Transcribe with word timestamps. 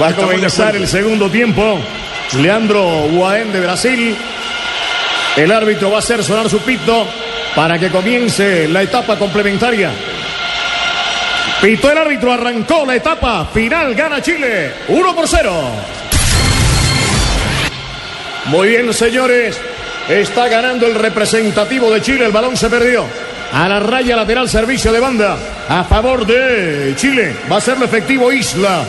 Va 0.00 0.08
a 0.08 0.14
comenzar 0.14 0.76
el 0.76 0.86
segundo 0.86 1.28
tiempo. 1.28 1.80
Leandro 2.40 3.08
Guaén 3.10 3.52
de 3.52 3.60
Brasil. 3.60 4.16
El 5.36 5.50
árbitro 5.50 5.90
va 5.90 5.96
a 5.96 5.98
hacer 6.00 6.22
sonar 6.22 6.48
su 6.48 6.60
pito 6.60 7.06
para 7.54 7.78
que 7.78 7.90
comience 7.90 8.68
la 8.68 8.82
etapa 8.82 9.18
complementaria. 9.18 9.90
Pitó 11.60 11.90
el 11.90 11.98
árbitro, 11.98 12.32
arrancó 12.32 12.86
la 12.86 12.94
etapa 12.94 13.46
final, 13.52 13.94
gana 13.94 14.22
Chile, 14.22 14.72
1 14.86 15.14
por 15.14 15.26
0. 15.26 15.52
Muy 18.46 18.68
bien, 18.68 18.94
señores, 18.94 19.60
está 20.08 20.46
ganando 20.48 20.86
el 20.86 20.94
representativo 20.94 21.90
de 21.90 22.00
Chile, 22.00 22.26
el 22.26 22.32
balón 22.32 22.56
se 22.56 22.70
perdió. 22.70 23.04
A 23.52 23.68
la 23.68 23.80
raya 23.80 24.14
lateral, 24.14 24.48
servicio 24.48 24.92
de 24.92 25.00
banda 25.00 25.36
a 25.68 25.82
favor 25.82 26.24
de 26.24 26.94
Chile. 26.96 27.34
Va 27.50 27.56
a 27.56 27.60
ser 27.60 27.82
efectivo 27.82 28.30
Isla. 28.30 28.84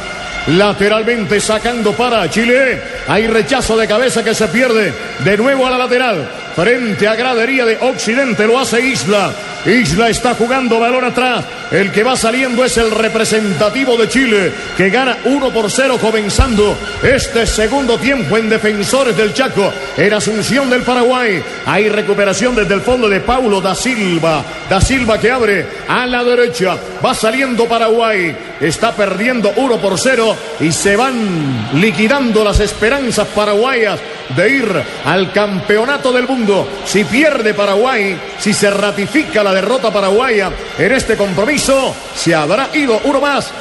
Lateralmente 0.50 1.40
sacando 1.40 1.94
para 1.94 2.30
Chile. 2.30 2.82
Hay 3.08 3.28
rechazo 3.28 3.78
de 3.78 3.88
cabeza 3.88 4.24
que 4.24 4.34
se 4.34 4.48
pierde. 4.48 4.94
De 5.24 5.38
nuevo 5.38 5.68
a 5.68 5.70
la 5.70 5.78
lateral. 5.78 6.28
Frente 6.56 7.08
a 7.08 7.16
gradería 7.16 7.66
de 7.66 7.78
Occidente 7.78 8.48
lo 8.48 8.60
hace 8.60 8.82
Isla. 8.82 9.32
Isla 9.66 10.10
está 10.10 10.34
jugando 10.36 10.80
balón 10.80 11.04
atrás. 11.04 11.46
El 11.72 11.92
que 11.92 12.04
va 12.04 12.16
saliendo 12.16 12.64
es 12.64 12.78
el 12.78 12.90
representativo 12.90 13.96
de 13.96 14.10
Chile, 14.10 14.52
que 14.76 14.90
gana 14.90 15.18
1 15.26 15.50
por 15.52 15.70
0 15.70 15.98
comenzando 16.02 16.76
este 17.04 17.46
segundo 17.46 17.98
tiempo 17.98 18.38
en 18.38 18.50
Defensores 18.50 19.16
del 19.16 19.34
Chaco, 19.34 19.72
en 19.96 20.14
Asunción 20.14 20.70
del 20.70 20.82
Paraguay. 20.82 21.44
Hay 21.66 21.90
recuperación 21.90 22.56
desde 22.56 22.74
el 22.74 22.82
fondo 22.82 23.08
de 23.08 23.20
Paulo 23.20 23.62
da 23.62 23.76
Silva. 23.76 24.44
Da 24.70 24.82
Silva 24.82 25.20
que 25.20 25.30
abre 25.30 25.66
a 25.88 26.08
la 26.08 26.24
derecha. 26.24 26.76
Va 27.06 27.14
saliendo 27.14 27.66
Paraguay. 27.66 28.36
Está 28.60 28.92
perdiendo 28.94 29.54
1 29.56 29.78
por 29.78 30.00
0 30.00 30.36
y 30.62 30.72
se 30.72 30.96
van 30.96 31.70
liquidando 31.76 32.44
las 32.44 32.60
esperanzas 32.60 33.28
paraguayas 33.28 34.00
de 34.36 34.50
ir 34.50 34.84
al 35.06 35.32
campeonato 35.32 36.12
del 36.12 36.28
mundo. 36.28 36.68
Si 36.86 37.04
pierde 37.04 37.54
Paraguay, 37.54 38.20
si 38.40 38.54
se 38.54 38.70
ratifica 38.70 39.44
la 39.44 39.54
derrota 39.54 39.92
paraguaya 39.92 40.52
en 40.78 40.92
este 40.92 41.16
compromiso, 41.16 41.96
se 42.16 42.36
habrá 42.36 42.70
ido 42.74 43.00
uno 43.06 43.22
más 43.22 43.52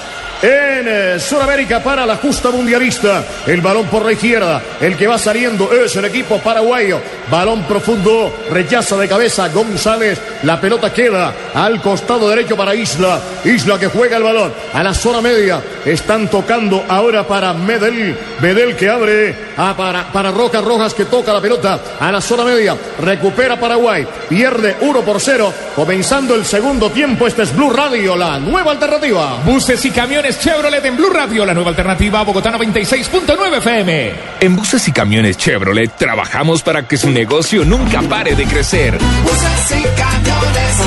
en 0.43 0.87
eh, 0.87 1.19
Sudamérica 1.19 1.83
para 1.83 2.07
la 2.07 2.17
justa 2.17 2.51
mundialista. 2.51 3.25
El 3.47 3.61
balón 3.61 3.87
por 3.87 4.05
la 4.05 4.13
izquierda. 4.13 4.63
El 4.81 4.97
que 4.97 5.07
va 5.07 5.19
saliendo 5.19 5.73
es 5.73 5.95
el 5.97 6.05
equipo 6.05 6.39
paraguayo. 6.39 7.01
Balón 7.31 7.65
profundo. 7.65 8.35
Rechaza 8.51 8.97
de 8.97 9.09
cabeza 9.09 9.49
González. 9.49 10.21
La 10.45 10.61
pelota 10.61 10.93
queda 10.93 11.35
al 11.55 11.81
costado 11.81 12.29
derecho 12.29 12.57
para 12.57 12.75
Isla. 12.75 13.21
Isla 13.45 13.79
que 13.79 13.89
juega 13.89 14.17
el 14.17 14.23
balón 14.23 14.53
a 14.73 14.83
la 14.83 14.95
zona 14.95 15.21
media. 15.21 15.61
Están 15.85 16.29
tocando 16.29 16.85
ahora 16.89 17.27
para 17.27 17.53
Medel. 17.53 18.17
Medel 18.41 18.77
que 18.77 18.89
abre 18.89 19.48
a 19.59 19.77
para, 19.77 20.11
para 20.13 20.31
Rojas 20.31 20.65
Rojas 20.65 20.95
que 20.95 21.05
toca 21.05 21.33
la 21.33 21.41
pelota 21.41 21.81
a 22.01 22.11
la 22.11 22.21
zona 22.21 22.45
media. 22.45 22.77
Recupera 23.01 23.59
Paraguay. 23.59 24.07
Pierde 24.29 24.77
1 24.81 25.01
por 25.03 25.21
0. 25.21 25.53
Comenzando 25.75 26.35
el 26.35 26.45
segundo 26.45 26.91
tiempo. 26.91 27.27
Este 27.27 27.43
es 27.43 27.55
Blue 27.55 27.71
Radio, 27.71 28.17
la 28.17 28.39
nueva 28.39 28.71
alternativa. 28.73 29.43
Buses 29.45 29.85
y 29.85 29.91
camiones 29.91 30.39
Chevrolet 30.39 30.85
en 30.85 30.97
Blue 30.97 31.11
Radio, 31.11 31.45
la 31.45 31.55
nueva 31.55 31.71
alternativa 31.71 32.23
Bogotá 32.23 32.53
96.9 32.53 33.59
FM. 33.59 34.13
En 34.41 34.57
buses 34.57 34.87
y 34.89 34.93
camiones 34.93 35.37
Chevrolet 35.37 35.91
trabajamos 35.97 36.63
para 36.63 36.87
que 36.87 36.97
su 36.97 37.11
negocio 37.11 37.65
nunca 37.65 38.01
pare 38.03 38.35
de 38.35 38.45
crecer. 38.45 38.99
Buses 39.25 39.71
y 39.71 39.83
camiones 40.01 40.79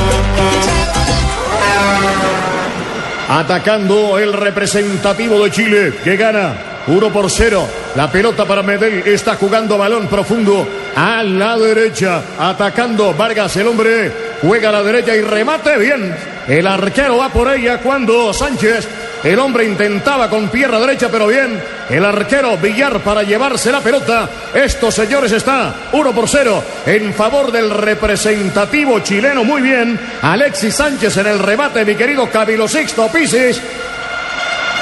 Atacando 3.34 4.20
el 4.20 4.34
representativo 4.34 5.42
de 5.42 5.52
Chile 5.52 5.94
que 6.04 6.18
gana 6.18 6.84
1 6.86 7.14
por 7.14 7.32
0. 7.32 7.66
La 7.96 8.12
pelota 8.12 8.44
para 8.44 8.62
Medel 8.62 9.08
está 9.08 9.36
jugando 9.36 9.78
balón 9.78 10.08
profundo 10.08 10.68
a 10.94 11.24
la 11.24 11.58
derecha. 11.58 12.22
Atacando 12.38 13.14
Vargas, 13.14 13.56
el 13.56 13.68
hombre 13.68 14.12
juega 14.42 14.68
a 14.68 14.74
la 14.74 14.84
derecha 14.84 15.16
y 15.16 15.22
remate 15.22 15.78
bien. 15.78 16.14
El 16.46 16.68
arquero 16.68 17.20
va 17.20 17.30
por 17.30 17.56
ella 17.56 17.78
cuando 17.78 18.34
Sánchez, 18.34 18.90
el 19.24 19.40
hombre 19.40 19.66
intentaba 19.66 20.30
con 20.30 20.50
pierna 20.50 20.80
derecha, 20.80 21.10
pero 21.12 21.28
bien. 21.28 21.62
El 21.90 22.06
arquero 22.06 22.58
Villar 22.58 23.00
para 23.02 23.24
llevarse 23.24 23.72
la 23.72 23.82
pelota. 23.82 24.30
Esto, 24.54 24.92
señores, 24.92 25.32
está 25.32 25.74
1 25.92 26.12
por 26.14 26.28
0 26.28 26.64
en 26.86 27.14
favor 27.14 27.52
del 27.52 27.70
representativo 27.70 29.00
chileno. 29.00 29.44
Muy 29.44 29.62
bien. 29.62 30.00
Alexis 30.22 30.76
Sánchez 30.76 31.18
en 31.18 31.28
el 31.28 31.40
remate, 31.40 31.86
mi 31.86 31.96
querido 31.96 32.30
Camilo 32.30 32.68
Sixto 32.68 33.08
Pisis. 33.10 33.62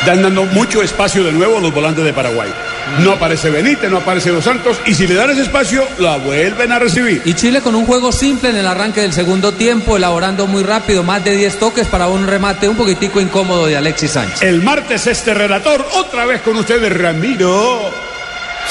Dan 0.05 0.21
dando 0.21 0.45
mucho 0.45 0.81
espacio 0.81 1.23
de 1.23 1.31
nuevo 1.31 1.57
a 1.57 1.61
los 1.61 1.73
volantes 1.73 2.03
de 2.03 2.13
Paraguay. 2.13 2.49
No 2.99 3.13
aparece 3.13 3.49
Benítez, 3.49 3.89
no 3.89 3.97
aparece 3.97 4.31
Los 4.31 4.45
Santos 4.45 4.79
y 4.85 4.95
si 4.95 5.07
le 5.07 5.13
dan 5.13 5.29
ese 5.29 5.43
espacio, 5.43 5.85
la 5.99 6.17
vuelven 6.17 6.71
a 6.71 6.79
recibir. 6.79 7.21
Y 7.25 7.33
Chile 7.33 7.61
con 7.61 7.75
un 7.75 7.85
juego 7.85 8.11
simple 8.11 8.49
en 8.49 8.55
el 8.55 8.65
arranque 8.67 9.01
del 9.01 9.13
segundo 9.13 9.53
tiempo, 9.53 9.97
elaborando 9.97 10.47
muy 10.47 10.63
rápido, 10.63 11.03
más 11.03 11.23
de 11.23 11.35
10 11.35 11.59
toques 11.59 11.87
para 11.87 12.07
un 12.07 12.25
remate 12.25 12.67
un 12.67 12.75
poquitico 12.75 13.21
incómodo 13.21 13.67
de 13.67 13.77
Alexis 13.77 14.11
Sánchez. 14.11 14.41
El 14.41 14.63
martes 14.63 15.05
este 15.05 15.33
relator, 15.33 15.85
otra 15.95 16.25
vez 16.25 16.41
con 16.41 16.57
ustedes, 16.57 16.91
Ramiro. 16.91 17.91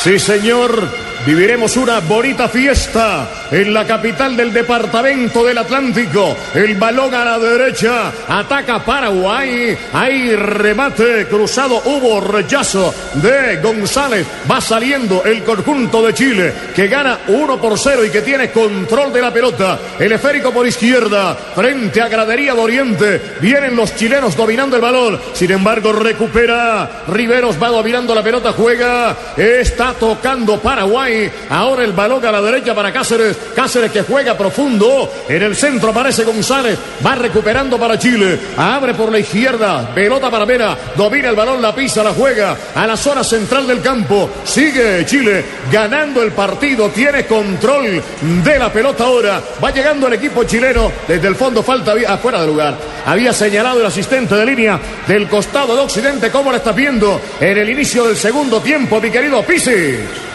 Sí, 0.03 0.19
señor. 0.19 0.89
Viviremos 1.27 1.77
una 1.77 2.01
bonita 2.01 2.49
fiesta 2.49 3.29
en 3.51 3.73
la 3.73 3.87
capital 3.87 4.37
del 4.37 4.53
departamento 4.53 5.45
del 5.45 5.59
Atlántico. 5.59 6.37
El 6.55 6.75
balón 6.77 7.15
a 7.15 7.25
la 7.25 7.39
derecha. 7.39 8.13
Ataca 8.29 8.85
Paraguay. 8.85 9.77
Hay 9.93 10.35
remate 10.37 11.27
cruzado. 11.27 11.83
Hubo 11.85 12.21
rechazo 12.21 12.95
de 13.15 13.57
González. 13.57 14.27
Va 14.51 14.61
saliendo 14.61 15.25
el 15.25 15.43
conjunto 15.45 16.07
de 16.07 16.15
Chile 16.15 16.53
que 16.75 16.89
gana 16.89 17.21
1 17.29 17.61
por 17.61 17.79
0 17.79 18.05
y 18.05 18.11
que 18.11 18.23
tiene 18.23 18.51
control 18.51 19.13
de 19.13 19.23
la 19.23 19.33
pelota. 19.33 19.79
El 19.99 20.13
esférico 20.13 20.53
por 20.53 20.67
izquierda. 20.67 21.35
Frente 21.55 22.01
a 22.01 22.09
Gradería 22.09 22.55
de 22.55 22.61
Oriente. 22.61 23.23
Vienen 23.41 23.77
los 23.77 23.95
chilenos 23.97 24.37
dominando 24.37 24.77
el 24.77 24.83
balón. 24.83 25.21
Sin 25.33 25.51
embargo, 25.51 25.93
recupera. 25.93 27.05
Riveros 27.09 27.61
va 27.63 27.69
dominando 27.69 28.15
la 28.15 28.23
pelota. 28.23 28.53
Juega. 28.53 29.17
Está 29.37 29.95
tocando 29.95 30.59
Paraguay. 30.61 31.31
Ahora 31.51 31.85
el 31.85 31.93
balón 31.93 32.25
a 32.25 32.33
la 32.33 32.43
derecha 32.43 32.75
para 32.75 32.93
Cáceres. 32.93 33.38
Cáceres 33.55 33.91
que 33.91 34.03
juega 34.03 34.37
profundo. 34.37 35.11
En 35.29 35.43
el 35.43 35.57
centro 35.57 35.91
aparece 35.91 36.25
González. 36.25 36.79
Va 37.05 37.15
recuperando 37.15 37.79
para 37.79 37.99
Chile. 37.99 38.39
Abre 38.57 38.95
por 38.95 39.11
la 39.11 39.19
izquierda. 39.19 39.95
Pelota 39.95 40.31
para 40.31 40.45
Vera. 40.45 40.77
Domina 40.97 41.29
el 41.29 41.37
balón, 41.37 41.61
la 41.63 41.75
pisa, 41.75 42.03
la 42.03 42.13
juega 42.13 42.57
a 42.75 42.87
la 42.87 42.97
zona 42.97 43.25
central 43.25 43.67
del 43.67 43.81
campo. 43.81 44.31
Sigue 44.45 45.05
Chile 45.07 45.45
ganando 45.71 46.23
el 46.23 46.33
partido. 46.33 46.89
Tiene 46.91 47.27
control 47.27 48.03
de 48.45 48.59
la 48.59 48.73
pelota 48.73 49.05
ahora. 49.05 49.41
Va 49.63 49.71
llegando 49.71 50.07
el 50.07 50.15
equipo 50.15 50.45
chileno. 50.45 50.91
Desde 51.07 51.29
el 51.29 51.35
fondo 51.35 51.63
falta 51.63 51.95
afuera 52.07 52.41
de 52.41 52.47
lugar. 52.47 52.77
Había 53.07 53.33
señalado 53.33 53.81
el 53.81 53.87
asistente 53.87 54.35
de 54.35 54.47
línea 54.47 54.79
del 55.07 55.29
costado 55.29 55.75
de 55.75 55.83
Occidente. 55.83 56.31
¿Cómo 56.31 56.51
la 56.51 56.59
estás 56.59 56.75
viendo 56.75 57.21
en 57.41 57.59
el 57.59 57.71
inicio 57.71 58.05
del 58.05 58.17
segundo 58.17 58.61
tiempo, 58.61 59.01
mi 59.01 59.11
querido 59.11 59.43
Pisi? 59.43 60.28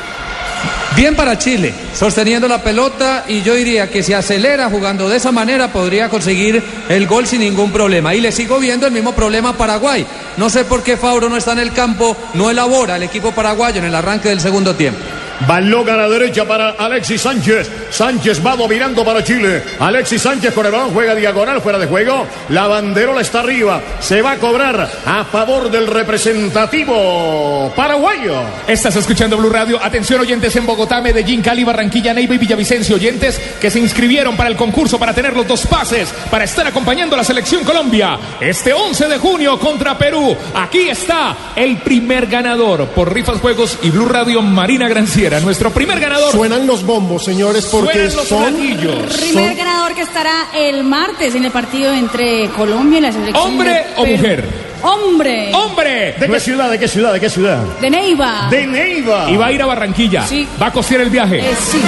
Bien 0.95 1.15
para 1.15 1.39
Chile, 1.39 1.73
sosteniendo 1.95 2.47
la 2.47 2.61
pelota 2.61 3.25
y 3.27 3.41
yo 3.41 3.55
diría 3.55 3.89
que 3.89 4.03
si 4.03 4.13
acelera 4.13 4.69
jugando 4.69 5.09
de 5.09 5.17
esa 5.17 5.31
manera 5.31 5.73
podría 5.73 6.07
conseguir 6.07 6.61
el 6.87 7.07
gol 7.07 7.25
sin 7.25 7.39
ningún 7.39 7.71
problema. 7.71 8.13
Y 8.13 8.21
le 8.21 8.31
sigo 8.31 8.59
viendo 8.59 8.85
el 8.85 8.93
mismo 8.93 9.13
problema 9.13 9.49
a 9.49 9.57
Paraguay. 9.57 10.05
No 10.37 10.51
sé 10.51 10.65
por 10.65 10.83
qué 10.83 10.95
Fauro 10.95 11.29
no 11.29 11.37
está 11.37 11.53
en 11.53 11.59
el 11.59 11.73
campo, 11.73 12.15
no 12.35 12.51
elabora 12.51 12.97
el 12.97 13.03
equipo 13.03 13.31
paraguayo 13.31 13.79
en 13.79 13.85
el 13.85 13.95
arranque 13.95 14.29
del 14.29 14.39
segundo 14.39 14.75
tiempo. 14.75 14.99
Balón 15.47 15.89
a 15.89 15.97
la 15.97 16.09
derecha 16.09 16.45
para 16.45 16.71
Alexis 16.71 17.21
Sánchez. 17.21 17.69
Sánchez 17.89 18.45
va 18.45 18.55
dominando 18.55 19.03
para 19.03 19.23
Chile. 19.23 19.63
Alexis 19.79 20.21
Sánchez 20.21 20.53
con 20.53 20.65
el 20.65 20.71
balón 20.71 20.91
juega 20.91 21.15
diagonal 21.15 21.61
fuera 21.61 21.77
de 21.77 21.87
juego. 21.87 22.25
La 22.49 22.67
banderola 22.67 23.21
está 23.21 23.41
arriba. 23.41 23.81
Se 23.99 24.21
va 24.21 24.33
a 24.33 24.37
cobrar 24.37 24.89
a 25.05 25.23
favor 25.25 25.69
del 25.69 25.87
representativo 25.87 27.71
paraguayo. 27.75 28.35
Estás 28.67 28.95
escuchando 28.95 29.37
Blue 29.37 29.49
Radio. 29.49 29.79
Atención 29.81 30.21
oyentes 30.21 30.55
en 30.55 30.65
Bogotá, 30.65 31.01
Medellín, 31.01 31.41
Cali, 31.41 31.63
Barranquilla, 31.63 32.13
Neiva 32.13 32.35
y 32.35 32.37
Villavicencio. 32.37 32.95
Oyentes 32.95 33.39
que 33.59 33.69
se 33.69 33.79
inscribieron 33.79 34.35
para 34.35 34.49
el 34.49 34.55
concurso 34.55 34.97
para 34.99 35.13
tener 35.13 35.35
los 35.35 35.47
dos 35.47 35.65
pases 35.65 36.13
para 36.29 36.45
estar 36.45 36.65
acompañando 36.65 37.15
a 37.15 37.19
la 37.19 37.23
selección 37.23 37.63
Colombia 37.63 38.17
este 38.39 38.73
11 38.73 39.07
de 39.07 39.17
junio 39.17 39.59
contra 39.59 39.97
Perú. 39.97 40.35
Aquí 40.53 40.89
está 40.89 41.35
el 41.55 41.77
primer 41.77 42.27
ganador 42.27 42.87
por 42.87 43.13
Rifas 43.13 43.39
Juegos 43.39 43.77
y 43.81 43.89
Blue 43.89 44.05
Radio 44.05 44.41
Marina 44.41 44.87
Granciera. 44.87 45.22
Nuestro 45.29 45.71
primer 45.71 45.99
ganador. 45.99 46.31
Suenan 46.31 46.67
los 46.67 46.83
bombos, 46.83 47.23
señores, 47.23 47.65
porque 47.71 48.05
los 48.05 48.27
son 48.27 48.53
platillos. 48.53 49.15
Primer 49.15 49.55
ganador 49.55 49.95
que 49.95 50.01
estará 50.01 50.47
el 50.53 50.83
martes 50.83 51.33
en 51.35 51.45
el 51.45 51.51
partido 51.51 51.93
entre 51.93 52.49
Colombia 52.49 52.99
y 52.99 53.01
la 53.01 53.11
selección. 53.11 53.47
¿Hombre 53.47 53.69
de 53.69 53.85
o 53.95 54.05
mujer? 54.05 54.73
Hombre. 54.83 55.51
¡Hombre! 55.53 56.15
¿De 56.19 56.27
qué 56.27 56.39
ciudad? 56.41 56.69
¿De 56.69 56.77
qué 56.77 56.89
ciudad? 56.89 57.13
¿De 57.13 57.19
qué 57.21 57.29
ciudad? 57.29 57.63
De 57.79 57.89
Neiva. 57.89 58.47
De 58.49 58.67
Neiva. 58.67 59.29
Y 59.31 59.37
va 59.37 59.45
a 59.45 59.51
ir 59.53 59.61
a 59.61 59.65
Barranquilla. 59.65 60.27
Sí. 60.27 60.45
Va 60.61 60.67
a 60.67 60.71
costear 60.71 61.01
el 61.01 61.09
viaje. 61.09 61.39
Eh, 61.39 61.55
sí. 61.57 61.79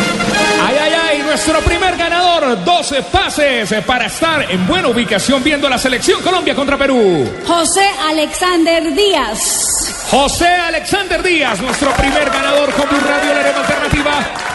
Ay, 0.65 0.75
ay, 0.81 0.91
ay, 1.09 1.21
nuestro 1.23 1.59
primer 1.59 1.97
ganador, 1.97 2.63
12 2.63 3.03
pases 3.03 3.73
para 3.85 4.05
estar 4.05 4.49
en 4.49 4.65
buena 4.65 4.87
ubicación 4.87 5.43
viendo 5.43 5.67
la 5.67 5.77
selección 5.77 6.21
Colombia 6.21 6.55
contra 6.55 6.77
Perú. 6.77 7.29
José 7.45 7.85
Alexander 8.07 8.93
Díaz. 8.93 10.04
José 10.09 10.47
Alexander 10.47 11.21
Díaz, 11.23 11.59
nuestro 11.61 11.91
primer 11.93 12.29
ganador 12.29 12.71
con 12.73 12.87
Blue 12.87 12.99
Radio, 12.99 13.33
la 13.33 13.39
arena 13.39 13.59
alternativa. 13.59 14.11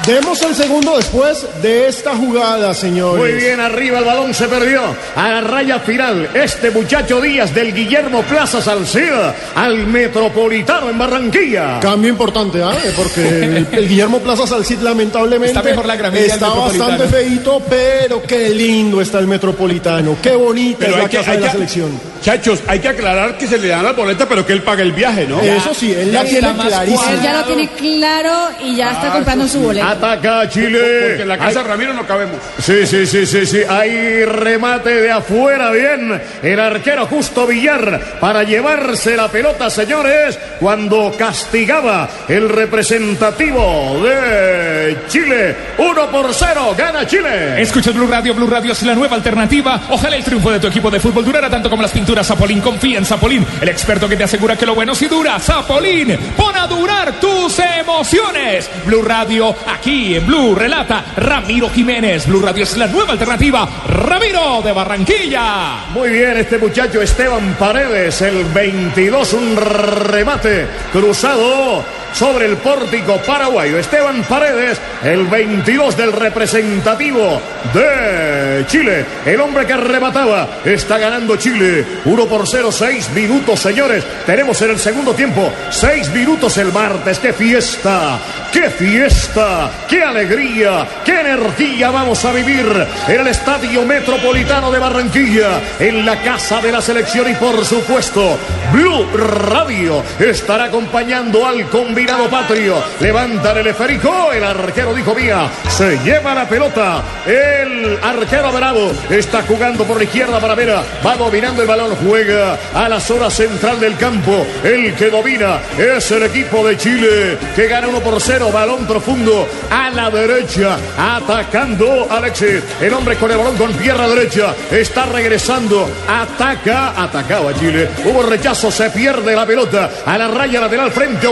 Demos 0.07 0.41
el 0.43 0.55
segundo 0.55 0.97
después 0.97 1.47
de 1.61 1.89
esta 1.89 2.17
jugada, 2.17 2.73
señores. 2.73 3.19
Muy 3.19 3.33
bien, 3.33 3.59
arriba 3.61 3.99
el 3.99 4.05
balón 4.05 4.33
se 4.33 4.47
perdió. 4.49 4.81
A 5.17 5.29
la 5.29 5.41
raya 5.41 5.81
final, 5.81 6.31
este 6.35 6.71
muchacho 6.71 7.21
Díaz 7.21 7.53
del 7.53 7.75
Guillermo 7.75 8.23
Plaza 8.23 8.63
Salceda 8.63 9.35
al 9.57 9.87
Metropolitano 9.89 10.89
en 10.89 10.99
Barranquilla. 10.99 11.81
Cambio 11.81 12.11
importante, 12.11 12.63
¿ah? 12.63 12.77
Porque 12.97 13.21
el, 13.27 13.67
el 13.73 13.89
Guillermo 13.89 14.21
Plaza 14.21 14.47
Salcid 14.47 14.79
lamentablemente 14.79 15.49
Está 15.59 15.63
mejor 15.63 15.87
la 15.87 15.95
está 15.95 16.49
bastante 16.49 17.09
feito, 17.09 17.61
pero 17.69 18.23
qué 18.23 18.51
lindo 18.51 19.01
está 19.01 19.19
el 19.19 19.27
Metropolitano. 19.27 20.17
Qué 20.23 20.35
bonita 20.35 20.87
es 20.87 20.97
la 20.97 21.09
casa 21.09 21.33
de 21.33 21.41
la 21.41 21.53
selección. 21.53 22.01
Chachos, 22.23 22.61
hay 22.67 22.81
que 22.81 22.89
aclarar 22.89 23.39
que 23.39 23.47
se 23.47 23.59
le 23.59 23.69
dan 23.69 23.83
las 23.83 23.97
boletas, 23.97 24.27
pero 24.29 24.47
que 24.47 24.53
él 24.53 24.63
paga 24.63 24.83
el 24.83 24.93
viaje, 24.93 25.27
¿no? 25.27 25.40
Eso 25.43 25.75
sí, 25.75 25.93
él 25.93 26.13
la 26.13 26.23
ya 26.25 26.29
tiene 26.29 26.55
clarísima. 26.55 27.13
Él 27.13 27.21
ya 27.23 27.33
lo 27.33 27.45
tiene 27.45 27.69
claro 27.69 28.49
y 28.65 28.77
ya 28.77 28.93
está 28.93 29.13
comprando 29.13 29.49
su 29.49 29.61
boleto. 29.61 29.87
Ataca 29.87 30.41
Porque 30.41 30.55
Chile. 30.55 31.23
en 31.23 31.29
la 31.29 31.39
casa 31.39 31.63
Ramiro 31.63 31.93
no 31.93 32.07
cabemos. 32.07 32.39
Sí, 32.59 32.87
sí, 32.87 33.07
sí, 33.07 33.27
sí, 33.27 33.47
sí. 33.47 33.61
Hay 33.69 34.25
remate 34.25 34.91
de 35.01 35.11
afuera, 35.11 35.71
bien. 35.71 36.21
El 36.43 36.61
arquero 36.61 37.07
Justo 37.07 37.47
Villar 37.47 38.19
para 38.21 38.43
llevarse 38.43 39.17
la 39.17 39.29
pelota, 39.29 39.71
señores, 39.71 40.39
cuando 40.59 41.15
castigaba 41.19 42.09
el 42.29 42.49
representativo 42.49 44.01
de 44.03 44.97
Chile. 45.09 45.57
Uno 45.79 46.11
por 46.11 46.33
cero, 46.35 46.75
gana 46.77 47.07
Chile. 47.07 47.61
Escucha 47.61 47.91
Blue 47.91 48.07
Radio, 48.07 48.35
Blue 48.35 48.49
Radio 48.49 48.73
es 48.73 48.83
la 48.83 48.95
nueva 48.95 49.17
alternativa. 49.17 49.81
Ojalá 49.91 50.17
el 50.17 50.25
triunfo 50.25 50.51
de 50.51 50.61
tu 50.61 50.67
equipo 50.67 50.91
de 50.91 51.01
fútbol 51.01 51.25
durara 51.25 51.49
tanto 51.51 51.69
como 51.71 51.83
las 51.83 51.91
pinturas 51.93 52.27
Zapolín. 52.27 52.61
Confía 52.61 52.99
en 52.99 53.05
Zapolín, 53.05 53.47
el 53.61 53.69
experto 53.69 54.09
que 54.09 54.17
te 54.17 54.25
asegura 54.25 54.57
que 54.57 54.67
lo 54.67 54.75
bueno 54.75 54.95
sí 54.95 55.07
dura. 55.07 55.30
Zapolín, 55.39 56.19
pon 56.37 56.57
a 56.57 56.67
durar 56.67 57.21
tus 57.21 57.59
emociones. 57.59 58.71
Blue 58.85 59.03
Radio, 59.03 59.55
aquí 59.67 60.17
en 60.17 60.27
Blue, 60.27 60.55
relata 60.55 61.05
Ramiro 61.17 61.69
Jiménez. 61.71 62.27
Blue 62.27 62.43
Radio 62.43 62.65
es 62.65 62.77
la 62.77 62.87
nueva 62.87 63.13
alternativa. 63.13 63.69
Ramiro 63.87 64.63
de 64.63 64.73
Barranquilla. 64.73 65.87
Muy 65.93 66.11
bien, 66.11 66.37
este 66.37 66.59
muchacho 66.59 67.01
Esteban 67.01 67.55
Paredes, 67.59 68.21
el 68.23 68.45
22, 68.45 69.33
un 69.35 69.57
remate 69.57 70.67
cruzado 70.93 71.85
sobre 72.13 72.47
el 72.47 72.57
pórtico 72.57 73.17
paraguayo. 73.19 73.79
Esteban 73.79 74.23
Paredes, 74.25 74.81
el 75.05 75.27
22 75.27 75.97
del 75.97 76.13
representativo 76.13 77.41
de 77.73 78.65
Chile. 78.67 79.05
El 79.25 79.41
hombre 79.41 79.67
que 79.67 79.77
remataba 79.77 80.49
está 80.65 80.99
ganando 80.99 81.37
Chile. 81.37 81.85
1 82.05 82.27
por 82.27 82.47
0, 82.47 82.73
6 82.73 83.11
minutos, 83.11 83.61
señores. 83.61 84.05
Tenemos 84.27 84.61
en 84.63 84.71
el 84.71 84.79
segundo 84.79 85.15
tiempo 85.15 85.53
6 85.71 86.11
minutos 86.11 86.57
el 86.59 86.73
martes. 86.73 87.19
¡Qué 87.19 87.33
fiesta! 87.33 88.19
¡Qué 88.53 88.69
fiesta! 88.71 89.71
¡Qué 89.89 90.03
alegría! 90.03 90.87
¡Qué 91.05 91.21
energía 91.21 91.91
vamos 91.91 92.25
a 92.25 92.33
vivir 92.33 92.67
en 93.09 93.21
el 93.21 93.27
Estadio 93.29 93.85
Metropolitano 93.85 94.71
de 94.71 94.79
Barranquilla! 94.79 95.61
En 95.79 96.05
la 96.05 96.21
casa 96.23 96.61
de 96.61 96.73
la 96.73 96.81
selección 96.81 97.31
y 97.31 97.35
por 97.35 97.65
supuesto, 97.65 98.39
Blue 98.73 99.07
Radio 99.15 100.03
estará 100.19 100.65
acompañando 100.65 101.47
al 101.47 101.69
combinado 102.01 102.31
patrio. 102.31 102.83
Levantan 102.99 103.59
el 103.59 103.67
esférico, 103.67 104.33
el 104.33 104.43
arquero 104.43 104.95
dijo 104.95 105.15
vía, 105.15 105.51
se 105.69 105.99
lleva 105.99 106.35
la 106.35 106.49
pelota. 106.49 107.03
El 107.27 107.99
arquero 108.03 108.51
Bravo 108.53 108.91
está 109.11 109.43
jugando 109.43 109.85
por 109.85 109.99
la 109.99 110.05
izquierda 110.05 110.41
para 110.41 110.55
Vera, 110.55 110.83
va 111.05 111.17
dominando 111.17 111.61
el 111.61 111.69
balón, 111.69 111.95
juega 111.97 112.59
a 112.73 112.89
la 112.89 112.99
zona 113.01 113.29
central 113.29 113.79
del 113.81 113.99
campo. 113.99 114.47
El 114.65 114.95
que 114.95 115.11
domina 115.11 115.59
es 115.77 116.11
el 116.11 116.23
equipo 116.23 116.67
de 116.67 116.79
Chile 116.79 117.37
que 117.55 117.67
gana 117.67 117.89
1 117.89 118.01
por 118.01 118.19
0, 118.19 118.51
balón 118.51 118.87
profundo 118.87 119.47
a 119.71 119.91
la 119.91 120.09
derecha, 120.09 120.79
atacando 120.97 122.07
Alexis. 122.11 122.63
El 122.81 122.95
hombre 122.95 123.17
con 123.17 123.31
el 123.31 123.37
balón 123.37 123.59
con 123.59 123.75
pierna 123.75 124.09
derecha 124.09 124.55
está 124.71 125.05
regresando, 125.05 125.87
ataca, 126.09 126.95
atacaba 126.97 127.53
Chile. 127.53 127.91
Hubo 128.07 128.23
rechazo, 128.23 128.71
se 128.71 128.89
pierde 128.89 129.37
la 129.37 129.45
pelota 129.45 129.91
a 130.07 130.17
la 130.17 130.29
raya 130.29 130.63
lateral 130.63 130.91
frente 130.93 131.27
a 131.27 131.31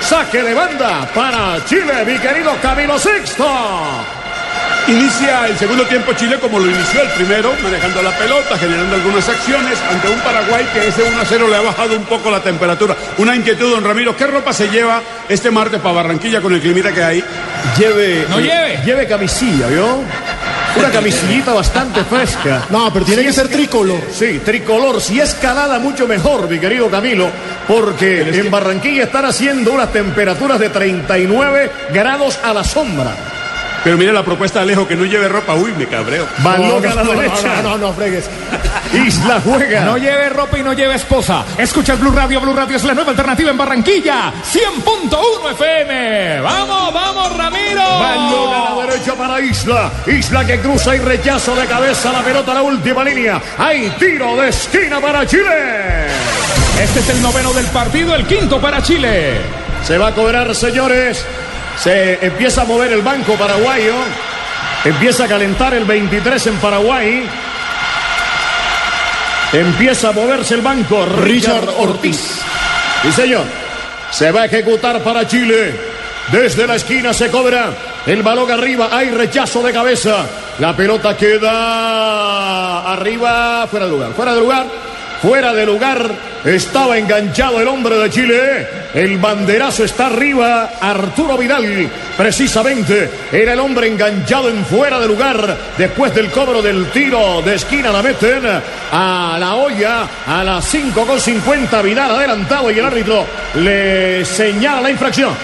Saque 0.00 0.42
de 0.42 0.54
banda 0.54 1.08
para 1.14 1.64
Chile, 1.64 2.04
mi 2.06 2.18
querido 2.18 2.54
Camilo 2.60 2.98
Sexto. 2.98 3.46
Inicia 4.86 5.46
el 5.46 5.56
segundo 5.56 5.84
tiempo 5.86 6.12
Chile 6.12 6.38
como 6.38 6.58
lo 6.58 6.66
inició 6.66 7.00
el 7.00 7.08
primero, 7.12 7.54
manejando 7.62 8.02
la 8.02 8.10
pelota, 8.10 8.58
generando 8.58 8.94
algunas 8.96 9.26
acciones 9.26 9.78
ante 9.90 10.08
un 10.08 10.20
Paraguay 10.20 10.66
que 10.74 10.88
ese 10.88 11.02
1 11.02 11.20
a 11.20 11.24
0 11.24 11.48
le 11.48 11.56
ha 11.56 11.62
bajado 11.62 11.96
un 11.96 12.04
poco 12.04 12.30
la 12.30 12.40
temperatura. 12.40 12.94
Una 13.16 13.34
inquietud, 13.34 13.70
don 13.70 13.82
Ramiro, 13.82 14.14
¿qué 14.14 14.26
ropa 14.26 14.52
se 14.52 14.68
lleva 14.68 15.00
este 15.26 15.50
martes 15.50 15.80
para 15.80 15.94
Barranquilla 15.94 16.42
con 16.42 16.52
el 16.52 16.60
climita 16.60 16.92
que 16.92 17.02
hay? 17.02 17.24
Lleve, 17.78 18.26
No 18.28 18.38
lleve. 18.38 18.82
Lleve 18.84 19.06
camisilla, 19.08 19.68
¿vio? 19.68 20.02
Una 20.76 20.90
camisillita 20.90 21.52
bastante 21.52 22.02
fresca. 22.04 22.66
No, 22.70 22.92
pero 22.92 23.04
tiene 23.04 23.22
Si 23.22 23.28
que 23.28 23.32
ser 23.32 23.48
tricolor. 23.48 24.00
Sí, 24.12 24.40
tricolor. 24.44 25.00
Si 25.00 25.20
es 25.20 25.34
calada, 25.34 25.78
mucho 25.78 26.06
mejor, 26.06 26.48
mi 26.48 26.58
querido 26.58 26.90
Camilo, 26.90 27.28
porque 27.68 28.20
en 28.20 28.50
Barranquilla 28.50 29.04
están 29.04 29.24
haciendo 29.24 29.72
unas 29.72 29.92
temperaturas 29.92 30.58
de 30.58 30.70
39 30.70 31.70
grados 31.92 32.38
a 32.42 32.52
la 32.52 32.64
sombra. 32.64 33.33
Pero 33.84 33.98
mire 33.98 34.12
la 34.12 34.24
propuesta 34.24 34.60
de 34.60 34.62
Alejo 34.62 34.88
que 34.88 34.96
no 34.96 35.04
lleve 35.04 35.28
ropa, 35.28 35.54
uy, 35.54 35.72
me 35.76 35.86
cabreo. 35.86 36.26
Balón 36.38 36.86
a 36.86 36.94
la 36.94 37.02
derecha. 37.02 37.62
no, 37.62 37.70
no, 37.70 37.78
no, 37.78 37.92
fregues. 37.92 38.30
Isla 38.94 39.42
juega. 39.44 39.84
No 39.84 39.98
lleve 39.98 40.30
ropa 40.30 40.58
y 40.58 40.62
no 40.62 40.72
lleve 40.72 40.94
esposa. 40.94 41.44
Escucha 41.58 41.92
el 41.92 41.98
Blue 41.98 42.10
Radio. 42.10 42.40
Blue 42.40 42.54
Radio 42.54 42.76
es 42.76 42.84
la 42.84 42.94
nueva 42.94 43.10
alternativa 43.10 43.50
en 43.50 43.58
Barranquilla. 43.58 44.32
100.1 44.32 45.52
FM. 45.52 46.40
Vamos, 46.40 46.94
vamos, 46.94 47.36
Ramiro. 47.36 47.82
Balón 47.82 48.54
a 48.54 48.74
la 48.74 48.86
derecha 48.86 49.14
para 49.14 49.40
Isla. 49.40 49.92
Isla 50.06 50.46
que 50.46 50.60
cruza 50.60 50.96
y 50.96 51.00
rechazo 51.00 51.54
de 51.54 51.66
cabeza 51.66 52.10
la 52.10 52.22
pelota 52.22 52.52
a 52.52 52.54
la 52.54 52.62
última 52.62 53.04
línea. 53.04 53.40
Hay 53.58 53.90
tiro 53.98 54.34
de 54.36 54.48
esquina 54.48 54.98
para 54.98 55.26
Chile. 55.26 56.06
Este 56.80 57.00
es 57.00 57.08
el 57.10 57.20
noveno 57.20 57.52
del 57.52 57.66
partido, 57.66 58.14
el 58.14 58.24
quinto 58.26 58.58
para 58.60 58.82
Chile. 58.82 59.40
Se 59.84 59.98
va 59.98 60.08
a 60.08 60.14
cobrar, 60.14 60.54
señores. 60.54 61.26
Se 61.84 62.18
empieza 62.24 62.62
a 62.62 62.64
mover 62.64 62.94
el 62.94 63.02
banco 63.02 63.34
paraguayo. 63.34 63.92
Empieza 64.86 65.24
a 65.24 65.28
calentar 65.28 65.74
el 65.74 65.84
23 65.84 66.46
en 66.46 66.56
Paraguay. 66.56 67.28
Empieza 69.52 70.08
a 70.08 70.12
moverse 70.12 70.54
el 70.54 70.62
banco. 70.62 71.04
Richard 71.04 71.68
Ortiz. 71.76 72.40
Sí, 73.02 73.12
señor. 73.12 73.44
Se 74.10 74.30
va 74.30 74.40
a 74.40 74.44
ejecutar 74.46 75.02
para 75.02 75.28
Chile. 75.28 75.78
Desde 76.32 76.66
la 76.66 76.76
esquina 76.76 77.12
se 77.12 77.30
cobra. 77.30 77.74
El 78.06 78.22
balón 78.22 78.50
arriba. 78.50 78.88
Hay 78.90 79.10
rechazo 79.10 79.62
de 79.62 79.74
cabeza. 79.74 80.24
La 80.60 80.74
pelota 80.74 81.14
queda 81.14 82.94
arriba. 82.94 83.66
Fuera 83.66 83.84
de 83.84 83.92
lugar. 83.92 84.14
Fuera 84.14 84.32
de 84.32 84.40
lugar. 84.40 84.66
Fuera 85.20 85.52
de 85.52 85.66
lugar. 85.66 86.33
Estaba 86.44 86.98
enganchado 86.98 87.58
el 87.58 87.68
hombre 87.68 87.96
de 87.96 88.10
Chile. 88.10 88.66
El 88.92 89.16
banderazo 89.16 89.82
está 89.84 90.06
arriba. 90.06 90.72
Arturo 90.78 91.38
Vidal. 91.38 91.88
Precisamente. 92.18 93.10
Era 93.32 93.54
el 93.54 93.60
hombre 93.60 93.88
enganchado 93.88 94.50
en 94.50 94.62
fuera 94.66 95.00
de 95.00 95.08
lugar. 95.08 95.56
Después 95.78 96.14
del 96.14 96.30
cobro 96.30 96.60
del 96.60 96.90
tiro 96.90 97.40
de 97.40 97.54
esquina 97.54 97.90
la 97.90 98.02
meten 98.02 98.42
a 98.92 99.36
la 99.40 99.54
olla. 99.54 100.06
A 100.26 100.44
las 100.44 100.66
5 100.66 101.06
con 101.06 101.18
50. 101.18 101.80
Vidal 101.80 102.10
adelantado 102.10 102.70
y 102.70 102.78
el 102.78 102.84
árbitro 102.84 103.26
le 103.54 104.22
señala 104.26 104.82
la 104.82 104.90
infracción. 104.90 105.34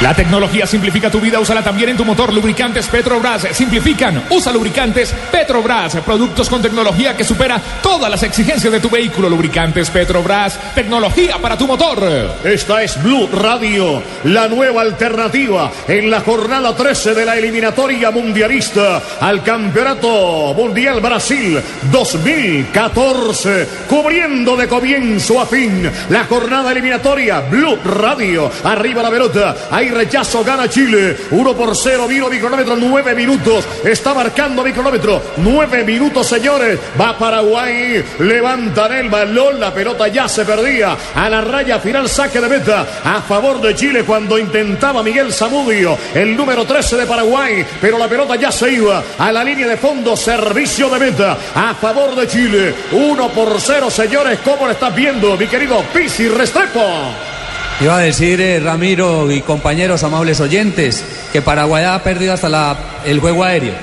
La 0.00 0.14
tecnología 0.14 0.66
simplifica 0.66 1.10
tu 1.10 1.20
vida, 1.20 1.38
úsala 1.38 1.62
también 1.62 1.90
en 1.90 1.96
tu 1.96 2.04
motor. 2.04 2.32
Lubricantes 2.32 2.88
Petrobras 2.88 3.46
simplifican. 3.52 4.24
Usa 4.30 4.52
lubricantes 4.52 5.14
Petrobras, 5.30 5.94
productos 6.04 6.48
con 6.48 6.60
tecnología 6.60 7.16
que 7.16 7.22
supera 7.22 7.60
todas 7.80 8.10
las 8.10 8.22
exigencias 8.24 8.72
de 8.72 8.80
tu 8.80 8.90
vehículo. 8.90 9.28
Lubricantes 9.28 9.90
Petrobras, 9.90 10.58
tecnología 10.74 11.38
para 11.38 11.56
tu 11.56 11.68
motor. 11.68 12.36
Esta 12.42 12.82
es 12.82 13.00
Blue 13.00 13.28
Radio, 13.32 14.02
la 14.24 14.48
nueva 14.48 14.82
alternativa 14.82 15.70
en 15.86 16.10
la 16.10 16.20
jornada 16.20 16.74
13 16.74 17.14
de 17.14 17.24
la 17.24 17.36
eliminatoria 17.36 18.10
mundialista 18.10 19.00
al 19.20 19.42
Campeonato 19.44 20.52
Mundial 20.54 21.00
Brasil 21.00 21.60
2014, 21.92 23.68
cubriendo 23.88 24.56
de 24.56 24.66
comienzo 24.66 25.40
a 25.40 25.46
fin 25.46 25.88
la 26.08 26.24
jornada 26.24 26.72
eliminatoria 26.72 27.40
Blue 27.40 27.78
Radio. 27.84 28.50
Arriba 28.64 29.02
la 29.02 29.10
pelota, 29.10 29.56
hay 29.70 29.91
rechazo, 29.92 30.42
gana 30.42 30.68
Chile. 30.68 31.16
1 31.30 31.54
por 31.54 31.76
0, 31.76 32.08
vino 32.08 32.28
mi 32.28 32.38
cronómetro, 32.38 32.76
9 32.76 33.14
minutos. 33.14 33.64
Está 33.84 34.14
marcando 34.14 34.64
mi 34.64 34.72
cronómetro, 34.72 35.22
9 35.36 35.84
minutos, 35.84 36.26
señores. 36.26 36.78
Va 37.00 37.16
Paraguay, 37.16 38.04
levantan 38.18 38.92
el 38.92 39.08
balón, 39.08 39.60
la 39.60 39.72
pelota 39.72 40.08
ya 40.08 40.28
se 40.28 40.44
perdía. 40.44 40.96
A 41.14 41.28
la 41.28 41.40
raya 41.40 41.78
final, 41.78 42.08
saque 42.08 42.40
de 42.40 42.48
meta 42.48 42.86
a 43.04 43.20
favor 43.22 43.60
de 43.60 43.74
Chile 43.74 44.04
cuando 44.04 44.38
intentaba 44.38 45.02
Miguel 45.02 45.32
Zamudio, 45.32 45.96
el 46.14 46.36
número 46.36 46.64
13 46.64 46.96
de 46.96 47.06
Paraguay, 47.06 47.64
pero 47.80 47.98
la 47.98 48.08
pelota 48.08 48.36
ya 48.36 48.50
se 48.50 48.72
iba 48.72 49.02
a 49.18 49.32
la 49.32 49.44
línea 49.44 49.66
de 49.66 49.76
fondo, 49.76 50.16
servicio 50.16 50.88
de 50.88 50.98
meta 50.98 51.36
a 51.54 51.74
favor 51.74 52.14
de 52.14 52.26
Chile. 52.26 52.74
1 52.92 53.28
por 53.28 53.60
0, 53.60 53.90
señores, 53.90 54.38
¿cómo 54.44 54.66
lo 54.66 54.72
estás 54.72 54.94
viendo, 54.94 55.36
mi 55.36 55.46
querido 55.46 55.82
Pisi 55.92 56.28
Restrepo? 56.28 57.31
Iba 57.80 57.96
a 57.96 58.00
decir 58.00 58.40
eh, 58.40 58.60
Ramiro 58.60 59.30
y 59.30 59.40
compañeros 59.40 60.04
amables 60.04 60.40
oyentes 60.40 61.04
que 61.32 61.42
Paraguay 61.42 61.84
ha 61.84 62.02
perdido 62.02 62.32
hasta 62.32 62.48
la, 62.48 62.76
el 63.04 63.18
juego 63.18 63.42
aéreo 63.44 63.74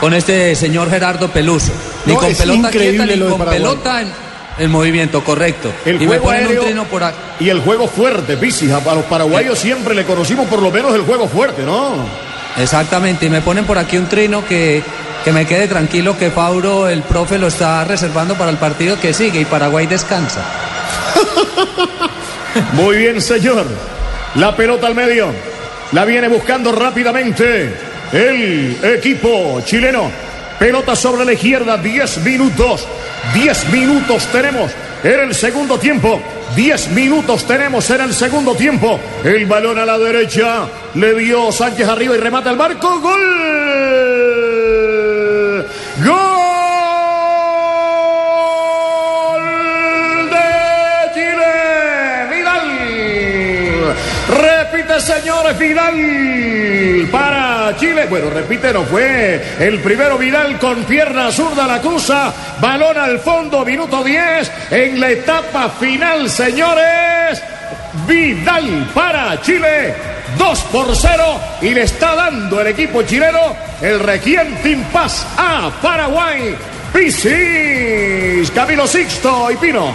con 0.00 0.12
este 0.14 0.54
señor 0.56 0.90
Gerardo 0.90 1.28
Peluso. 1.28 1.72
Ni 2.06 2.12
No, 2.14 2.18
con 2.18 2.34
pelota 2.34 2.70
quieta 2.70 3.06
ni 3.06 3.18
con 3.20 3.38
pelota 3.44 4.02
en, 4.02 4.12
en 4.58 4.70
movimiento, 4.70 5.22
correcto. 5.22 5.72
El 5.86 5.96
y 5.96 5.98
me 6.00 6.06
juego 6.06 6.24
ponen 6.24 6.40
aéreo 6.42 6.60
un 6.60 6.66
trino 6.66 6.84
por 6.86 7.04
acá. 7.04 7.16
y 7.38 7.48
el 7.48 7.60
juego 7.60 7.86
fuerte, 7.86 8.36
Pisi. 8.36 8.70
A 8.70 8.78
a 8.78 8.94
los 8.94 9.04
paraguayos 9.04 9.58
siempre 9.58 9.94
le 9.94 10.04
conocimos 10.04 10.48
por 10.48 10.60
lo 10.60 10.70
menos 10.70 10.92
el 10.94 11.02
juego 11.02 11.28
fuerte, 11.28 11.62
¿no? 11.62 11.94
Exactamente, 12.58 13.26
y 13.26 13.30
me 13.30 13.40
ponen 13.40 13.64
por 13.64 13.78
aquí 13.78 13.96
un 13.96 14.08
trino 14.08 14.44
que, 14.44 14.82
que 15.24 15.32
me 15.32 15.46
quede 15.46 15.68
tranquilo 15.68 16.18
que 16.18 16.30
Fauro, 16.30 16.88
el 16.88 17.02
profe, 17.02 17.38
lo 17.38 17.46
está 17.46 17.84
reservando 17.84 18.34
para 18.34 18.50
el 18.50 18.58
partido 18.58 19.00
que 19.00 19.14
sigue 19.14 19.40
y 19.40 19.44
Paraguay 19.46 19.86
descansa. 19.86 20.44
Muy 22.74 22.96
bien, 22.98 23.20
señor. 23.20 23.66
La 24.36 24.54
pelota 24.56 24.86
al 24.86 24.94
medio. 24.94 25.28
La 25.92 26.04
viene 26.04 26.28
buscando 26.28 26.72
rápidamente 26.72 27.74
el 28.12 28.78
equipo 28.82 29.60
chileno. 29.64 30.10
Pelota 30.58 30.94
sobre 30.96 31.24
la 31.24 31.32
izquierda, 31.32 31.76
10 31.76 32.18
minutos. 32.18 32.86
10 33.34 33.68
minutos 33.70 34.26
tenemos 34.26 34.72
en 35.02 35.20
el 35.20 35.34
segundo 35.34 35.78
tiempo. 35.78 36.20
10 36.56 36.88
minutos 36.90 37.46
tenemos 37.46 37.88
en 37.90 38.02
el 38.02 38.14
segundo 38.14 38.54
tiempo. 38.54 39.00
El 39.24 39.46
balón 39.46 39.78
a 39.78 39.84
la 39.84 39.98
derecha. 39.98 40.66
Le 40.94 41.14
dio 41.14 41.50
Sánchez 41.52 41.88
arriba 41.88 42.14
y 42.16 42.18
remata 42.18 42.50
el 42.50 42.56
marco. 42.56 43.00
¡Gol! 43.00 43.22
¡Gol 46.04 46.31
Señores, 55.00 55.58
Vidal 55.58 57.08
para 57.10 57.74
Chile. 57.78 58.06
Bueno, 58.10 58.28
repite, 58.28 58.72
no 58.72 58.84
fue 58.84 59.40
el 59.58 59.80
primero 59.80 60.18
Vidal 60.18 60.58
con 60.58 60.84
pierna 60.84 61.30
zurda 61.32 61.66
la 61.66 61.80
cruza. 61.80 62.32
Balón 62.60 62.98
al 62.98 63.18
fondo, 63.20 63.64
minuto 63.64 64.04
10 64.04 64.52
en 64.70 65.00
la 65.00 65.10
etapa 65.10 65.70
final, 65.70 66.28
señores. 66.28 67.42
Vidal 68.06 68.90
para 68.92 69.40
Chile. 69.40 69.94
2 70.36 70.58
por 70.72 70.94
0 70.94 71.40
y 71.62 71.70
le 71.70 71.82
está 71.82 72.14
dando 72.14 72.60
el 72.60 72.66
equipo 72.68 73.02
chileno 73.02 73.56
el 73.80 73.98
requiente 74.00 74.70
impas 74.70 75.26
a 75.36 75.70
Paraguay. 75.80 76.54
Pisis, 76.92 78.50
Camilo 78.50 78.86
Sixto 78.86 79.50
y 79.50 79.56
Pino. 79.56 79.94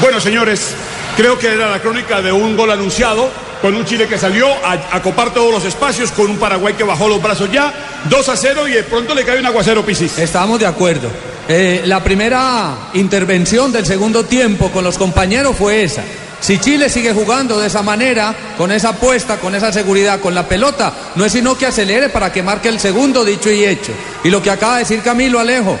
Bueno, 0.00 0.20
señores, 0.20 0.74
creo 1.16 1.36
que 1.38 1.48
era 1.48 1.70
la 1.70 1.80
crónica 1.80 2.22
de 2.22 2.30
un 2.30 2.56
gol 2.56 2.70
anunciado, 2.70 3.28
con 3.60 3.74
un 3.74 3.84
Chile 3.84 4.06
que 4.06 4.18
salió 4.18 4.48
a, 4.64 4.72
a 4.92 5.02
copar 5.02 5.32
todos 5.32 5.52
los 5.52 5.64
espacios, 5.64 6.12
con 6.12 6.30
un 6.30 6.38
Paraguay 6.38 6.74
que 6.74 6.84
bajó 6.84 7.08
los 7.08 7.22
brazos 7.22 7.50
ya, 7.50 7.72
2 8.08 8.28
a 8.28 8.36
0 8.36 8.68
y 8.68 8.72
de 8.72 8.82
pronto 8.84 9.14
le 9.14 9.24
cae 9.24 9.38
un 9.38 9.46
aguacero 9.46 9.84
Pisis. 9.84 10.18
Estamos 10.18 10.60
de 10.60 10.66
acuerdo. 10.66 11.08
Eh, 11.48 11.82
la 11.86 12.04
primera 12.04 12.90
intervención 12.92 13.72
del 13.72 13.86
segundo 13.86 14.24
tiempo 14.24 14.70
con 14.70 14.84
los 14.84 14.98
compañeros 14.98 15.56
fue 15.56 15.82
esa. 15.82 16.02
Si 16.40 16.58
Chile 16.58 16.88
sigue 16.88 17.14
jugando 17.14 17.58
de 17.58 17.66
esa 17.66 17.82
manera, 17.82 18.34
con 18.56 18.70
esa 18.70 18.90
apuesta, 18.90 19.38
con 19.38 19.54
esa 19.54 19.72
seguridad, 19.72 20.20
con 20.20 20.34
la 20.34 20.46
pelota, 20.46 20.92
no 21.16 21.24
es 21.24 21.32
sino 21.32 21.56
que 21.56 21.66
acelere 21.66 22.10
para 22.10 22.30
que 22.30 22.42
marque 22.42 22.68
el 22.68 22.78
segundo, 22.78 23.24
dicho 23.24 23.50
y 23.50 23.64
hecho. 23.64 23.92
Y 24.22 24.28
lo 24.28 24.42
que 24.42 24.50
acaba 24.50 24.74
de 24.74 24.80
decir 24.80 25.02
Camilo 25.02 25.40
Alejo, 25.40 25.78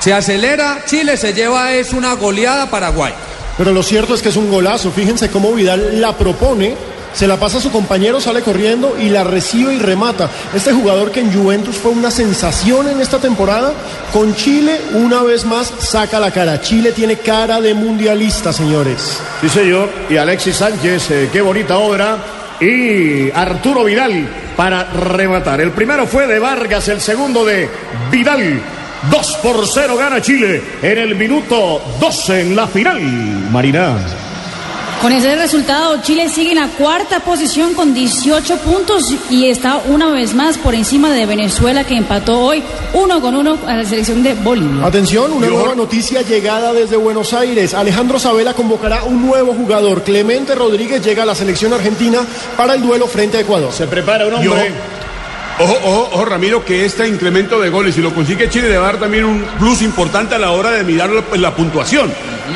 se 0.00 0.12
acelera, 0.12 0.82
Chile 0.86 1.16
se 1.16 1.34
lleva 1.34 1.74
es 1.74 1.92
una 1.92 2.14
goleada 2.14 2.70
Paraguay. 2.70 3.12
Pero 3.58 3.72
lo 3.72 3.82
cierto 3.82 4.14
es 4.14 4.22
que 4.22 4.30
es 4.30 4.36
un 4.36 4.50
golazo. 4.50 4.90
Fíjense 4.90 5.30
cómo 5.30 5.52
Vidal 5.52 6.00
la 6.00 6.16
propone, 6.16 6.74
se 7.16 7.26
la 7.26 7.38
pasa 7.38 7.56
a 7.56 7.60
su 7.62 7.70
compañero, 7.70 8.20
sale 8.20 8.42
corriendo 8.42 8.94
y 9.00 9.08
la 9.08 9.24
recibe 9.24 9.72
y 9.72 9.78
remata. 9.78 10.28
Este 10.54 10.72
jugador 10.72 11.10
que 11.10 11.20
en 11.20 11.32
Juventus 11.32 11.76
fue 11.76 11.90
una 11.90 12.10
sensación 12.10 12.88
en 12.88 13.00
esta 13.00 13.18
temporada, 13.18 13.72
con 14.12 14.34
Chile 14.34 14.78
una 14.92 15.22
vez 15.22 15.46
más 15.46 15.72
saca 15.78 16.20
la 16.20 16.30
cara. 16.30 16.60
Chile 16.60 16.92
tiene 16.92 17.16
cara 17.16 17.58
de 17.62 17.72
mundialista, 17.72 18.52
señores. 18.52 19.18
Sí, 19.40 19.48
señor. 19.48 19.88
Y 20.10 20.18
Alexis 20.18 20.56
Sánchez, 20.56 21.10
eh, 21.10 21.30
qué 21.32 21.40
bonita 21.40 21.78
obra. 21.78 22.18
Y 22.60 23.30
Arturo 23.30 23.84
Vidal 23.84 24.28
para 24.54 24.84
rematar. 24.84 25.62
El 25.62 25.70
primero 25.70 26.06
fue 26.06 26.26
de 26.26 26.38
Vargas, 26.38 26.86
el 26.88 27.00
segundo 27.00 27.46
de 27.46 27.66
Vidal. 28.10 28.60
2 29.10 29.38
por 29.42 29.66
0 29.66 29.96
gana 29.96 30.20
Chile 30.20 30.62
en 30.82 30.98
el 30.98 31.14
minuto 31.14 31.80
12 31.98 32.40
en 32.42 32.56
la 32.56 32.66
final. 32.66 33.00
Marina. 33.50 34.25
Con 35.00 35.12
ese 35.12 35.36
resultado, 35.36 36.00
Chile 36.02 36.28
sigue 36.28 36.50
en 36.50 36.56
la 36.56 36.68
cuarta 36.68 37.20
posición 37.20 37.74
con 37.74 37.94
18 37.94 38.56
puntos 38.58 39.04
y 39.30 39.46
está 39.46 39.76
una 39.76 40.10
vez 40.10 40.34
más 40.34 40.58
por 40.58 40.74
encima 40.74 41.12
de 41.12 41.26
Venezuela 41.26 41.84
que 41.84 41.96
empató 41.96 42.40
hoy 42.40 42.62
uno 42.94 43.20
con 43.20 43.36
uno 43.36 43.58
a 43.66 43.76
la 43.76 43.84
selección 43.84 44.22
de 44.22 44.34
Bolivia. 44.34 44.86
Atención, 44.86 45.32
una 45.32 45.48
nueva 45.48 45.74
noticia 45.74 46.22
llegada 46.22 46.72
desde 46.72 46.96
Buenos 46.96 47.34
Aires. 47.34 47.74
Alejandro 47.74 48.18
Sabela 48.18 48.54
convocará 48.54 49.04
un 49.04 49.24
nuevo 49.24 49.52
jugador. 49.54 50.02
Clemente 50.02 50.54
Rodríguez 50.54 51.04
llega 51.04 51.22
a 51.22 51.26
la 51.26 51.34
selección 51.34 51.72
argentina 51.72 52.20
para 52.56 52.74
el 52.74 52.82
duelo 52.82 53.06
frente 53.06 53.36
a 53.36 53.40
Ecuador. 53.40 53.72
Se 53.72 53.86
prepara 53.86 54.26
un 54.26 54.34
hombre. 54.34 54.72
Ojo, 55.58 55.72
ojo, 55.84 56.10
ojo, 56.12 56.24
Ramiro, 56.26 56.64
que 56.64 56.84
este 56.84 57.08
incremento 57.08 57.58
de 57.58 57.70
goles, 57.70 57.94
si 57.94 58.02
lo 58.02 58.12
consigue 58.12 58.50
Chile, 58.50 58.68
le 58.68 58.76
va 58.76 58.88
a 58.88 58.92
dar 58.92 59.00
también 59.00 59.24
un 59.24 59.40
plus 59.58 59.80
importante 59.80 60.34
a 60.34 60.38
la 60.38 60.50
hora 60.50 60.70
de 60.72 60.84
mirar 60.84 61.08
la, 61.08 61.22
la 61.34 61.54
puntuación. 61.54 62.12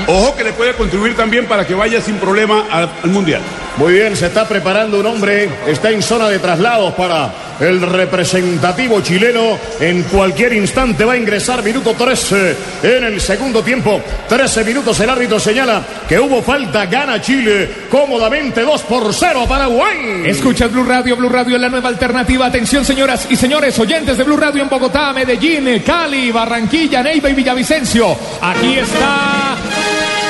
Ojo 0.06 0.36
que 0.36 0.44
le 0.44 0.52
puede 0.52 0.74
contribuir 0.74 1.16
también 1.16 1.46
para 1.46 1.66
que 1.66 1.74
vaya 1.74 2.02
sin 2.02 2.16
problema 2.16 2.66
al, 2.70 2.90
al 3.02 3.10
Mundial. 3.10 3.40
Muy 3.78 3.94
bien, 3.94 4.16
se 4.16 4.26
está 4.26 4.46
preparando 4.46 5.00
un 5.00 5.06
hombre, 5.06 5.48
está 5.66 5.90
en 5.90 6.02
zona 6.02 6.28
de 6.28 6.38
traslados 6.38 6.92
para 6.92 7.32
el 7.60 7.80
representativo 7.80 9.00
chileno. 9.00 9.58
En 9.78 10.02
cualquier 10.04 10.54
instante 10.54 11.04
va 11.04 11.14
a 11.14 11.16
ingresar 11.16 11.62
minuto 11.62 11.94
13 11.94 12.56
en 12.82 13.04
el 13.04 13.20
segundo 13.20 13.62
tiempo. 13.62 14.00
13 14.28 14.64
minutos 14.64 14.98
el 15.00 15.10
árbitro 15.10 15.38
señala 15.38 15.82
que 16.08 16.18
hubo 16.18 16.42
falta, 16.42 16.86
gana 16.86 17.20
Chile 17.20 17.70
cómodamente 17.88 18.62
2 18.62 18.82
por 18.82 19.12
0 19.12 19.42
a 19.42 19.48
Paraguay. 19.48 20.22
Escucha 20.24 20.66
Blue 20.66 20.84
Radio, 20.84 21.16
Blue 21.16 21.28
Radio 21.28 21.56
es 21.56 21.62
la 21.62 21.68
nueva 21.68 21.88
alternativa. 21.88 22.46
Atención, 22.46 22.84
señoras 22.84 23.26
y 23.30 23.36
señores, 23.36 23.78
oyentes 23.78 24.16
de 24.16 24.24
Blue 24.24 24.36
Radio 24.36 24.62
en 24.62 24.68
Bogotá, 24.68 25.12
Medellín, 25.12 25.82
Cali, 25.84 26.30
Barranquilla, 26.30 27.02
Neiva 27.02 27.30
y 27.30 27.34
Villavicencio. 27.34 28.16
Aquí 28.40 28.78
está 28.78 29.56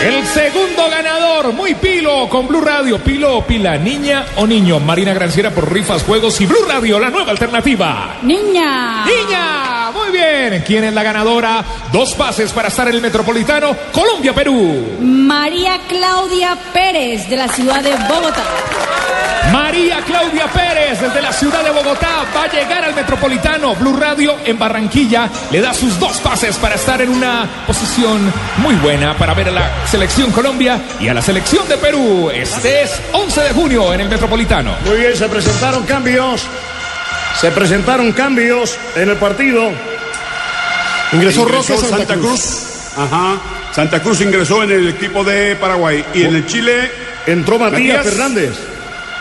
el 0.02 0.25
segundo 0.25 0.88
ganador, 0.90 1.52
muy 1.52 1.75
pilo 1.75 2.26
con 2.30 2.49
Blue 2.49 2.62
Radio. 2.62 2.99
Pilo 2.99 3.37
o 3.37 3.46
pila, 3.46 3.76
niña 3.76 4.25
o 4.37 4.46
niño. 4.46 4.80
Marina 4.80 5.12
Granciera 5.12 5.50
por 5.50 5.70
Rifas, 5.70 6.04
Juegos 6.04 6.40
y 6.40 6.46
Blue 6.46 6.64
Radio, 6.66 6.99
la 6.99 7.10
nueva 7.10 7.20
alternativa. 7.29 8.17
Niña. 8.23 9.05
Niña, 9.05 9.91
muy 9.93 10.11
bien. 10.11 10.62
¿Quién 10.67 10.85
es 10.85 10.93
la 10.93 11.03
ganadora? 11.03 11.65
Dos 11.93 12.15
pases 12.15 12.53
para 12.53 12.69
estar 12.69 12.89
en 12.89 12.95
el 12.95 13.00
Metropolitano, 13.00 13.77
Colombia, 13.93 14.35
Perú. 14.35 14.97
María 15.00 15.79
Claudia 15.89 16.57
Pérez 16.73 17.29
de 17.29 17.37
la 17.37 17.49
ciudad 17.49 17.83
de 17.83 17.91
Bogotá. 17.91 18.45
María 19.53 20.00
Claudia 20.07 20.47
Pérez 20.47 21.00
desde 21.00 21.21
la 21.21 21.33
ciudad 21.33 21.65
de 21.65 21.71
Bogotá 21.71 22.25
va 22.37 22.45
a 22.45 22.53
llegar 22.53 22.85
al 22.85 22.95
Metropolitano. 22.95 23.75
Blue 23.75 23.97
Radio 23.97 24.37
en 24.45 24.59
Barranquilla 24.59 25.29
le 25.50 25.61
da 25.61 25.75
sus 25.75 25.99
dos 25.99 26.19
pases 26.19 26.57
para 26.57 26.77
estar 26.77 27.00
en 27.03 27.11
una 27.11 27.49
posición 27.67 28.33
muy 28.59 28.77
buena 28.77 29.17
para 29.17 29.35
ver 29.35 29.49
a 29.49 29.53
la 29.53 29.87
selección 29.87 30.31
Colombia 30.31 30.81
y 31.00 31.09
a 31.09 31.15
la 31.15 31.23
selección 31.23 31.67
de 31.69 31.77
Perú. 31.79 32.31
Este 32.33 32.83
es 32.83 33.00
11 33.12 33.41
de 33.41 33.50
junio 33.50 33.93
en 33.93 34.03
el 34.03 34.09
Metropolitano. 34.09 34.75
Muy 34.85 34.99
bien, 34.99 35.17
se 35.17 35.29
presentaron 35.29 35.85
cambios. 35.85 36.47
Se 37.40 37.50
presentaron 37.52 38.12
cambios 38.12 38.76
en 38.94 39.09
el 39.09 39.16
partido. 39.16 39.70
Ingresó 41.12 41.47
Roque 41.47 41.73
Ingresó 41.73 41.88
Santa, 41.88 42.14
Cruz. 42.14 42.62
Ajá. 42.99 43.40
Santa 43.73 44.02
Cruz 44.02 44.20
ingresó 44.20 44.62
en 44.62 44.73
el 44.73 44.88
equipo 44.88 45.25
de 45.25 45.56
Paraguay. 45.56 46.04
Y 46.12 46.25
en 46.25 46.37
el 46.37 46.47
Chile, 46.47 46.90
Entró 47.26 47.59
Matías, 47.59 47.97
Matías. 47.97 48.04
Fernández. 48.14 48.50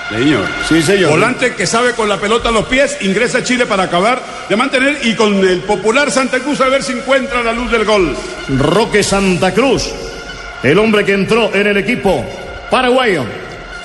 señor. 0.10 0.46
Sí, 0.68 0.82
señor. 0.82 1.12
Volante 1.12 1.56
que 1.56 1.66
sabe 1.66 1.94
con 1.94 2.10
la 2.10 2.18
pelota 2.18 2.50
a 2.50 2.52
los 2.52 2.66
pies, 2.66 2.98
ingresa 3.00 3.38
a 3.38 3.44
Chile 3.44 3.66
para 3.66 3.84
acabar 3.84 4.22
de 4.50 4.56
mantener 4.58 5.00
y 5.04 5.16
con 5.16 5.36
el 5.48 5.62
popular 5.62 6.12
Santa 6.12 6.40
Cruz 6.40 6.60
a 6.60 6.68
ver 6.68 6.84
si 6.84 6.92
encuentra 6.92 7.42
la 7.42 7.54
luz 7.54 7.72
del 7.72 7.86
gol. 7.86 8.14
Roque 8.50 9.02
Santa 9.02 9.54
Cruz, 9.54 9.90
el 10.62 10.78
hombre 10.78 11.06
que 11.06 11.14
entró 11.14 11.54
en 11.54 11.68
el 11.68 11.78
equipo 11.78 12.26
paraguayo. 12.70 13.24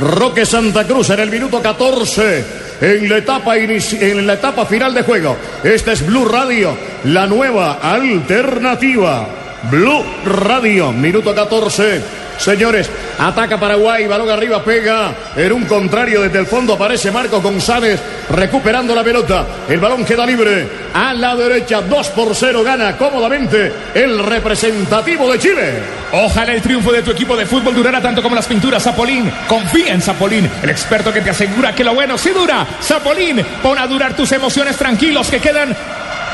Roque 0.01 0.45
Santa 0.45 0.85
Cruz 0.85 1.11
en 1.11 1.21
el 1.21 1.31
minuto 1.31 1.63
14 1.63 2.64
en 2.81 3.09
la 3.09 3.19
etapa 3.19 3.57
en 3.57 4.27
la 4.27 4.35
etapa 4.35 4.67
final 4.67 4.95
de 4.95 5.03
juego. 5.03 5.37
Esta 5.63 5.93
es 5.93 6.05
Blue 6.07 6.25
Radio, 6.27 6.77
la 7.05 7.27
nueva 7.27 7.75
alternativa. 7.83 9.27
Blue 9.71 10.05
Radio, 10.25 10.93
minuto 10.93 11.35
14. 11.35 12.24
Señores, 12.37 12.91
ataca 13.19 13.59
Paraguay, 13.59 14.07
balón 14.07 14.31
arriba, 14.31 14.63
pega. 14.63 15.15
En 15.37 15.53
un 15.53 15.65
contrario, 15.65 16.23
desde 16.23 16.39
el 16.39 16.47
fondo 16.47 16.75
aparece 16.75 17.11
Marcos 17.11 17.43
González 17.43 18.01
recuperando 18.31 18.95
la 18.95 19.05
pelota. 19.05 19.47
El 19.69 19.81
balón 19.81 20.05
queda 20.05 20.27
libre 20.27 20.69
a 20.93 21.15
la 21.15 21.37
derecha. 21.37 21.81
2 21.81 22.09
por 22.11 22.35
0 22.35 22.63
gana 22.63 22.97
cómodamente 22.97 23.73
el 23.95 24.19
representativo 24.25 25.31
de 25.33 25.39
Chile. 25.39 25.73
Ojalá 26.13 26.53
el 26.53 26.63
triunfo 26.63 26.93
de 26.93 27.03
tu 27.03 27.11
equipo 27.11 27.37
de 27.37 27.47
fútbol 27.47 27.75
durara 27.75 28.01
tanto 28.01 28.23
como 28.23 28.35
las 28.35 28.47
pinturas. 28.47 28.83
Zapolín, 28.83 29.31
confía 29.49 29.95
en 29.95 30.01
Zapolín, 30.01 30.49
el 30.63 30.71
experto 30.71 31.13
que 31.13 31.21
te 31.21 31.31
asegura 31.31 31.75
que 31.75 31.85
lo 31.85 31.95
bueno 31.95 32.17
sí 32.19 32.31
dura. 32.31 32.67
Zapolín, 32.83 33.45
pon 33.63 33.79
a 33.79 33.87
durar 33.87 34.15
tus 34.15 34.31
emociones 34.33 34.77
tranquilos 34.77 35.29
que 35.31 35.41
quedan 35.41 35.75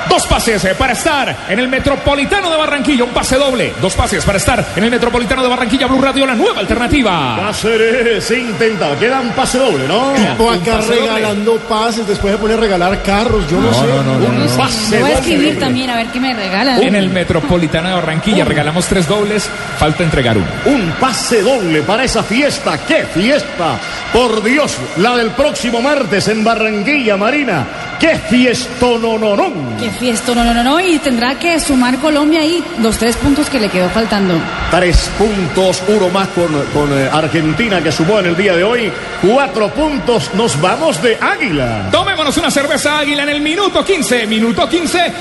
Dos 0.09 0.27
pases 0.27 0.65
eh, 0.65 0.75
para 0.77 0.93
estar 0.93 1.47
en 1.49 1.59
el 1.59 1.69
Metropolitano 1.69 2.51
de 2.51 2.57
Barranquilla. 2.57 3.05
Un 3.05 3.11
pase 3.11 3.37
doble. 3.37 3.75
Dos 3.81 3.95
pases 3.95 4.25
para 4.25 4.39
estar 4.39 4.65
en 4.75 4.85
el 4.85 4.91
Metropolitano 4.91 5.43
de 5.43 5.49
Barranquilla. 5.49 5.87
Blue 5.87 6.01
Radio, 6.01 6.27
la 6.27 6.35
nueva 6.35 6.61
alternativa. 6.61 7.37
Cáceres 7.39 8.25
se 8.25 8.39
intenta. 8.39 8.97
Queda 8.99 9.21
un 9.21 9.31
pase 9.31 9.59
doble, 9.59 9.87
¿no? 9.87 10.13
Tipo 10.15 10.51
acá 10.51 10.81
regalando 10.81 11.57
pases. 11.61 12.07
Después 12.07 12.33
de 12.33 12.39
poner 12.39 12.59
a 12.59 12.61
regalar 12.61 13.03
carros. 13.03 13.49
Yo 13.51 13.61
no, 13.61 13.73
sé. 13.73 13.81
un 13.81 14.57
pase 14.57 15.01
Voy 15.01 15.11
a 15.11 15.15
escribir 15.15 15.59
también 15.59 15.91
a 15.91 15.97
ver 15.97 16.07
qué 16.09 16.21
me 16.21 16.35
regalan. 16.35 16.83
En 16.83 16.95
el 16.95 17.11
Metropolitano 17.11 17.89
de 17.89 17.95
Barranquilla 17.95 18.45
regalamos 18.45 18.87
tres 18.87 19.07
dobles. 19.07 19.49
Falta 19.79 20.03
entregar 20.03 20.37
uno. 20.37 20.47
Un 20.67 20.93
pase 21.01 21.43
doble 21.43 21.83
para 21.83 22.05
esa 22.05 22.23
fiesta. 22.23 22.79
¡Qué 22.87 23.05
fiesta! 23.05 23.79
Por 24.13 24.43
Dios, 24.43 24.77
la 24.97 25.17
del 25.17 25.31
próximo 25.31 25.81
martes 25.81 26.29
en 26.29 26.43
Barranquilla, 26.43 27.17
Marina. 27.17 27.67
¡Qué 27.99 28.17
fiesto 28.17 28.99
no 28.99 29.19
no 29.19 29.37
no! 29.37 29.53
¡Qué 29.91 29.99
fiesto 29.99 30.35
no 30.35 30.45
no 30.45 30.55
no 30.55 30.63
no! 30.63 30.79
Y 30.81 30.99
tendrá 30.99 31.39
que 31.39 31.59
sumar 31.59 31.99
Colombia 31.99 32.41
ahí 32.41 32.63
los 32.81 32.97
tres 32.99 33.17
puntos 33.17 33.51
que 33.51 33.59
le 33.59 33.69
quedó 33.69 33.89
faltando. 33.91 34.35
Tres 34.71 35.11
puntos, 35.19 35.83
uno 35.89 36.09
más 36.11 36.29
con, 36.29 36.53
con 36.73 36.97
eh, 36.97 37.09
Argentina 37.11 37.83
que 37.83 37.91
sumó 37.91 38.21
en 38.21 38.27
el 38.27 38.37
día 38.37 38.55
de 38.55 38.63
hoy. 38.63 38.93
Cuatro 39.21 39.69
puntos, 39.71 40.33
nos 40.35 40.61
vamos 40.61 41.03
de 41.03 41.17
Águila. 41.21 41.89
Tomémonos 41.91 42.37
una 42.37 42.51
cerveza 42.51 42.99
Águila 42.99 43.25
en 43.25 43.31
el 43.31 43.41
minuto 43.41 43.85
15. 43.85 44.27
Minuto 44.27 44.69
15, 44.69 45.13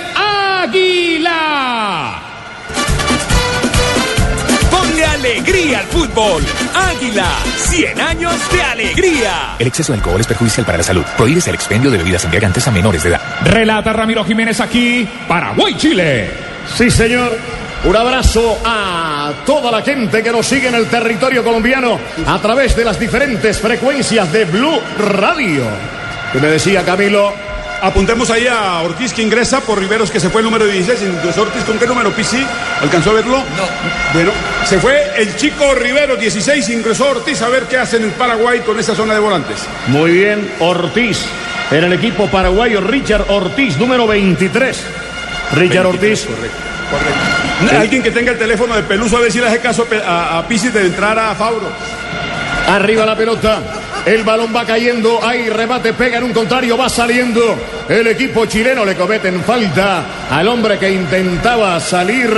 Águila 0.63 2.28
alegría 5.05 5.79
al 5.79 5.85
fútbol. 5.85 6.43
Águila, 6.73 7.27
100 7.57 8.01
años 8.01 8.33
de 8.51 8.61
alegría. 8.61 9.55
El 9.59 9.67
exceso 9.67 9.93
de 9.93 9.99
alcohol 9.99 10.21
es 10.21 10.27
perjudicial 10.27 10.65
para 10.65 10.79
la 10.79 10.83
salud. 10.83 11.03
Prohíbes 11.17 11.47
el 11.47 11.55
expendio 11.55 11.91
de 11.91 11.97
bebidas 11.97 12.23
embriagantes 12.23 12.67
a 12.67 12.71
menores 12.71 13.03
de 13.03 13.09
edad. 13.09 13.21
Relata 13.43 13.93
Ramiro 13.93 14.23
Jiménez 14.25 14.59
aquí, 14.59 15.07
Paraguay, 15.27 15.75
Chile. 15.75 16.29
Sí, 16.75 16.89
señor. 16.89 17.37
Un 17.85 17.95
abrazo 17.95 18.59
a 18.65 19.31
toda 19.45 19.71
la 19.71 19.81
gente 19.81 20.21
que 20.21 20.31
nos 20.31 20.45
sigue 20.45 20.67
en 20.67 20.75
el 20.75 20.87
territorio 20.87 21.43
colombiano 21.43 21.97
a 22.27 22.37
través 22.39 22.75
de 22.75 22.83
las 22.83 22.99
diferentes 22.99 23.57
frecuencias 23.59 24.31
de 24.33 24.43
Blue 24.43 24.81
Radio. 24.97 25.63
Que 26.33 26.39
me 26.39 26.47
decía 26.47 26.83
Camilo, 26.83 27.33
Apuntemos 27.81 28.29
ahí 28.29 28.45
a 28.45 28.81
Ortiz 28.81 29.13
que 29.13 29.21
ingresa 29.21 29.61
por 29.61 29.79
Riveros 29.79 30.11
que 30.11 30.19
se 30.19 30.29
fue 30.29 30.41
el 30.41 30.45
número 30.45 30.65
16. 30.65 31.01
Entonces 31.01 31.37
Ortiz, 31.37 31.63
¿con 31.63 31.79
qué 31.79 31.87
número 31.87 32.11
PC? 32.11 32.45
¿Alcanzó 32.81 33.11
a 33.11 33.13
verlo? 33.13 33.37
No. 33.37 34.13
Bueno, 34.13 34.31
se 34.65 34.79
fue 34.79 35.13
el 35.17 35.35
chico 35.37 35.73
Rivero 35.75 36.17
16, 36.17 36.69
ingresó 36.69 37.09
Ortiz 37.09 37.41
a 37.41 37.49
ver 37.49 37.63
qué 37.63 37.77
hace 37.77 37.97
en 37.97 38.03
el 38.03 38.11
Paraguay 38.11 38.59
con 38.61 38.77
esa 38.79 38.95
zona 38.95 39.13
de 39.13 39.19
volantes. 39.19 39.65
Muy 39.87 40.11
bien, 40.11 40.51
Ortiz. 40.59 41.25
En 41.71 41.83
el 41.83 41.93
equipo 41.93 42.27
paraguayo, 42.27 42.81
Richard 42.81 43.25
Ortiz, 43.29 43.77
número 43.77 44.07
23. 44.07 44.85
Richard 45.53 45.85
Ortiz. 45.85 46.25
Correcto, 46.25 46.57
correcto. 46.91 47.79
Alguien 47.79 48.03
que 48.03 48.11
tenga 48.11 48.31
el 48.31 48.37
teléfono 48.37 48.75
de 48.75 48.83
Peluso 48.83 49.17
a 49.17 49.21
ver 49.21 49.31
si 49.31 49.39
le 49.39 49.47
hace 49.47 49.59
caso 49.59 49.87
a, 50.05 50.39
a 50.39 50.43
de 50.47 50.85
entrar 50.85 51.17
a 51.17 51.35
Fauro. 51.35 51.69
Arriba 52.67 53.05
la 53.05 53.15
pelota. 53.15 53.61
El 54.05 54.23
balón 54.23 54.55
va 54.55 54.65
cayendo, 54.65 55.19
hay 55.23 55.49
remate, 55.49 55.93
pega 55.93 56.17
en 56.17 56.23
un 56.23 56.33
contrario, 56.33 56.77
va 56.77 56.89
saliendo. 56.89 57.57
El 57.89 58.05
equipo 58.05 58.45
chileno 58.45 58.85
le 58.85 58.95
cometen 58.95 59.43
falta 59.43 60.05
al 60.29 60.47
hombre 60.47 60.77
que 60.77 60.91
intentaba 60.91 61.79
salir 61.79 62.29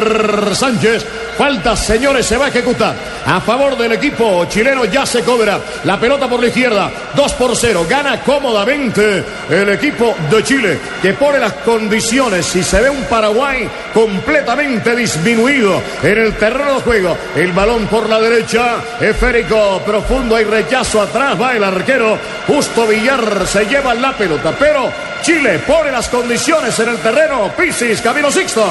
Sánchez. 0.53 1.05
Falta, 1.37 1.75
señores, 1.75 2.25
se 2.25 2.37
va 2.37 2.45
a 2.45 2.49
ejecutar. 2.49 2.95
A 3.25 3.41
favor 3.41 3.77
del 3.77 3.91
equipo 3.91 4.45
chileno 4.45 4.85
ya 4.85 5.05
se 5.05 5.23
cobra 5.23 5.59
la 5.83 5.99
pelota 5.99 6.29
por 6.29 6.39
la 6.39 6.47
izquierda. 6.47 6.89
2 7.15 7.33
por 7.33 7.55
0. 7.55 7.85
Gana 7.89 8.21
cómodamente 8.21 9.23
el 9.49 9.69
equipo 9.69 10.15
de 10.29 10.43
Chile 10.43 10.79
que 11.01 11.13
pone 11.15 11.39
las 11.39 11.53
condiciones. 11.53 12.45
Si 12.45 12.63
se 12.63 12.79
ve 12.79 12.89
un 12.89 13.03
Paraguay 13.03 13.67
completamente 13.93 14.95
disminuido 14.95 15.81
en 16.01 16.17
el 16.17 16.33
terreno 16.37 16.75
de 16.75 16.81
juego. 16.81 17.17
El 17.35 17.51
balón 17.51 17.87
por 17.87 18.07
la 18.07 18.21
derecha. 18.21 18.75
Esférico 19.01 19.81
profundo. 19.85 20.37
Hay 20.37 20.45
rechazo 20.45 21.01
atrás. 21.01 21.39
Va 21.41 21.55
el 21.57 21.63
arquero. 21.63 22.17
Justo 22.47 22.87
Villar 22.87 23.45
se 23.47 23.65
lleva 23.65 23.93
la 23.93 24.13
pelota. 24.13 24.53
Pero 24.57 24.91
Chile 25.21 25.40
pone 25.65 25.91
las 25.91 26.07
condiciones 26.09 26.77
en 26.79 26.89
el 26.89 26.97
terreno. 26.97 27.51
Pisis, 27.57 28.01
Camilo 28.01 28.31
Sixto. 28.31 28.63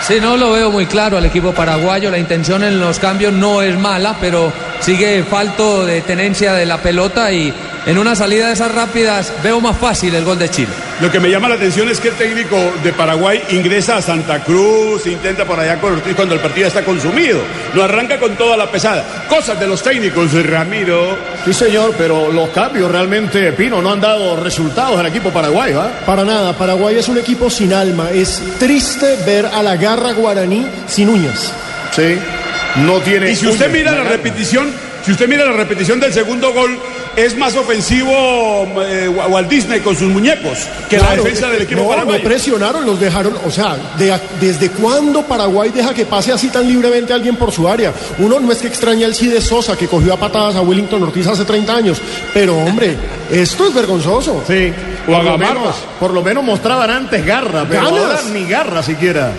Sí, 0.00 0.18
no 0.20 0.36
lo 0.36 0.50
veo 0.50 0.70
muy 0.70 0.86
claro 0.86 1.16
al 1.16 1.24
equipo 1.24 1.52
paraguayo. 1.52 2.10
La 2.10 2.18
intención 2.18 2.64
en 2.64 2.80
los 2.80 2.98
cambios 2.98 3.32
no 3.32 3.62
es 3.62 3.78
mala, 3.78 4.16
pero 4.20 4.52
sigue 4.80 5.22
falto 5.22 5.86
de 5.86 6.00
tenencia 6.00 6.54
de 6.54 6.66
la 6.66 6.78
pelota 6.78 7.30
y 7.32 7.54
en 7.86 7.98
una 7.98 8.14
salida 8.14 8.48
de 8.48 8.52
esas 8.52 8.72
rápidas 8.72 9.32
veo 9.42 9.60
más 9.60 9.76
fácil 9.76 10.14
el 10.14 10.24
gol 10.24 10.38
de 10.38 10.48
Chile. 10.48 10.72
Lo 11.00 11.10
que 11.10 11.18
me 11.18 11.30
llama 11.30 11.48
la 11.48 11.56
atención 11.56 11.88
es 11.88 11.98
que 11.98 12.08
el 12.08 12.14
técnico 12.14 12.56
de 12.84 12.92
Paraguay 12.92 13.42
ingresa 13.50 13.96
a 13.96 14.02
Santa 14.02 14.44
Cruz, 14.44 15.06
intenta 15.06 15.44
por 15.44 15.58
allá 15.58 15.80
con 15.80 15.94
Ortiz 15.94 16.14
cuando 16.14 16.34
el 16.34 16.40
partido 16.40 16.68
está 16.68 16.84
consumido. 16.84 17.40
Lo 17.74 17.82
arranca 17.82 18.20
con 18.20 18.36
toda 18.36 18.56
la 18.56 18.70
pesada. 18.70 19.26
Cosas 19.28 19.58
de 19.58 19.66
los 19.66 19.82
técnicos, 19.82 20.32
Ramiro. 20.46 21.18
Sí, 21.44 21.52
señor, 21.52 21.94
pero 21.98 22.30
los 22.30 22.50
cambios 22.50 22.90
realmente, 22.90 23.52
Pino, 23.52 23.82
no 23.82 23.90
han 23.90 24.00
dado 24.00 24.36
resultados 24.36 24.98
al 24.98 25.06
equipo 25.06 25.30
paraguayo. 25.30 25.80
¿ah? 25.80 25.90
Para 26.06 26.24
nada, 26.24 26.52
Paraguay 26.52 26.96
es 26.96 27.08
un 27.08 27.18
equipo 27.18 27.50
sin 27.50 27.72
alma. 27.72 28.10
Es 28.12 28.40
triste 28.60 29.16
ver 29.26 29.46
a 29.46 29.60
la 29.62 29.76
garra 29.76 30.12
guaraní 30.12 30.64
sin 30.86 31.08
uñas. 31.08 31.52
Sí, 31.90 32.16
no 32.76 33.00
tiene. 33.00 33.32
Y 33.32 33.36
si 33.36 33.48
usted 33.48 33.72
mira 33.72 33.92
la 33.92 34.04
repetición, 34.04 34.70
si 35.04 35.10
usted 35.10 35.28
mira 35.28 35.44
la 35.44 35.52
repetición 35.52 35.98
del 35.98 36.12
segundo 36.12 36.52
gol, 36.52 36.78
es 37.16 37.36
más 37.36 37.56
ofensivo 37.56 38.10
eh, 38.82 39.08
Walt 39.08 39.48
Disney 39.48 39.80
con 39.80 39.96
sus 39.96 40.08
muñecos 40.08 40.58
que 40.88 40.98
la 40.98 41.14
defensa 41.16 41.48
del 41.50 41.62
equipo 41.62 41.82
no, 41.82 41.88
paraguayo. 41.88 42.18
No 42.18 42.24
presionaron, 42.24 42.86
los 42.86 43.00
dejaron. 43.00 43.36
O 43.44 43.50
sea, 43.50 43.76
¿desde 44.40 44.70
cuándo 44.70 45.22
Paraguay 45.22 45.70
deja 45.70 45.92
que 45.94 46.06
pase 46.06 46.32
así 46.32 46.48
tan 46.48 46.66
libremente 46.66 47.12
alguien 47.12 47.36
por 47.36 47.52
su 47.52 47.68
área? 47.68 47.92
Uno 48.18 48.40
no 48.40 48.52
es 48.52 48.58
que 48.58 48.68
extraña 48.68 49.06
el 49.06 49.14
Cide 49.14 49.40
Sosa 49.40 49.76
que 49.76 49.88
cogió 49.88 50.14
a 50.14 50.16
patadas 50.16 50.56
a 50.56 50.62
Wellington 50.62 51.02
Ortiz 51.02 51.26
hace 51.26 51.44
30 51.44 51.74
años, 51.74 52.00
pero 52.32 52.56
hombre, 52.56 52.96
esto 53.30 53.66
es 53.66 53.74
vergonzoso. 53.74 54.42
Sí, 54.46 54.72
o 55.06 55.12
por, 55.12 55.24
lo 55.24 55.38
menos, 55.38 55.76
por 56.00 56.12
lo 56.12 56.22
menos 56.22 56.44
mostraban 56.44 56.90
antes 56.90 57.24
garra, 57.24 57.66
pero 57.68 57.82
ahora 57.82 58.20
ni 58.32 58.44
garra 58.46 58.82
siquiera. 58.82 59.32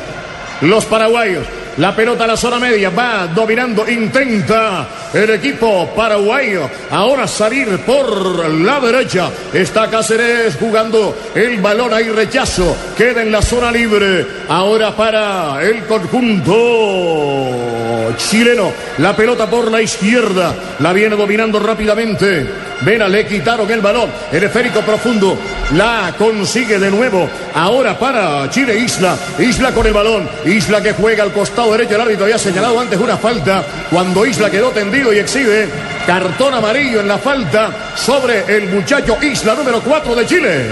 Los 0.62 0.86
paraguayos 0.86 1.46
la 1.78 1.96
pelota 1.96 2.26
a 2.26 2.28
la 2.28 2.38
zona 2.38 2.60
media 2.60 2.90
va 2.90 3.28
dominando, 3.28 3.90
intenta 3.90 4.88
el 5.14 5.30
equipo 5.30 5.90
paraguayo. 5.96 6.70
Ahora 6.92 7.28
salir 7.28 7.80
por 7.80 8.50
la 8.50 8.80
derecha. 8.80 9.30
Está 9.52 9.90
Cáceres 9.90 10.56
jugando 10.60 11.16
el 11.34 11.60
balón. 11.62 11.94
Hay 11.94 12.10
rechazo. 12.10 12.76
Queda 12.98 13.22
en 13.22 13.32
la 13.32 13.42
zona 13.42 13.72
libre. 13.72 14.26
Ahora 14.48 14.96
para 14.96 15.64
el 15.64 15.86
conjunto 15.86 17.83
chileno. 18.18 18.72
La 18.98 19.16
pelota 19.16 19.50
por 19.50 19.72
la 19.72 19.82
izquierda. 19.82 20.54
La 20.80 20.94
viene 20.94 21.16
dominando 21.16 21.60
rápidamente. 21.60 22.48
Vena 22.82 23.08
le 23.08 23.26
quitaron 23.26 23.70
el 23.72 23.82
balón. 23.82 24.10
El 24.32 24.44
esférico 24.44 24.82
profundo. 24.82 25.38
La 25.76 26.14
consigue 26.18 26.80
de 26.80 26.92
nuevo. 26.92 27.30
Ahora 27.56 27.98
para 27.98 28.50
Chile 28.50 28.78
Isla. 28.78 29.18
Isla 29.40 29.72
con 29.72 29.88
el 29.88 29.94
balón. 29.94 30.30
Isla 30.46 30.82
que 30.82 30.94
juega 30.94 31.24
al 31.24 31.32
costado 31.32 31.72
derecho. 31.72 31.96
El 31.96 32.02
árbitro 32.02 32.26
había 32.26 32.38
señalado 32.38 32.80
antes 32.80 33.00
una 33.00 33.18
falta. 33.18 33.64
Cuando 33.90 34.26
Isla 34.26 34.50
quedó 34.50 34.70
tendido 34.70 35.14
y 35.14 35.20
exhibe 35.20 35.70
cartón 36.06 36.54
amarillo 36.54 37.00
en 37.00 37.08
la 37.08 37.18
falta 37.18 37.94
sobre 37.96 38.44
el 38.58 38.68
muchacho 38.70 39.18
Isla 39.22 39.56
número 39.56 39.82
4 39.82 40.16
de 40.16 40.26
Chile. 40.26 40.66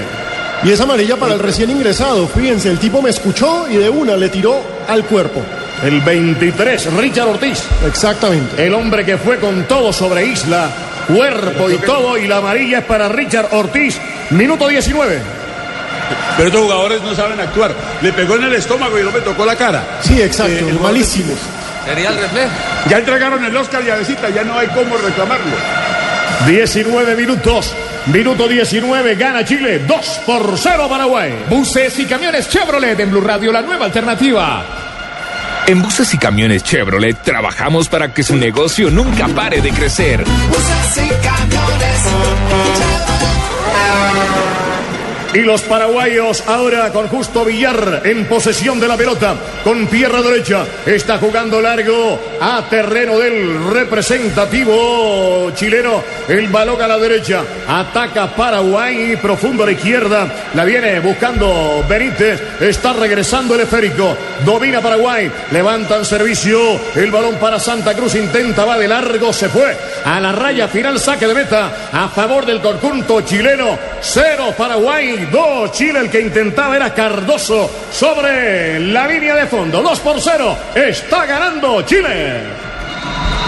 Y 0.64 0.72
es 0.72 0.80
amarilla 0.80 1.18
para 1.18 1.34
el 1.34 1.40
recién 1.40 1.72
ingresado. 1.72 2.28
Fíjense, 2.28 2.70
el 2.70 2.78
tipo 2.78 3.02
me 3.02 3.10
escuchó 3.10 3.68
y 3.68 3.78
de 3.78 3.90
una 3.90 4.16
le 4.16 4.30
tiró 4.30 4.62
al 4.88 5.06
cuerpo. 5.06 5.42
El 5.84 6.02
23, 6.02 6.94
Richard 6.94 7.28
Ortiz. 7.28 7.64
Exactamente. 7.86 8.66
El 8.66 8.74
hombre 8.74 9.04
que 9.04 9.18
fue 9.18 9.40
con 9.40 9.64
todo 9.68 9.92
sobre 9.92 10.26
Isla, 10.26 10.70
cuerpo 11.08 11.70
y 11.70 11.78
todo, 11.78 12.18
y 12.18 12.28
la 12.28 12.38
amarilla 12.38 12.80
es 12.80 12.86
para 12.86 13.10
Richard 13.10 13.48
Ortiz, 13.52 14.00
minuto 14.30 14.68
19. 14.68 15.22
Pero 16.38 16.48
estos 16.48 16.62
jugadores 16.62 17.02
no 17.02 17.16
saben 17.16 17.40
actuar. 17.40 17.74
Le 18.02 18.14
pegó 18.14 18.36
en 18.36 18.44
el 18.44 18.54
estómago 18.54 19.00
y 19.00 19.04
no 19.04 19.12
me 19.12 19.22
tocó 19.22 19.46
la 19.46 19.56
cara. 19.56 20.00
Sí, 20.02 20.22
exacto, 20.22 20.68
eh, 20.68 20.78
malísimos. 20.82 21.38
Sería 21.86 22.10
el 22.10 22.18
reflejo. 22.18 22.52
Ya 22.88 23.00
entregaron 23.00 23.44
el 23.44 23.56
Oscar 23.56 23.84
y 23.84 23.90
a 23.90 23.96
Besita, 23.96 24.30
ya 24.30 24.44
no 24.44 24.58
hay 24.58 24.68
cómo 24.68 24.98
reclamarlo. 24.98 25.56
19 26.48 27.16
minutos. 27.16 27.74
Minuto 28.08 28.48
19, 28.48 29.16
gana 29.16 29.46
Chile 29.46 29.80
2 29.88 30.22
por 30.26 30.58
0 30.58 30.88
Paraguay. 30.90 31.46
Buses 31.50 32.00
y 32.00 32.06
camiones 32.06 32.50
Chevrolet 32.50 33.00
en 33.00 33.12
Blue 33.12 33.22
Radio, 33.22 33.52
la 33.52 33.62
nueva 33.62 33.86
alternativa. 33.86 34.91
En 35.68 35.82
buses 35.82 36.14
y 36.14 36.18
camiones 36.18 36.64
Chevrolet 36.64 37.22
trabajamos 37.22 37.88
para 37.88 38.14
que 38.14 38.24
su 38.24 38.36
negocio 38.36 38.90
nunca 38.90 39.28
pare 39.28 39.62
de 39.62 39.72
crecer. 39.72 40.24
Buses 40.24 40.98
y 40.98 41.10
camiones. 41.26 42.62
Y 45.34 45.40
los 45.40 45.62
paraguayos 45.62 46.44
ahora 46.46 46.92
con 46.92 47.08
Justo 47.08 47.46
Villar 47.46 48.02
en 48.04 48.26
posesión 48.26 48.82
de 48.82 48.88
la 48.90 48.98
pelota. 48.98 49.36
Con 49.64 49.88
pierna 49.88 50.22
derecha. 50.22 50.66
Está 50.86 51.20
jugando 51.20 51.62
largo 51.62 52.20
a 52.42 52.62
terreno 52.70 53.18
del 53.18 53.72
representativo 53.72 55.50
chileno. 55.56 56.04
El 56.28 56.50
balón 56.50 56.82
a 56.82 56.88
la 56.88 56.98
derecha. 56.98 57.44
Ataca 57.66 58.36
Paraguay. 58.36 59.16
Profundo 59.22 59.64
a 59.64 59.68
la 59.68 59.72
izquierda. 59.72 60.28
La 60.54 60.66
viene 60.66 61.00
buscando 61.00 61.86
Benítez. 61.88 62.60
Está 62.60 62.92
regresando 62.92 63.56
el 63.56 63.62
esférico. 63.62 64.18
Domina 64.46 64.82
Paraguay. 64.82 65.32
Levantan 65.52 66.06
servicio. 66.06 66.80
El 66.96 67.12
balón 67.12 67.36
para 67.36 67.60
Santa 67.60 67.94
Cruz. 67.94 68.16
Intenta, 68.16 68.66
va 68.66 68.78
de 68.78 68.88
largo. 68.88 69.32
Se 69.34 69.50
fue 69.50 69.76
a 70.04 70.20
la 70.20 70.32
raya 70.32 70.68
final. 70.68 71.00
Saque 71.00 71.28
de 71.28 71.34
meta 71.34 71.90
a 71.92 72.08
favor 72.10 72.46
del 72.46 72.62
conjunto 72.62 73.22
chileno. 73.22 73.78
Cero 74.02 74.54
Paraguay. 74.58 75.28
2 75.32 75.72
Chile. 75.72 76.00
El 76.00 76.10
que 76.10 76.22
intentaba 76.22 76.76
era 76.76 76.94
Cardoso 76.94 77.70
sobre 77.92 78.80
la 78.80 79.08
línea 79.08 79.36
de 79.36 79.48
fondo. 79.48 79.82
2 79.82 80.00
por 80.00 80.20
0. 80.20 80.58
Está 80.76 81.26
ganando 81.26 81.82
Chile. 81.84 82.42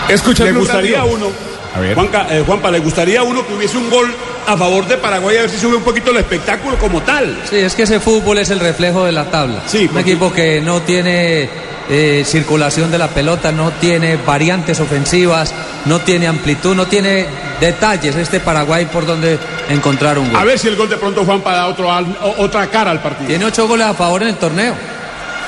Escucha 0.09 0.43
Le 0.43 0.51
Blue 0.51 0.61
gustaría 0.61 1.03
uno, 1.03 1.31
A 1.75 1.79
ver. 1.79 1.95
Juanca, 1.95 2.27
eh, 2.29 2.43
Juanpa, 2.45 2.69
le 2.71 2.79
gustaría 2.79 3.21
a 3.21 3.23
uno 3.23 3.45
que 3.45 3.53
hubiese 3.53 3.77
un 3.77 3.89
gol 3.89 4.13
a 4.45 4.57
favor 4.57 4.87
de 4.87 4.97
Paraguay, 4.97 5.37
a 5.37 5.41
ver 5.41 5.49
si 5.49 5.57
sube 5.57 5.75
un 5.75 5.83
poquito 5.83 6.11
el 6.11 6.17
espectáculo 6.17 6.77
como 6.77 7.01
tal. 7.01 7.41
Sí, 7.49 7.57
es 7.57 7.75
que 7.75 7.83
ese 7.83 7.99
fútbol 7.99 8.37
es 8.37 8.49
el 8.49 8.59
reflejo 8.59 9.05
de 9.05 9.11
la 9.11 9.25
tabla. 9.25 9.63
Sí, 9.65 9.89
un 9.91 9.97
equipo 9.97 10.31
que 10.31 10.61
no 10.61 10.81
tiene 10.81 11.49
eh, 11.89 12.23
circulación 12.25 12.91
de 12.91 12.97
la 12.97 13.07
pelota, 13.07 13.51
no 13.51 13.71
tiene 13.71 14.17
variantes 14.17 14.79
ofensivas, 14.79 15.53
no 15.85 15.99
tiene 15.99 16.27
amplitud, 16.27 16.75
no 16.75 16.87
tiene 16.87 17.25
detalles. 17.59 18.15
Este 18.15 18.39
Paraguay 18.39 18.85
por 18.85 19.05
donde 19.05 19.39
encontrar 19.69 20.19
un 20.19 20.29
gol. 20.31 20.39
A 20.39 20.43
ver 20.43 20.59
si 20.59 20.67
el 20.67 20.75
gol 20.75 20.89
de 20.89 20.97
pronto 20.97 21.25
Juanpa 21.25 21.53
da 21.53 21.67
otro, 21.67 21.89
otra 22.37 22.67
cara 22.67 22.91
al 22.91 23.01
partido. 23.01 23.27
Tiene 23.27 23.45
ocho 23.45 23.67
goles 23.67 23.87
a 23.87 23.93
favor 23.93 24.21
en 24.23 24.29
el 24.29 24.35
torneo. 24.35 24.75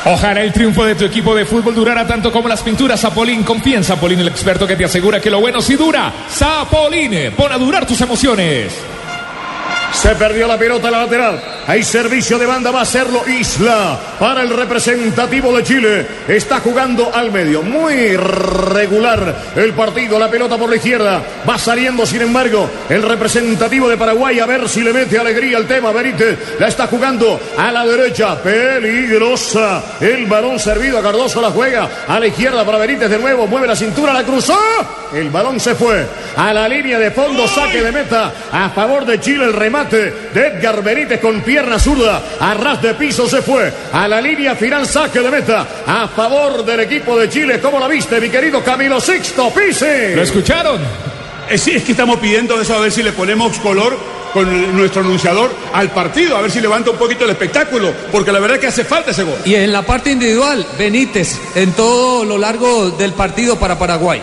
Ojalá 0.07 0.43
el 0.43 0.53
triunfo 0.53 0.85
de 0.85 0.93
tu 0.93 1.03
equipo 1.03 1.33
de 1.33 1.45
fútbol 1.45 1.73
durara 1.73 2.05
tanto 2.05 2.31
como 2.31 2.47
las 2.47 2.61
pinturas 2.61 3.01
Zapolín. 3.01 3.43
Confía 3.43 3.77
en 3.77 3.83
Zapolín, 3.83 4.19
el 4.19 4.27
experto 4.27 4.67
que 4.67 4.75
te 4.75 4.85
asegura 4.85 5.19
que 5.19 5.31
lo 5.31 5.41
bueno 5.41 5.61
sí 5.61 5.75
dura. 5.75 6.13
Zapolín, 6.29 7.33
pon 7.35 7.51
a 7.51 7.57
durar 7.57 7.87
tus 7.87 7.99
emociones. 8.01 8.94
Se 9.93 10.15
perdió 10.15 10.47
la 10.47 10.57
pelota 10.57 10.91
la 10.91 10.99
lateral. 10.99 11.41
Hay 11.67 11.83
servicio 11.83 12.37
de 12.37 12.45
banda, 12.45 12.69
va 12.69 12.79
a 12.79 12.83
hacerlo 12.83 13.27
Isla 13.27 13.97
para 14.19 14.43
el 14.43 14.49
representativo 14.49 15.55
de 15.55 15.63
Chile. 15.63 16.07
Está 16.27 16.59
jugando 16.59 17.11
al 17.13 17.31
medio. 17.31 17.63
Muy 17.63 18.15
regular 18.15 19.35
el 19.55 19.73
partido. 19.73 20.19
La 20.19 20.29
pelota 20.29 20.57
por 20.57 20.69
la 20.69 20.75
izquierda. 20.75 21.23
Va 21.49 21.57
saliendo, 21.57 22.05
sin 22.05 22.21
embargo, 22.21 22.69
el 22.87 23.01
representativo 23.01 23.89
de 23.89 23.97
Paraguay. 23.97 24.39
A 24.39 24.45
ver 24.45 24.69
si 24.69 24.81
le 24.81 24.93
mete 24.93 25.17
alegría 25.17 25.57
al 25.57 25.65
tema. 25.65 25.91
Benítez 25.91 26.59
la 26.59 26.67
está 26.67 26.85
jugando 26.87 27.39
a 27.57 27.71
la 27.71 27.85
derecha. 27.85 28.41
Peligrosa. 28.41 29.81
El 29.99 30.27
balón 30.27 30.59
servido 30.59 30.99
a 30.99 31.01
Cardoso 31.01 31.41
la 31.41 31.49
juega 31.49 31.89
a 32.07 32.19
la 32.19 32.27
izquierda 32.27 32.63
para 32.63 32.77
Benítez 32.77 33.09
de 33.09 33.17
nuevo. 33.17 33.47
Mueve 33.47 33.67
la 33.67 33.75
cintura, 33.75 34.13
la 34.13 34.23
cruzó. 34.23 34.59
El 35.15 35.29
balón 35.29 35.61
se 35.61 35.75
fue 35.75 36.05
a 36.35 36.53
la 36.53 36.67
línea 36.67 36.99
de 36.99 37.09
fondo. 37.09 37.47
Saque 37.47 37.81
de 37.81 37.89
meta 37.89 38.33
a 38.51 38.69
favor 38.69 39.05
de 39.05 39.17
Chile. 39.21 39.45
El 39.45 39.53
remate 39.53 40.11
de 40.33 40.47
Edgar 40.47 40.83
Benítez 40.83 41.21
con 41.21 41.39
pierna 41.41 41.79
zurda. 41.79 42.21
A 42.37 42.53
ras 42.53 42.81
de 42.81 42.93
piso 42.95 43.25
se 43.25 43.41
fue 43.41 43.71
a 43.93 44.09
la 44.09 44.19
línea 44.19 44.55
final. 44.55 44.85
Saque 44.85 45.21
de 45.21 45.31
meta 45.31 45.65
a 45.87 46.09
favor 46.09 46.65
del 46.65 46.81
equipo 46.81 47.17
de 47.17 47.29
Chile. 47.29 47.61
¿Cómo 47.61 47.79
la 47.79 47.87
viste, 47.87 48.19
mi 48.19 48.29
querido 48.29 48.61
Camilo 48.61 48.99
Sixto 48.99 49.49
Pise? 49.51 50.17
¿Lo 50.17 50.23
escucharon? 50.23 50.81
Eh, 51.49 51.57
sí, 51.57 51.71
es 51.71 51.83
que 51.83 51.93
estamos 51.93 52.19
pidiendo 52.19 52.59
eso, 52.59 52.75
a 52.75 52.79
ver 52.79 52.91
si 52.91 53.01
le 53.01 53.13
ponemos 53.13 53.57
color 53.59 53.97
con 54.33 54.75
nuestro 54.75 55.01
anunciador 55.01 55.49
al 55.71 55.91
partido, 55.91 56.35
a 56.35 56.41
ver 56.41 56.51
si 56.51 56.59
levanta 56.59 56.89
un 56.89 56.97
poquito 56.97 57.23
el 57.23 57.29
espectáculo, 57.29 57.93
porque 58.11 58.33
la 58.33 58.39
verdad 58.39 58.55
es 58.55 58.61
que 58.61 58.67
hace 58.67 58.83
falta 58.83 59.11
ese 59.11 59.23
gol. 59.23 59.37
Y 59.45 59.55
en 59.55 59.71
la 59.71 59.83
parte 59.83 60.11
individual, 60.11 60.65
Benítez 60.77 61.39
en 61.55 61.71
todo 61.71 62.25
lo 62.25 62.37
largo 62.37 62.89
del 62.89 63.13
partido 63.13 63.57
para 63.57 63.79
Paraguay. 63.79 64.21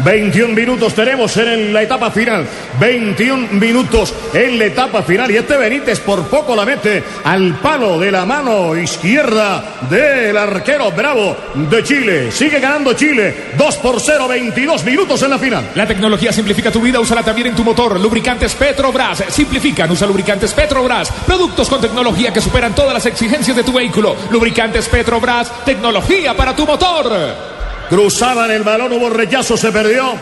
21 0.00 0.54
minutos 0.54 0.94
tenemos 0.94 1.36
en 1.36 1.72
la 1.72 1.82
etapa 1.82 2.10
final. 2.10 2.46
21 2.80 3.48
minutos 3.52 4.12
en 4.32 4.58
la 4.58 4.66
etapa 4.66 5.02
final. 5.02 5.30
Y 5.30 5.36
este 5.36 5.56
Benítez 5.56 6.00
por 6.00 6.24
poco 6.24 6.56
la 6.56 6.64
mete 6.64 7.02
al 7.24 7.58
palo 7.60 7.98
de 7.98 8.10
la 8.10 8.24
mano 8.24 8.76
izquierda 8.76 9.76
del 9.88 10.36
arquero 10.36 10.90
Bravo 10.90 11.36
de 11.54 11.82
Chile. 11.82 12.32
Sigue 12.32 12.60
ganando 12.60 12.92
Chile. 12.94 13.52
2 13.56 13.76
por 13.76 14.00
0, 14.00 14.28
22 14.28 14.84
minutos 14.84 15.22
en 15.22 15.30
la 15.30 15.38
final. 15.38 15.70
La 15.74 15.86
tecnología 15.86 16.32
simplifica 16.32 16.70
tu 16.70 16.80
vida, 16.80 17.00
úsala 17.00 17.22
también 17.22 17.48
en 17.48 17.54
tu 17.54 17.64
motor. 17.64 17.98
Lubricantes 18.00 18.54
Petrobras 18.54 19.24
simplifican, 19.28 19.90
usa 19.90 20.06
lubricantes 20.06 20.52
Petrobras. 20.52 21.10
Productos 21.26 21.68
con 21.68 21.80
tecnología 21.80 22.32
que 22.32 22.40
superan 22.40 22.74
todas 22.74 22.94
las 22.94 23.06
exigencias 23.06 23.56
de 23.56 23.62
tu 23.64 23.72
vehículo. 23.72 24.16
Lubricantes 24.30 24.88
Petrobras, 24.88 25.64
tecnología 25.64 26.34
para 26.34 26.54
tu 26.54 26.66
motor. 26.66 27.53
Cruzaban 27.94 28.50
el 28.50 28.64
balón, 28.64 28.92
hubo 28.94 29.08
rechazo, 29.08 29.56
se 29.56 29.70
perdió. 29.70 30.14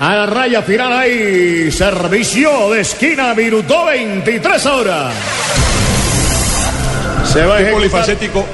A 0.00 0.14
la 0.16 0.26
raya 0.26 0.62
final 0.62 0.92
hay 0.92 1.70
servicio 1.70 2.72
de 2.72 2.80
esquina, 2.80 3.32
minuto 3.34 3.84
23 3.84 4.66
ahora. 4.66 5.10
Se 7.32 7.44
va 7.46 7.54
a 7.54 7.58
Qué 7.58 7.62
ejecutar. 7.68 7.72
polifacético, 7.90 8.44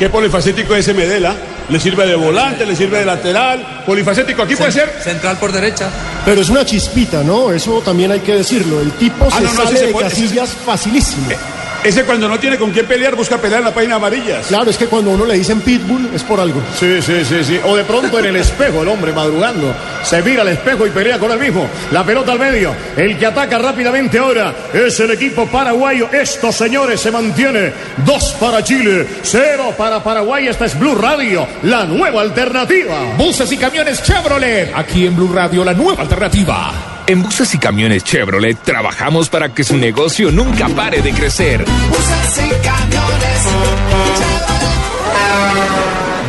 qué 0.00 0.08
polifacético 0.08 0.74
ese 0.74 0.94
Medela. 0.94 1.32
Le 1.68 1.78
sirve 1.78 2.06
de 2.08 2.16
volante, 2.16 2.66
le 2.66 2.74
sirve 2.74 2.98
de 2.98 3.04
lateral. 3.04 3.84
Polifacético, 3.86 4.42
aquí 4.42 4.56
puede 4.56 4.72
ser. 4.72 4.92
Central 5.00 5.36
por 5.38 5.52
derecha. 5.52 5.88
Pero 6.24 6.40
es 6.40 6.48
una 6.50 6.64
chispita, 6.66 7.22
¿no? 7.22 7.52
Eso 7.52 7.82
también 7.82 8.10
hay 8.10 8.18
que 8.20 8.32
decirlo. 8.34 8.80
El 8.80 8.90
tipo 8.92 9.28
Ah, 9.30 9.36
se 9.38 9.44
no, 9.44 9.52
no, 9.52 9.62
sale 9.62 9.70
sí 9.70 9.76
se 9.76 9.86
de 9.86 9.92
puede, 9.92 10.08
casillas 10.08 10.50
facilísimo. 10.66 11.28
Ese 11.84 12.04
cuando 12.04 12.28
no 12.30 12.40
tiene 12.40 12.56
con 12.56 12.70
quién 12.70 12.86
pelear, 12.86 13.14
busca 13.14 13.36
pelear 13.36 13.60
en 13.60 13.66
la 13.66 13.74
página 13.74 13.96
amarillas. 13.96 14.46
Claro, 14.46 14.70
es 14.70 14.78
que 14.78 14.86
cuando 14.86 15.10
a 15.10 15.14
uno 15.14 15.26
le 15.26 15.34
dicen 15.34 15.60
pitbull 15.60 16.08
es 16.14 16.22
por 16.22 16.40
algo. 16.40 16.62
Sí, 16.80 17.02
sí, 17.02 17.22
sí, 17.26 17.44
sí. 17.44 17.60
O 17.62 17.76
de 17.76 17.84
pronto 17.84 18.18
en 18.18 18.24
el 18.24 18.36
espejo, 18.36 18.80
el 18.80 18.88
hombre 18.88 19.12
madrugando. 19.12 19.74
Se 20.02 20.22
mira 20.22 20.40
al 20.40 20.48
espejo 20.48 20.86
y 20.86 20.90
pelea 20.90 21.18
con 21.18 21.30
él 21.30 21.38
mismo. 21.38 21.68
La 21.92 22.02
pelota 22.02 22.32
al 22.32 22.38
medio. 22.38 22.74
El 22.96 23.18
que 23.18 23.26
ataca 23.26 23.58
rápidamente 23.58 24.18
ahora 24.18 24.54
es 24.72 24.98
el 25.00 25.10
equipo 25.10 25.46
paraguayo. 25.46 26.08
Estos 26.10 26.54
señores 26.56 27.00
se 27.00 27.10
mantiene. 27.10 27.74
Dos 27.98 28.34
para 28.40 28.64
Chile, 28.64 29.06
cero 29.22 29.74
para 29.76 30.02
Paraguay. 30.02 30.48
Esta 30.48 30.64
es 30.64 30.78
Blue 30.78 30.94
Radio, 30.94 31.46
la 31.64 31.84
nueva 31.84 32.22
alternativa. 32.22 33.14
Buses 33.18 33.52
y 33.52 33.58
camiones 33.58 34.02
Chevrolet. 34.02 34.72
Aquí 34.74 35.06
en 35.06 35.14
Blue 35.14 35.32
Radio, 35.34 35.62
la 35.62 35.74
nueva 35.74 36.00
alternativa. 36.00 36.93
En 37.06 37.22
buses 37.22 37.54
y 37.54 37.58
camiones 37.58 38.02
Chevrolet 38.02 38.56
trabajamos 38.56 39.28
para 39.28 39.50
que 39.50 39.62
su 39.62 39.76
negocio 39.76 40.30
nunca 40.30 40.68
pare 40.70 41.02
de 41.02 41.12
crecer. 41.12 41.62
Buses 41.62 42.38
y 42.38 42.66
camiones. 42.66 43.48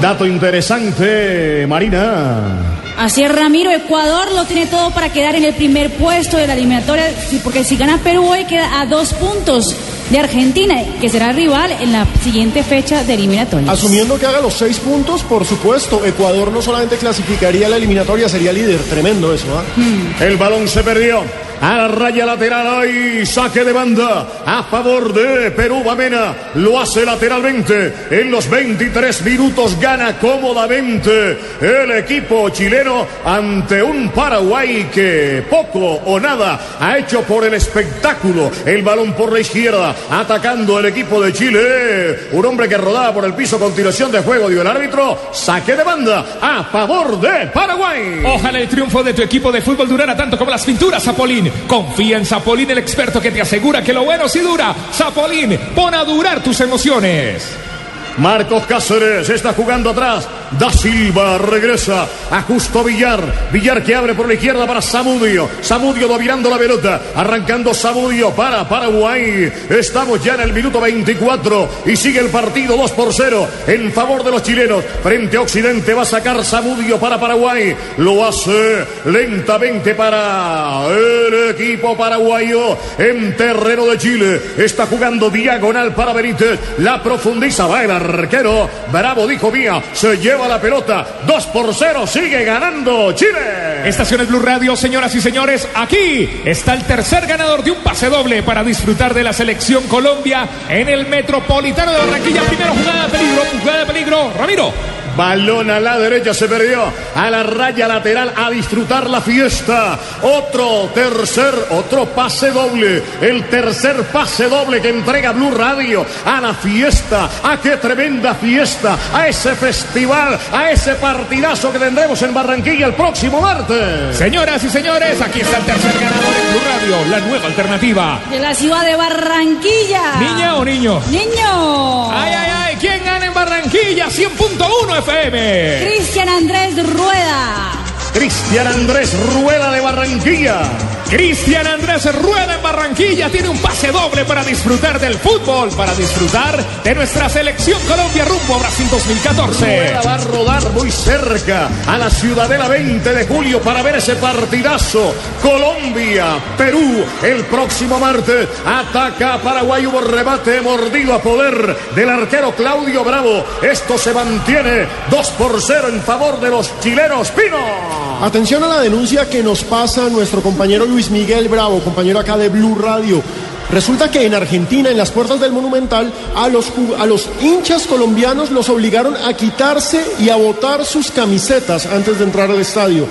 Dato 0.02 0.26
interesante, 0.26 1.66
Marina. 1.66 2.82
Así 2.98 3.24
es, 3.24 3.34
Ramiro. 3.34 3.72
Ecuador 3.72 4.34
lo 4.34 4.44
tiene 4.46 4.66
todo 4.66 4.92
para 4.92 5.14
quedar 5.14 5.36
en 5.36 5.46
el 5.46 5.54
primer 5.54 5.92
puesto 5.94 6.36
de 6.36 6.48
la 6.48 6.54
eliminatoria, 6.54 7.06
porque 7.42 7.64
si 7.64 7.78
gana 7.78 8.00
Perú 8.00 8.26
hoy 8.26 8.44
queda 8.44 8.82
a 8.82 8.86
dos 8.86 9.14
puntos 9.14 9.76
de 10.10 10.20
Argentina, 10.20 10.76
que 11.00 11.10
será 11.10 11.32
rival 11.32 11.72
en 11.80 11.92
la 11.92 12.06
siguiente 12.24 12.64
fecha 12.64 13.04
de 13.04 13.14
eliminatoria. 13.14 13.72
Asumiendo 13.72 14.20
que 14.20 14.26
haga 14.26 14.42
los 14.42 14.54
seis 14.54 14.80
puntos, 14.80 15.24
por 15.24 15.46
supuesto, 15.46 16.06
Ecuador 16.06 16.52
no 16.52 16.62
solamente 16.62 16.98
clasificaría 16.98 17.68
a 17.68 17.70
la 17.70 17.78
eliminatoria, 17.78 18.30
sería 18.30 18.54
líder. 18.54 18.80
Tremendo 18.90 19.34
eso, 19.34 19.48
¿ah? 19.58 20.24
El 20.24 20.38
balón 20.38 20.68
se 20.68 20.84
perdió. 20.84 21.24
A 21.62 21.78
la 21.78 21.88
raya 21.88 22.26
lateral 22.26 22.82
hay 22.82 23.26
saque 23.26 23.64
de 23.64 23.72
banda 23.72 24.28
a 24.46 24.64
favor 24.64 25.14
de 25.14 25.52
Perú. 25.52 25.84
Bamena 25.84 26.36
lo 26.56 26.80
hace 26.80 27.06
lateralmente. 27.06 27.94
En 28.12 28.30
los 28.30 28.50
23 28.50 29.24
minutos 29.24 29.80
gana 29.80 30.18
cómodamente 30.20 31.38
el 31.62 31.92
equipo 31.92 32.50
chileno 32.50 33.08
ante 33.24 33.82
un 33.82 34.10
Paraguay 34.10 34.90
que 34.94 35.44
poco 35.50 35.80
o 36.06 36.20
nada 36.20 36.78
ha 36.80 36.98
hecho 36.98 37.22
por 37.22 37.46
el 37.46 37.54
espectáculo. 37.54 38.52
El 38.66 38.82
balón 38.82 39.14
por 39.14 39.32
la 39.32 39.40
izquierda 39.40 39.95
atacando 40.10 40.80
el 40.80 40.86
equipo 40.86 41.22
de 41.22 41.34
Chile. 41.34 42.30
Un 42.32 42.46
hombre 42.46 42.68
que 42.68 42.78
rodaba 42.78 43.14
por 43.14 43.26
el 43.26 43.34
piso. 43.34 43.60
Continuación 43.60 44.12
de 44.12 44.22
juego 44.22 44.50
dio 44.50 44.62
el 44.62 44.68
árbitro. 44.68 45.30
Saque 45.32 45.76
de 45.76 45.84
banda 45.84 46.26
a 46.42 46.64
favor 46.66 47.20
de 47.20 47.48
Paraguay. 47.48 48.24
Ojalá 48.26 48.60
el 48.60 48.68
triunfo 48.68 49.04
de 49.04 49.14
tu 49.14 49.22
equipo 49.22 49.52
de 49.52 49.62
fútbol 49.62 49.88
durara 49.88 50.16
tanto 50.16 50.38
como 50.38 50.52
las 50.52 50.64
pinturas 50.64 51.04
Zapolín. 51.04 51.52
Confía 51.68 52.18
en 52.18 52.26
Zapolín, 52.26 52.72
el 52.72 52.78
experto 52.78 53.22
que 53.22 53.32
te 53.32 53.42
asegura 53.42 53.84
que 53.84 53.94
lo 53.94 54.04
bueno 54.04 54.28
sí 54.28 54.40
dura. 54.40 54.74
Zapolín, 54.94 55.58
pon 55.76 55.94
a 55.94 56.04
durar 56.04 56.42
tus 56.44 56.60
emociones. 56.62 57.75
Marcos 58.18 58.66
Cáceres 58.66 59.30
está 59.30 59.54
jugando 59.54 59.90
atrás. 59.90 60.28
Da 60.58 60.72
Silva 60.72 61.38
regresa 61.38 62.08
a 62.32 62.42
Justo 62.44 62.84
Villar. 62.84 63.50
Villar 63.52 63.84
que 63.84 63.94
abre 63.94 64.14
por 64.14 64.28
la 64.28 64.36
izquierda 64.36 64.66
para 64.66 64.82
Samudio. 64.82 65.50
Samudio 65.62 66.08
dominando 66.08 66.50
la 66.50 66.58
pelota. 66.58 67.02
Arrancando 67.16 67.74
Samudio 67.74 68.32
para 68.32 68.68
Paraguay. 68.68 69.52
Estamos 69.70 70.24
ya 70.24 70.36
en 70.36 70.42
el 70.42 70.54
minuto 70.54 70.80
24 70.80 71.70
y 71.88 71.96
sigue 71.96 72.20
el 72.20 72.30
partido 72.30 72.78
2 72.78 72.92
por 72.92 73.14
0 73.14 73.48
en 73.68 73.92
favor 73.92 74.24
de 74.24 74.32
los 74.32 74.44
chilenos. 74.44 74.84
Frente 75.04 75.38
a 75.38 75.42
Occidente 75.42 75.94
va 75.94 76.04
a 76.04 76.06
sacar 76.06 76.44
Samudio 76.46 76.98
para 76.98 77.20
Paraguay. 77.20 77.76
Lo 77.98 78.26
hace 78.26 78.86
lentamente 79.06 79.94
para 79.94 80.88
el 80.88 81.50
equipo 81.50 81.98
paraguayo 81.98 82.78
en 82.98 83.36
terreno 83.36 83.86
de 83.88 83.98
Chile. 83.98 84.42
Está 84.58 84.86
jugando 84.86 85.30
diagonal 85.30 85.94
para 85.94 86.14
Benítez. 86.14 86.60
La 86.78 87.04
profundiza 87.04 87.66
el 87.84 88.05
arquero. 88.06 88.70
Bravo 88.92 89.28
dijo 89.28 89.52
Mía. 89.52 89.82
Se 89.94 90.18
lleva 90.18 90.48
la 90.48 90.60
pelota. 90.60 91.06
2 91.26 91.46
por 91.48 91.74
0. 91.74 92.08
Sigue 92.08 92.44
ganando 92.44 93.12
Chile. 93.14 93.88
Estaciones 93.88 94.28
Blue 94.28 94.40
Radio, 94.40 94.76
señoras 94.76 95.14
y 95.16 95.22
señores, 95.22 95.68
aquí 95.76 96.42
está 96.44 96.74
el 96.74 96.84
tercer 96.84 97.28
ganador 97.28 97.64
de 97.64 97.72
un 97.72 97.84
pase 97.84 98.10
doble 98.10 98.44
para 98.44 98.64
disfrutar 98.64 99.14
de 99.14 99.24
la 99.24 99.34
selección 99.34 99.84
Colombia 99.84 100.48
en 100.70 100.90
el 100.90 101.08
Metropolitano 101.08 101.92
de 101.92 101.98
Barranquilla. 102.00 102.42
Primero 102.44 102.74
jugada 102.74 103.06
de 103.06 103.18
peligro, 103.18 103.42
jugada 103.60 103.80
de 103.80 103.86
peligro. 103.86 104.32
Ramiro. 104.38 105.05
Balón 105.16 105.70
a 105.70 105.80
la 105.80 105.98
derecha 105.98 106.34
se 106.34 106.48
perdió. 106.48 106.92
A 107.16 107.30
la 107.30 107.44
raya 107.44 107.88
lateral 107.88 108.34
a 108.36 108.50
disfrutar 108.50 109.10
la 109.10 109.22
fiesta. 109.22 109.98
Otro 110.22 110.90
tercer, 110.94 111.54
otro 111.70 112.06
pase 112.08 112.52
doble. 112.52 113.02
El 113.22 113.46
tercer 113.46 114.04
pase 114.12 114.48
doble 114.50 114.82
que 114.82 114.90
entrega 114.90 115.32
Blue 115.32 115.52
Radio 115.52 116.06
a 116.26 116.42
la 116.42 116.54
fiesta. 116.54 117.30
A 117.44 117.58
qué 117.62 117.78
tremenda 117.78 118.36
fiesta. 118.36 118.98
A 119.14 119.28
ese 119.28 119.56
festival. 119.56 120.38
A 120.52 120.72
ese 120.72 120.96
partidazo 120.96 121.72
que 121.72 121.80
tendremos 121.80 122.22
en 122.22 122.34
Barranquilla 122.34 122.88
el 122.88 122.94
próximo 122.94 123.42
martes. 123.42 124.18
Señoras 124.18 124.64
y 124.64 124.70
señores, 124.70 125.22
aquí 125.22 125.42
está 125.42 125.58
el 125.58 125.64
tercer 125.64 125.94
ganador 125.94 126.34
en 126.36 126.52
Blue 126.52 126.62
Radio, 126.66 127.12
la 127.12 127.20
nueva 127.28 127.48
alternativa. 127.48 128.20
De 128.30 128.40
la 128.40 128.54
ciudad 128.54 128.86
de 128.86 128.96
Barranquilla. 128.96 130.16
¿Niña 130.20 130.56
o 130.56 130.66
niño? 130.66 131.02
Niño. 131.10 132.12
Ay, 132.12 132.34
ay, 132.34 132.52
ay, 132.54 132.75
¿quién 132.80 133.04
gana 133.04 133.26
en 133.26 133.34
Barranquilla? 133.34 134.08
100.1 134.08 135.00
FM. 135.00 135.86
Cristian 135.86 136.30
Andrés 136.30 136.76
Rueda. 136.94 137.72
Cristian 138.14 138.68
Andrés 138.68 139.14
Rueda 139.34 139.72
de 139.72 139.82
Barranquilla. 139.82 140.95
Cristian 141.10 141.68
Andrés 141.68 142.14
Rueda 142.16 142.56
en 142.56 142.64
Barranquilla 142.64 143.30
tiene 143.30 143.50
un 143.50 143.60
pase 143.60 143.92
doble 143.92 144.26
para 144.26 144.44
disfrutar 144.44 145.00
del 145.00 145.16
fútbol, 145.16 145.70
para 145.70 145.94
disfrutar 145.94 146.64
de 146.84 146.96
nuestra 146.96 147.30
selección 147.30 147.80
Colombia 147.88 148.26
rumbo 148.26 148.56
a 148.56 148.60
Brasil 148.60 148.88
2014. 148.90 149.66
Rueda 149.66 150.02
va 150.02 150.14
a 150.16 150.18
rodar 150.18 150.72
muy 150.72 150.92
cerca 150.92 151.70
a 151.86 151.98
la 151.98 152.10
Ciudadela 152.10 152.68
20 152.68 153.14
de 153.14 153.28
julio 153.28 153.62
para 153.62 153.84
ver 153.84 153.98
ese 153.98 154.16
partidazo. 154.16 155.14
Colombia, 155.42 156.38
Perú, 156.58 157.06
el 157.24 157.46
próximo 157.46 158.00
martes. 158.00 158.50
Ataca 158.66 159.36
a 159.36 159.42
Paraguay, 159.42 159.86
hubo 159.86 160.02
rebate 160.02 160.60
mordido 160.62 161.14
a 161.14 161.22
poder 161.22 161.78
del 161.96 162.10
arquero 162.10 162.56
Claudio 162.56 163.04
Bravo. 163.04 163.46
Esto 163.62 163.98
se 163.98 164.14
mantiene 164.14 164.88
2 165.12 165.30
por 165.32 165.62
0 165.62 165.90
en 165.90 166.02
favor 166.02 166.40
de 166.40 166.50
los 166.50 166.80
chilenos. 166.80 167.30
Pino. 167.32 168.16
Atención 168.22 168.64
a 168.64 168.68
la 168.68 168.80
denuncia 168.80 169.30
que 169.30 169.44
nos 169.44 169.64
pasa 169.64 170.10
nuestro 170.10 170.42
compañero 170.42 170.86
Luis 170.86 170.95
Miguel 171.12 171.50
Bravo, 171.50 171.80
compañero 171.84 172.20
acá 172.20 172.38
de 172.38 172.50
Blue 172.50 172.76
Radio. 172.76 173.22
Resulta 173.70 174.10
que 174.10 174.26
en 174.26 174.34
Argentina, 174.34 174.90
en 174.90 174.98
las 174.98 175.12
puertas 175.12 175.40
del 175.40 175.52
Monumental, 175.52 176.12
a 176.36 176.48
los, 176.48 176.72
a 176.98 177.06
los 177.06 177.28
hinchas 177.42 177.86
colombianos 177.88 178.50
los 178.52 178.70
obligaron 178.70 179.16
a 179.18 179.34
quitarse 179.34 180.06
y 180.20 180.30
a 180.30 180.36
botar 180.36 180.86
sus 180.86 181.12
camisetas 181.12 181.86
antes 181.86 182.18
de 182.20 182.24
entrar 182.26 182.50
al 182.50 182.60
estadio. 182.62 183.06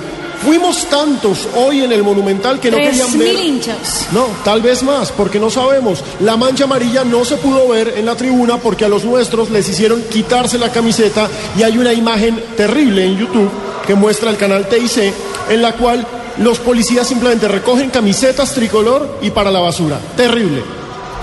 Fuimos 0.44 0.84
tantos 0.86 1.48
hoy 1.56 1.82
en 1.82 1.92
el 1.92 2.02
Monumental 2.02 2.60
que 2.60 2.70
no 2.70 2.76
Tres 2.76 2.90
querían 2.90 3.18
mil 3.18 3.34
ver. 3.36 3.44
hinchas. 3.44 4.06
No, 4.12 4.26
tal 4.44 4.62
vez 4.62 4.82
más, 4.82 5.10
porque 5.12 5.38
no 5.40 5.50
sabemos. 5.50 6.02
La 6.20 6.36
mancha 6.36 6.64
amarilla 6.64 7.02
no 7.04 7.24
se 7.24 7.36
pudo 7.36 7.68
ver 7.68 7.94
en 7.96 8.06
la 8.06 8.14
tribuna 8.14 8.58
porque 8.58 8.84
a 8.84 8.88
los 8.88 9.04
nuestros 9.04 9.50
les 9.50 9.68
hicieron 9.68 10.02
quitarse 10.02 10.58
la 10.58 10.70
camiseta 10.70 11.28
y 11.58 11.62
hay 11.62 11.78
una 11.78 11.92
imagen 11.92 12.42
terrible 12.56 13.04
en 13.06 13.16
YouTube 13.18 13.50
que 13.86 13.94
muestra 13.94 14.30
el 14.30 14.36
canal 14.36 14.66
TIC 14.68 15.12
en 15.50 15.62
la 15.62 15.72
cual 15.72 16.06
los 16.38 16.58
policías 16.58 17.06
simplemente 17.06 17.48
recogen 17.48 17.90
camisetas 17.90 18.52
tricolor 18.54 19.18
y 19.22 19.30
para 19.30 19.50
la 19.50 19.60
basura. 19.60 19.98
Terrible. 20.16 20.62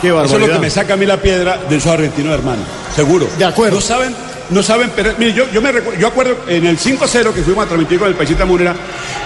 Qué 0.01 0.07
Eso 0.07 0.17
es 0.19 0.23
lo 0.31 0.31
barbaridad. 0.31 0.55
que 0.55 0.59
me 0.61 0.69
saca 0.69 0.93
a 0.93 0.97
mí 0.97 1.05
la 1.05 1.17
piedra 1.17 1.59
del 1.69 1.79
show 1.81 1.93
argentino, 1.93 2.33
hermano. 2.33 2.61
Seguro. 2.95 3.27
De 3.37 3.45
acuerdo. 3.45 3.75
No 3.75 3.81
saben, 3.81 4.15
no 4.49 4.63
saben, 4.63 4.91
pero 4.95 5.13
mire, 5.19 5.33
yo, 5.33 5.45
yo 5.51 5.61
me 5.61 5.71
recu- 5.71 5.95
yo 5.99 6.07
acuerdo 6.07 6.37
en 6.47 6.65
el 6.65 6.77
5-0 6.79 7.31
que 7.33 7.43
fuimos 7.43 7.65
a 7.65 7.67
transmitir 7.67 7.99
con 7.99 8.07
el 8.07 8.15
Paisita 8.15 8.43
Munera, 8.45 8.75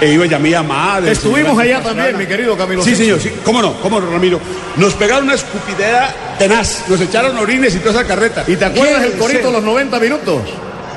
e 0.02 0.12
iba 0.12 0.26
Yamía 0.26 0.62
Madre. 0.64 1.14
Estuvimos 1.14 1.58
allá 1.58 1.82
también, 1.82 2.18
mi 2.18 2.26
querido 2.26 2.58
Camilo. 2.58 2.84
Sí, 2.84 2.94
señor, 2.96 3.22
sí. 3.22 3.32
¿Cómo 3.46 3.62
no? 3.62 3.74
¿Cómo 3.82 4.02
no, 4.02 4.12
Ramiro? 4.12 4.40
Nos 4.76 4.94
pegaron 4.96 5.24
una 5.24 5.36
escupidera 5.36 6.14
tenaz. 6.38 6.84
Nos 6.90 7.00
echaron 7.00 7.38
orines 7.38 7.74
y 7.74 7.80
toda 7.80 7.92
esa 8.02 8.04
carreta. 8.06 8.44
¿Y 8.46 8.58
te 8.58 8.66
acuerdas 8.66 9.00
¿Qué 9.02 9.08
el 9.14 9.14
corito 9.14 9.38
deseo? 9.38 9.52
los 9.54 9.64
90 9.64 10.00
minutos? 10.02 10.42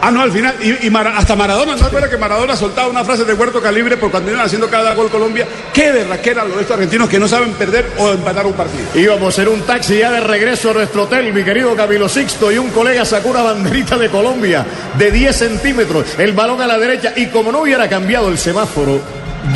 Ah, 0.01 0.11
no, 0.11 0.23
al 0.23 0.33
final. 0.33 0.55
Y, 0.61 0.89
hasta 0.95 1.37
Maradona, 1.37 1.73
¿no 1.73 1.79
se 1.79 1.85
acuerda 1.85 2.09
que 2.09 2.17
Maradona 2.17 2.57
soltaba 2.57 2.89
una 2.89 3.05
frase 3.05 3.25
de 3.25 3.35
huerto 3.35 3.61
calibre 3.61 3.97
por 3.97 4.11
cuando 4.11 4.31
iban 4.31 4.45
haciendo 4.45 4.69
cada 4.69 4.95
gol 4.95 5.11
Colombia? 5.11 5.47
Qué 5.73 5.91
berraquera 5.91 6.45
los 6.45 6.57
de 6.57 6.63
estos 6.63 6.75
argentinos 6.77 7.09
que 7.09 7.19
no 7.19 7.29
saben 7.29 7.53
perder 7.53 7.91
o 7.99 8.13
empatar 8.13 8.47
un 8.47 8.53
partido. 8.53 8.87
Íbamos 8.95 9.39
en 9.39 9.49
un 9.49 9.63
taxi 9.63 9.99
ya 9.99 10.11
de 10.11 10.21
regreso 10.21 10.71
a 10.71 10.75
nuestro 10.75 11.05
hotel, 11.05 11.33
mi 11.33 11.45
querido 11.45 11.75
Camilo 11.75 12.09
Sixto, 12.09 12.53
y 12.53 12.59
un 12.59 12.71
colega 12.71 13.05
sacó 13.05 13.31
una 13.31 13.43
banderita 13.43 13.97
de 13.97 14.09
Colombia 14.09 14.65
de 14.97 15.11
10 15.11 15.37
centímetros, 15.37 16.19
el 16.19 16.33
balón 16.33 16.61
a 16.63 16.67
la 16.67 16.79
derecha, 16.79 17.13
y 17.17 17.27
como 17.27 17.53
no 17.53 17.63
hubiera 17.63 17.89
cambiado 17.89 18.29
el 18.29 18.39
semáforo, 18.39 19.01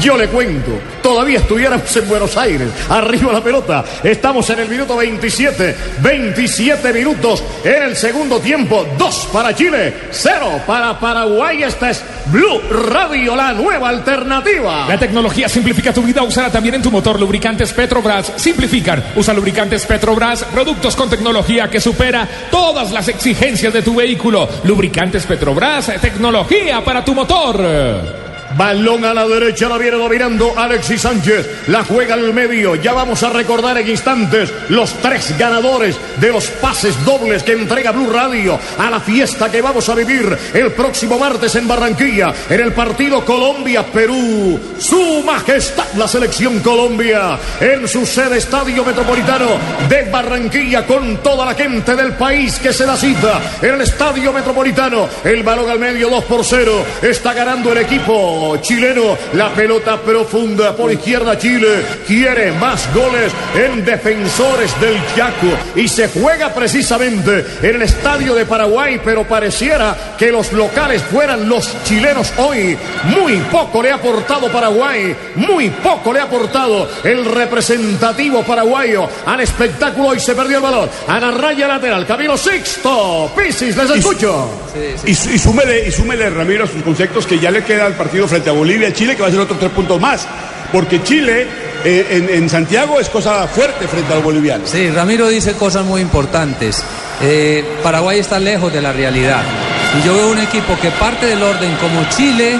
yo 0.00 0.16
le 0.16 0.28
cuento, 0.28 0.72
todavía 1.02 1.38
estuviéramos 1.38 1.96
en 1.96 2.08
Buenos 2.08 2.36
Aires, 2.36 2.68
arriba 2.88 3.32
la 3.32 3.42
pelota, 3.42 3.84
estamos 4.02 4.48
en 4.50 4.60
el 4.60 4.68
minuto 4.68 4.96
27, 4.96 5.76
27 6.00 6.92
minutos 6.92 7.42
en 7.64 7.82
el 7.82 7.96
segundo 7.96 8.40
tiempo, 8.40 8.86
2 8.96 9.28
para 9.32 9.54
Chile, 9.54 9.94
0 10.10 10.62
para 10.66 10.98
Paraguay, 10.98 11.62
esta 11.62 11.90
es 11.90 12.02
Blue 12.26 12.60
Radio, 12.70 13.34
la 13.34 13.52
nueva 13.52 13.88
alternativa. 13.88 14.86
La 14.88 14.98
tecnología 14.98 15.48
simplifica 15.48 15.92
tu 15.92 16.02
vida, 16.02 16.22
úsala 16.22 16.50
también 16.50 16.76
en 16.76 16.82
tu 16.82 16.90
motor. 16.90 17.18
Lubricantes 17.18 17.72
Petrobras 17.72 18.32
simplifican. 18.36 19.02
Usa 19.16 19.34
lubricantes 19.34 19.86
Petrobras, 19.86 20.44
productos 20.44 20.94
con 20.94 21.10
tecnología 21.10 21.68
que 21.68 21.80
supera 21.80 22.28
todas 22.50 22.92
las 22.92 23.08
exigencias 23.08 23.72
de 23.72 23.82
tu 23.82 23.94
vehículo. 23.94 24.48
Lubricantes 24.64 25.26
Petrobras, 25.26 25.90
tecnología 26.00 26.84
para 26.84 27.04
tu 27.04 27.14
motor. 27.14 28.31
Balón 28.56 29.04
a 29.04 29.14
la 29.14 29.26
derecha, 29.26 29.68
la 29.68 29.78
viene 29.78 29.96
dominando 29.96 30.54
Alexis 30.56 31.02
Sánchez. 31.02 31.68
La 31.68 31.84
juega 31.84 32.14
al 32.14 32.32
medio. 32.34 32.74
Ya 32.76 32.92
vamos 32.92 33.22
a 33.22 33.30
recordar 33.30 33.78
en 33.78 33.88
instantes 33.88 34.52
los 34.68 34.92
tres 34.94 35.36
ganadores 35.38 35.96
de 36.18 36.32
los 36.32 36.46
pases 36.48 37.02
dobles 37.04 37.42
que 37.42 37.52
entrega 37.52 37.92
Blue 37.92 38.10
Radio 38.10 38.58
a 38.78 38.90
la 38.90 39.00
fiesta 39.00 39.50
que 39.50 39.62
vamos 39.62 39.88
a 39.88 39.94
vivir 39.94 40.36
el 40.54 40.72
próximo 40.72 41.18
martes 41.18 41.54
en 41.54 41.68
Barranquilla, 41.68 42.32
en 42.48 42.60
el 42.60 42.72
partido 42.72 43.24
Colombia-Perú. 43.24 44.60
Su 44.78 45.22
majestad, 45.24 45.86
la 45.96 46.08
selección 46.08 46.60
Colombia, 46.60 47.38
en 47.60 47.86
su 47.88 48.04
sede 48.04 48.38
Estadio 48.38 48.84
Metropolitano 48.84 49.48
de 49.88 50.10
Barranquilla, 50.10 50.86
con 50.86 51.18
toda 51.18 51.46
la 51.46 51.54
gente 51.54 51.94
del 51.94 52.12
país 52.12 52.58
que 52.58 52.72
se 52.72 52.84
da 52.84 52.96
cita 52.96 53.40
en 53.60 53.74
el 53.74 53.80
Estadio 53.80 54.32
Metropolitano. 54.32 55.08
El 55.24 55.42
balón 55.42 55.70
al 55.70 55.78
medio, 55.78 56.08
2 56.08 56.24
por 56.24 56.44
0. 56.44 56.84
Está 57.02 57.32
ganando 57.32 57.72
el 57.72 57.78
equipo 57.78 58.41
chileno. 58.60 59.16
La 59.34 59.50
pelota 59.54 60.00
profunda 60.00 60.74
por 60.76 60.92
izquierda 60.92 61.38
Chile. 61.38 61.82
Quiere 62.06 62.52
más 62.52 62.88
goles 62.94 63.32
en 63.54 63.84
defensores 63.84 64.78
del 64.80 64.96
Chaco. 65.16 65.46
Y 65.76 65.88
se 65.88 66.08
juega 66.08 66.52
precisamente 66.54 67.44
en 67.62 67.76
el 67.76 67.82
estadio 67.82 68.34
de 68.34 68.44
Paraguay, 68.46 69.00
pero 69.04 69.24
pareciera 69.26 70.14
que 70.18 70.30
los 70.32 70.52
locales 70.52 71.02
fueran 71.02 71.48
los 71.48 71.70
chilenos 71.84 72.32
hoy. 72.38 72.76
Muy 73.04 73.36
poco 73.50 73.82
le 73.82 73.90
ha 73.90 73.94
aportado 73.96 74.48
Paraguay. 74.48 75.14
Muy 75.36 75.70
poco 75.70 76.12
le 76.12 76.20
ha 76.20 76.24
aportado 76.24 76.88
el 77.04 77.24
representativo 77.24 78.42
paraguayo 78.42 79.08
al 79.26 79.40
espectáculo. 79.40 80.14
Y 80.14 80.20
se 80.20 80.34
perdió 80.34 80.56
el 80.58 80.62
balón. 80.62 80.90
A 81.08 81.18
la 81.20 81.30
raya 81.30 81.68
lateral. 81.68 82.06
Camilo 82.06 82.36
Sixto. 82.36 83.30
Pisis, 83.36 83.76
les 83.76 83.90
escucho. 83.90 84.48
Y, 85.06 85.14
su- 85.14 85.30
y 85.30 85.38
súmele, 85.38 85.86
y 85.88 85.90
súmele, 85.90 86.30
Ramiro, 86.30 86.64
a 86.64 86.66
sus 86.66 86.82
conceptos 86.82 87.26
que 87.26 87.38
ya 87.38 87.50
le 87.50 87.62
queda 87.64 87.86
al 87.86 87.94
partido 87.94 88.26
frente 88.32 88.48
a 88.48 88.54
Bolivia, 88.54 88.90
Chile, 88.94 89.14
que 89.14 89.20
va 89.20 89.28
a 89.28 89.30
ser 89.30 89.40
otros 89.40 89.58
tres 89.58 89.70
puntos 89.72 90.00
más. 90.00 90.26
Porque 90.72 91.02
Chile 91.02 91.46
eh, 91.84 92.06
en, 92.12 92.30
en 92.30 92.48
Santiago 92.48 92.98
es 92.98 93.10
cosa 93.10 93.46
fuerte 93.46 93.86
frente 93.86 94.10
a 94.10 94.16
los 94.16 94.24
bolivianos. 94.24 94.70
Sí, 94.70 94.90
Ramiro 94.90 95.28
dice 95.28 95.52
cosas 95.52 95.84
muy 95.84 96.00
importantes. 96.00 96.82
Eh, 97.20 97.62
Paraguay 97.82 98.18
está 98.18 98.40
lejos 98.40 98.72
de 98.72 98.80
la 98.80 98.90
realidad. 98.90 99.42
Y 99.98 100.06
yo 100.06 100.14
veo 100.14 100.30
un 100.30 100.38
equipo 100.38 100.78
que 100.80 100.90
parte 100.92 101.26
del 101.26 101.42
orden 101.42 101.76
como 101.76 102.08
Chile 102.08 102.58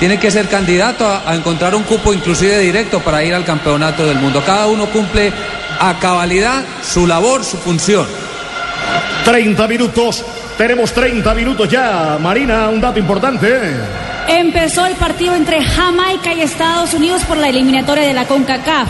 tiene 0.00 0.18
que 0.18 0.28
ser 0.32 0.48
candidato 0.48 1.06
a, 1.06 1.30
a 1.30 1.36
encontrar 1.36 1.76
un 1.76 1.84
cupo 1.84 2.12
inclusive 2.12 2.58
directo 2.58 2.98
para 2.98 3.22
ir 3.22 3.32
al 3.32 3.44
campeonato 3.44 4.04
del 4.04 4.18
mundo. 4.18 4.42
Cada 4.44 4.66
uno 4.66 4.86
cumple 4.86 5.32
a 5.78 6.00
cabalidad 6.00 6.64
su 6.82 7.06
labor, 7.06 7.44
su 7.44 7.58
función. 7.58 8.06
30 9.24 9.68
minutos 9.68 10.24
Tenemos 10.56 10.90
30 10.92 11.34
minutos 11.34 11.68
ya. 11.68 12.16
Marina, 12.18 12.68
un 12.68 12.80
dato 12.80 12.98
importante. 12.98 13.46
Empezó 14.28 14.86
el 14.86 14.94
partido 14.94 15.34
entre 15.34 15.62
Jamaica 15.62 16.34
y 16.34 16.40
Estados 16.40 16.94
Unidos 16.94 17.22
por 17.22 17.36
la 17.36 17.48
eliminatoria 17.48 18.04
de 18.04 18.12
la 18.12 18.26
CONCACAF. 18.26 18.88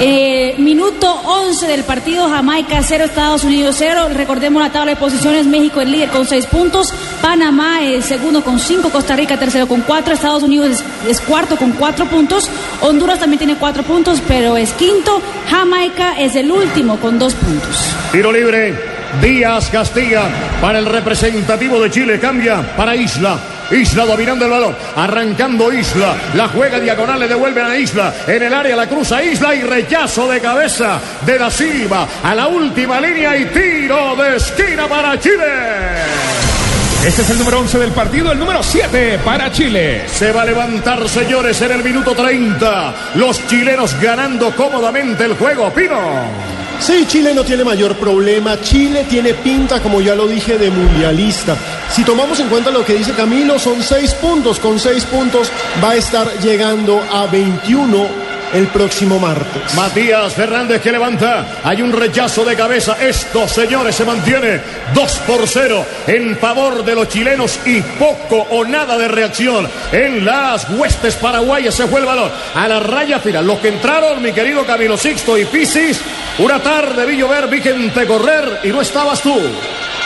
Eh, 0.00 0.56
minuto 0.58 1.08
11 1.08 1.68
del 1.68 1.84
partido 1.84 2.28
Jamaica 2.28 2.82
0, 2.82 3.04
Estados 3.04 3.44
Unidos 3.44 3.76
0. 3.78 4.08
Recordemos 4.14 4.60
la 4.60 4.70
tabla 4.70 4.92
de 4.92 4.96
posiciones. 4.96 5.46
México 5.46 5.80
es 5.80 5.88
líder 5.88 6.10
con 6.10 6.26
6 6.26 6.46
puntos. 6.46 6.92
Panamá 7.22 7.80
es 7.82 8.04
segundo 8.04 8.42
con 8.42 8.58
5. 8.58 8.90
Costa 8.90 9.16
Rica 9.16 9.38
tercero 9.38 9.66
con 9.66 9.82
4. 9.82 10.14
Estados 10.14 10.42
Unidos 10.42 10.70
es, 10.70 10.84
es 11.08 11.20
cuarto 11.20 11.56
con 11.56 11.72
4 11.72 12.06
puntos. 12.06 12.50
Honduras 12.82 13.20
también 13.20 13.38
tiene 13.38 13.56
4 13.56 13.84
puntos, 13.84 14.20
pero 14.26 14.56
es 14.56 14.72
quinto. 14.72 15.22
Jamaica 15.48 16.18
es 16.18 16.34
el 16.34 16.50
último 16.50 16.98
con 16.98 17.18
2 17.18 17.34
puntos. 17.34 17.94
Tiro 18.12 18.32
libre. 18.32 18.74
Díaz 19.22 19.70
castiga 19.70 20.28
para 20.60 20.78
el 20.80 20.86
representativo 20.86 21.80
de 21.80 21.90
Chile. 21.90 22.18
Cambia 22.18 22.76
para 22.76 22.96
Isla. 22.96 23.53
Isla 23.70 24.04
dominando 24.04 24.44
el 24.44 24.50
balón, 24.50 24.76
arrancando 24.96 25.72
Isla, 25.72 26.16
la 26.34 26.48
juega 26.48 26.78
diagonal, 26.80 27.20
le 27.20 27.28
devuelven 27.28 27.64
a 27.64 27.76
Isla, 27.76 28.14
en 28.26 28.42
el 28.42 28.54
área 28.54 28.76
la 28.76 28.88
cruza 28.88 29.22
Isla 29.22 29.54
y 29.54 29.62
rechazo 29.62 30.28
de 30.28 30.40
cabeza 30.40 31.00
de 31.24 31.38
Da 31.38 31.50
Silva 31.50 32.06
a 32.22 32.34
la 32.34 32.48
última 32.48 33.00
línea 33.00 33.36
y 33.36 33.46
tiro 33.46 34.16
de 34.16 34.36
esquina 34.36 34.86
para 34.86 35.18
Chile. 35.18 35.44
Este 37.06 37.20
es 37.20 37.30
el 37.30 37.38
número 37.38 37.60
11 37.60 37.78
del 37.78 37.92
partido, 37.92 38.32
el 38.32 38.38
número 38.38 38.62
7 38.62 39.18
para 39.22 39.52
Chile. 39.52 40.08
Se 40.08 40.32
va 40.32 40.40
a 40.40 40.44
levantar, 40.46 41.06
señores, 41.06 41.60
en 41.60 41.72
el 41.72 41.84
minuto 41.84 42.14
30. 42.14 42.94
Los 43.16 43.46
chilenos 43.46 43.94
ganando 44.00 44.56
cómodamente 44.56 45.24
el 45.24 45.34
juego. 45.34 45.70
Pino. 45.70 46.53
Sí, 46.80 47.06
Chile 47.06 47.32
no 47.34 47.44
tiene 47.44 47.64
mayor 47.64 47.96
problema. 47.96 48.60
Chile 48.60 49.06
tiene 49.08 49.34
pinta, 49.34 49.80
como 49.80 50.00
ya 50.00 50.14
lo 50.14 50.26
dije, 50.26 50.58
de 50.58 50.70
mundialista. 50.70 51.56
Si 51.90 52.04
tomamos 52.04 52.38
en 52.40 52.48
cuenta 52.48 52.70
lo 52.70 52.84
que 52.84 52.94
dice 52.94 53.12
Camilo, 53.12 53.58
son 53.58 53.82
seis 53.82 54.12
puntos. 54.14 54.58
Con 54.58 54.78
seis 54.78 55.04
puntos 55.04 55.50
va 55.82 55.90
a 55.90 55.96
estar 55.96 56.40
llegando 56.40 57.00
a 57.10 57.26
21 57.26 58.33
el 58.52 58.66
próximo 58.68 59.18
martes. 59.18 59.74
Matías 59.74 60.34
Fernández 60.34 60.80
que 60.80 60.92
levanta. 60.92 61.46
Hay 61.64 61.82
un 61.82 61.92
rechazo 61.92 62.44
de 62.44 62.56
cabeza. 62.56 62.96
Esto, 63.00 63.48
señores, 63.48 63.94
se 63.96 64.04
mantiene 64.04 64.60
2 64.94 65.18
por 65.26 65.46
0 65.46 65.84
en 66.06 66.36
favor 66.36 66.84
de 66.84 66.94
los 66.94 67.08
chilenos 67.08 67.58
y 67.64 67.80
poco 67.80 68.46
o 68.50 68.64
nada 68.64 68.96
de 68.98 69.08
reacción 69.08 69.68
en 69.92 70.24
las 70.24 70.68
huestes 70.70 71.16
paraguayas. 71.16 71.74
Se 71.74 71.86
fue 71.86 72.00
el 72.00 72.06
balón 72.06 72.30
a 72.54 72.68
la 72.68 72.80
raya 72.80 73.18
final. 73.18 73.46
Los 73.46 73.58
que 73.58 73.68
entraron, 73.68 74.22
mi 74.22 74.32
querido 74.32 74.64
Camilo 74.64 74.96
Sixto 74.96 75.36
y 75.38 75.44
Pisis, 75.46 76.00
una 76.38 76.60
tarde 76.60 77.06
vi 77.06 77.16
llover, 77.16 77.48
vi 77.48 77.60
gente 77.60 78.06
correr 78.06 78.60
y 78.64 78.68
no 78.68 78.80
estabas 78.80 79.20
tú. 79.20 79.34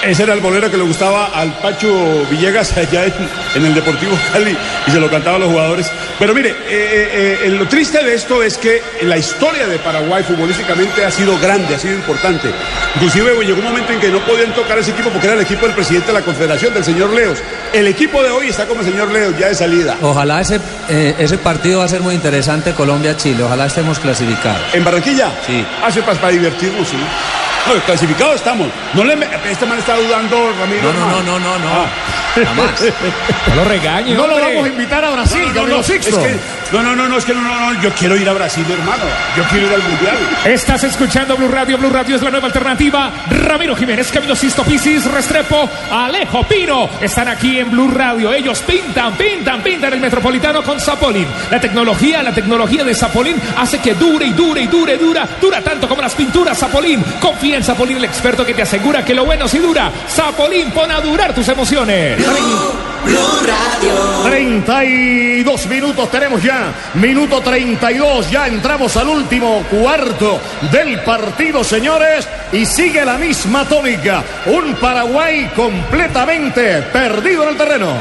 Ese 0.02 0.22
era 0.22 0.34
el 0.34 0.40
bolero 0.40 0.70
que 0.70 0.76
le 0.76 0.84
gustaba 0.84 1.26
al 1.34 1.52
Pacho 1.54 1.88
Villegas 2.30 2.76
allá 2.76 3.06
en, 3.06 3.12
en 3.56 3.66
el 3.66 3.74
Deportivo 3.74 4.16
Cali 4.32 4.56
y 4.86 4.90
se 4.90 5.00
lo 5.00 5.10
cantaban 5.10 5.40
los 5.40 5.50
jugadores. 5.50 5.90
Pero 6.18 6.34
mire, 6.34 6.50
eh, 6.68 7.38
eh, 7.44 7.48
lo 7.50 7.68
triste 7.68 8.02
de 8.02 8.14
esto 8.14 8.42
es 8.42 8.58
que 8.58 8.82
la 9.02 9.16
historia 9.16 9.68
de 9.68 9.78
Paraguay 9.78 10.24
futbolísticamente 10.24 11.04
ha 11.04 11.10
sido 11.12 11.38
grande, 11.38 11.76
ha 11.76 11.78
sido 11.78 11.94
importante. 11.94 12.50
Inclusive 12.96 13.34
pues, 13.34 13.46
llegó 13.46 13.60
un 13.60 13.64
momento 13.66 13.92
en 13.92 14.00
que 14.00 14.08
no 14.08 14.18
podían 14.20 14.52
tocar 14.52 14.78
ese 14.78 14.90
equipo 14.90 15.10
porque 15.10 15.26
era 15.28 15.36
el 15.36 15.42
equipo 15.42 15.66
del 15.66 15.76
presidente 15.76 16.08
de 16.08 16.14
la 16.14 16.22
Confederación, 16.24 16.74
del 16.74 16.82
señor 16.84 17.10
Leos. 17.10 17.38
El 17.72 17.86
equipo 17.86 18.20
de 18.22 18.30
hoy 18.30 18.48
está 18.48 18.66
como 18.66 18.80
el 18.80 18.86
señor 18.88 19.12
Leos, 19.12 19.34
ya 19.38 19.46
de 19.48 19.54
salida. 19.54 19.96
Ojalá 20.02 20.40
ese, 20.40 20.58
eh, 20.88 21.14
ese 21.18 21.38
partido 21.38 21.78
va 21.80 21.84
a 21.84 21.88
ser 21.88 22.00
muy 22.00 22.16
interesante 22.16 22.72
Colombia-Chile. 22.74 23.42
Ojalá 23.44 23.66
estemos 23.66 23.98
clasificados. 24.00 24.62
¿En 24.72 24.84
Barranquilla? 24.84 25.30
Sí. 25.46 25.64
Hace 25.84 26.02
para, 26.02 26.18
para 26.20 26.32
divertirnos, 26.32 26.88
sí. 26.88 26.96
No, 27.66 27.74
clasificados 27.82 28.36
estamos. 28.36 28.66
No 28.94 29.04
le 29.04 29.14
me- 29.14 29.28
este 29.48 29.66
man 29.66 29.78
está 29.78 29.94
dudando, 29.96 30.52
Ramiro. 30.58 30.92
No, 30.92 30.92
no, 30.92 31.22
no, 31.22 31.22
no, 31.22 31.38
no, 31.38 31.58
no. 31.58 31.86
Jamás. 32.34 32.80
No 33.48 33.54
lo 33.56 33.64
regañe, 33.64 34.14
No 34.14 34.26
lo 34.26 34.34
vamos 34.40 34.64
a 34.64 34.68
invitar 34.68 35.04
a 35.04 35.10
Brasil, 35.10 35.40
No, 35.42 35.48
no, 35.48 35.54
Camilo 35.54 35.76
no, 35.78 35.82
Sixto. 35.82 36.20
es 36.20 36.26
que- 36.26 36.38
no, 36.72 36.82
no, 36.82 36.94
no, 36.94 37.08
no, 37.08 37.16
es 37.16 37.24
que 37.24 37.32
no, 37.34 37.40
no, 37.40 37.72
no, 37.72 37.82
yo 37.82 37.90
quiero 37.92 38.14
ir 38.16 38.28
a 38.28 38.32
Brasil, 38.34 38.64
hermano. 38.70 39.04
Yo 39.36 39.42
quiero 39.44 39.66
ir 39.68 39.72
al 39.72 39.82
Mundial. 39.82 40.16
Estás 40.44 40.84
escuchando 40.84 41.34
Blue 41.36 41.48
Radio. 41.48 41.78
Blue 41.78 41.88
Radio 41.90 42.16
es 42.16 42.22
la 42.22 42.30
nueva 42.30 42.46
alternativa. 42.46 43.10
Ramiro 43.30 43.74
Jiménez, 43.74 44.10
Camilo 44.12 44.36
Sisto 44.36 44.62
Pisis, 44.64 45.04
Restrepo, 45.10 45.68
Alejo 45.90 46.42
Pino. 46.44 46.90
Están 47.00 47.28
aquí 47.28 47.58
en 47.58 47.70
Blue 47.70 47.90
Radio. 47.90 48.32
Ellos 48.34 48.60
pintan, 48.60 49.14
pintan, 49.14 49.62
pintan 49.62 49.94
el 49.94 50.00
metropolitano 50.00 50.62
con 50.62 50.78
Zapolín. 50.78 51.26
La 51.50 51.58
tecnología, 51.58 52.22
la 52.22 52.32
tecnología 52.34 52.84
de 52.84 52.94
Zapolín 52.94 53.36
hace 53.56 53.78
que 53.78 53.94
dure 53.94 54.26
y 54.26 54.32
dure 54.32 54.60
y 54.62 54.66
dure, 54.66 54.98
dura, 54.98 55.26
dura 55.40 55.62
tanto 55.62 55.88
como 55.88 56.02
las 56.02 56.14
pinturas 56.14 56.58
Zapolín. 56.58 57.02
Confía 57.18 57.56
en 57.56 57.64
Zapolín, 57.64 57.96
el 57.96 58.04
experto 58.04 58.44
que 58.44 58.52
te 58.52 58.62
asegura 58.62 59.02
que 59.04 59.14
lo 59.14 59.24
bueno 59.24 59.48
sí 59.48 59.58
dura. 59.58 59.90
Zapolín, 60.08 60.70
pon 60.72 60.90
a 60.92 61.00
durar 61.00 61.34
tus 61.34 61.48
emociones. 61.48 62.17
32 64.24 65.66
minutos 65.66 66.10
tenemos 66.10 66.42
ya. 66.42 66.72
Minuto 66.94 67.40
32. 67.40 68.30
Ya 68.30 68.46
entramos 68.46 68.96
al 68.96 69.08
último 69.08 69.64
cuarto 69.70 70.40
del 70.70 71.00
partido, 71.00 71.64
señores. 71.64 72.28
Y 72.52 72.66
sigue 72.66 73.04
la 73.04 73.16
misma 73.16 73.64
tónica. 73.64 74.22
Un 74.46 74.74
Paraguay 74.74 75.50
completamente 75.54 76.82
perdido 76.92 77.44
en 77.44 77.48
el 77.50 77.56
terreno. 77.56 77.94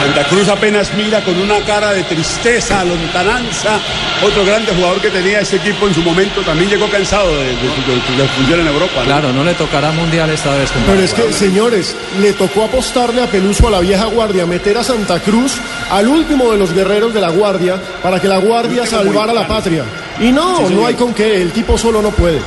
Santa 0.00 0.24
Cruz 0.28 0.48
apenas 0.48 0.92
mira 0.94 1.20
con 1.22 1.38
una 1.40 1.60
cara 1.60 1.92
de 1.92 2.02
tristeza, 2.02 2.84
lontananza. 2.84 3.78
Otro 4.22 4.44
grande 4.44 4.72
jugador 4.74 5.00
que 5.00 5.08
tenía 5.10 5.40
ese 5.40 5.56
equipo 5.56 5.86
en 5.88 5.94
su 5.94 6.02
momento 6.02 6.42
también 6.42 6.68
llegó 6.70 6.88
cansado 6.90 7.30
de, 7.38 7.44
de, 7.46 7.52
de- 7.52 8.16
de- 8.16 8.22
de 8.22 8.28
función 8.28 8.60
en 8.60 8.66
Europa. 8.66 8.92
¿no? 9.00 9.04
Claro, 9.04 9.32
no 9.32 9.42
le 9.44 9.54
tocará 9.54 9.90
mundial 9.92 10.28
esta 10.30 10.54
vez. 10.54 10.70
Pero 10.86 11.02
es 11.02 11.14
que, 11.14 11.32
señores, 11.32 11.96
le 12.20 12.32
tocó 12.34 12.64
apostarle 12.64 13.22
a 13.22 13.26
Peluso 13.26 13.68
a 13.68 13.70
la 13.70 13.80
vieja 13.80 14.04
guardia, 14.06 14.44
meter 14.46 14.76
a 14.76 14.84
Santa 14.84 15.20
Cruz 15.20 15.54
al 15.90 16.06
último 16.06 16.52
de 16.52 16.58
los 16.58 16.72
guerreros 16.74 17.14
de 17.14 17.20
la 17.20 17.30
guardia 17.30 17.76
para 18.02 18.20
que 18.20 18.28
la 18.28 18.38
guardia 18.38 18.84
salvara 18.86 19.32
la 19.32 19.46
patria. 19.48 19.84
Y 20.20 20.32
no, 20.32 20.68
no 20.68 20.86
hay 20.86 20.94
con 20.94 21.14
qué, 21.14 21.40
el 21.40 21.50
tipo 21.52 21.78
solo 21.78 22.02
no 22.02 22.10
puede. 22.10 22.40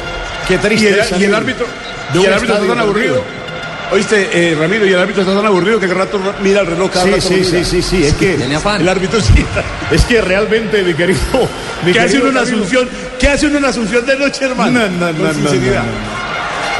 Qué 0.48 0.56
Y 0.56 0.58
triste. 0.58 0.90
el, 0.90 1.00
es 1.00 1.12
y 1.20 1.24
el 1.26 1.34
árbitro, 1.34 1.66
de 2.14 2.22
y 2.22 2.26
el 2.26 2.34
árbitro 2.34 2.56
está 2.56 2.68
tan 2.68 2.80
aburrido. 2.80 3.24
Oíste, 3.92 4.30
eh, 4.52 4.56
Ramiro, 4.56 4.86
y 4.86 4.92
el 4.92 5.00
árbitro 5.00 5.22
está 5.22 5.34
tan 5.34 5.46
aburrido 5.46 5.80
que 5.80 5.88
cada 5.88 6.02
rato 6.06 6.20
mira 6.42 6.62
el 6.62 6.68
reloj 6.68 6.92
cada 6.92 7.06
Sí, 7.06 7.12
rato 7.12 7.22
sí, 7.22 7.44
sí, 7.44 7.64
sí, 7.64 7.82
sí. 7.82 8.04
Es 8.06 8.14
que. 8.16 8.36
El 8.36 8.90
árbitro 8.90 9.22
sí. 9.22 9.46
Es 9.92 10.04
que 10.04 10.20
realmente, 10.22 10.84
mi 10.84 10.94
querido. 10.94 11.20
mi 11.86 11.94
¿Qué 11.94 12.00
hace 12.00 12.18
querido 12.18 12.30
uno 12.30 12.40
en 12.42 12.46
una 12.48 12.58
asunción? 12.58 12.90
¿Qué 13.18 13.28
hace 13.30 13.46
uno 13.48 13.58
en 13.58 13.64
una 13.64 13.70
asunción 13.70 14.06
de 14.06 14.18
noche, 14.18 14.46
hermano? 14.46 14.80
No, 14.80 14.90
no, 14.90 15.14
no, 15.14 15.34
Con 15.34 15.44
no. 15.44 15.52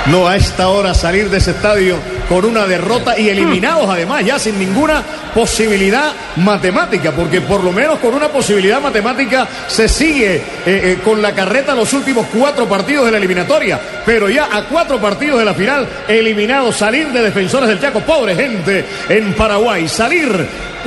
No, 0.08 0.28
a 0.28 0.36
esta 0.38 0.70
hora 0.70 0.94
salir 0.94 1.30
de 1.30 1.38
ese 1.38 1.52
estadio 1.52 1.98
con 2.28 2.46
una 2.46 2.66
derrota 2.66 3.18
y 3.18 3.30
eliminados 3.30 3.90
además 3.90 4.26
ya 4.26 4.40
sin 4.40 4.60
ninguna 4.60 5.04
posibilidad 5.34 6.12
matemática, 6.38 7.12
porque 7.12 7.42
por 7.42 7.64
lo 7.64 7.72
menos 7.72 8.00
con 8.00 8.14
una 8.14 8.30
posibilidad 8.30 8.82
matemática 8.82 9.48
se 9.68 9.88
sigue 9.88 10.36
eh, 10.36 10.42
eh, 10.66 11.00
con 11.04 11.22
la 11.22 11.34
carreta 11.34 11.76
los 11.76 11.94
últimos 11.94 12.28
cuatro 12.34 12.68
partidos 12.68 13.06
de 13.06 13.12
la 13.12 13.18
eliminatoria, 13.18 13.80
pero 14.06 14.30
ya 14.30 14.50
a 14.52 14.64
cuatro 14.64 15.00
partidos 15.00 15.40
de 15.40 15.46
la 15.46 15.54
final 15.54 15.88
eliminados, 16.08 16.76
salir 16.76 17.10
de 17.10 17.22
defensores 17.22 17.70
del 17.70 17.80
Chaco, 17.80 18.02
pobre 18.02 18.36
gente 18.36 18.86
en 19.10 19.34
Paraguay, 19.34 19.88
salir 19.88 20.28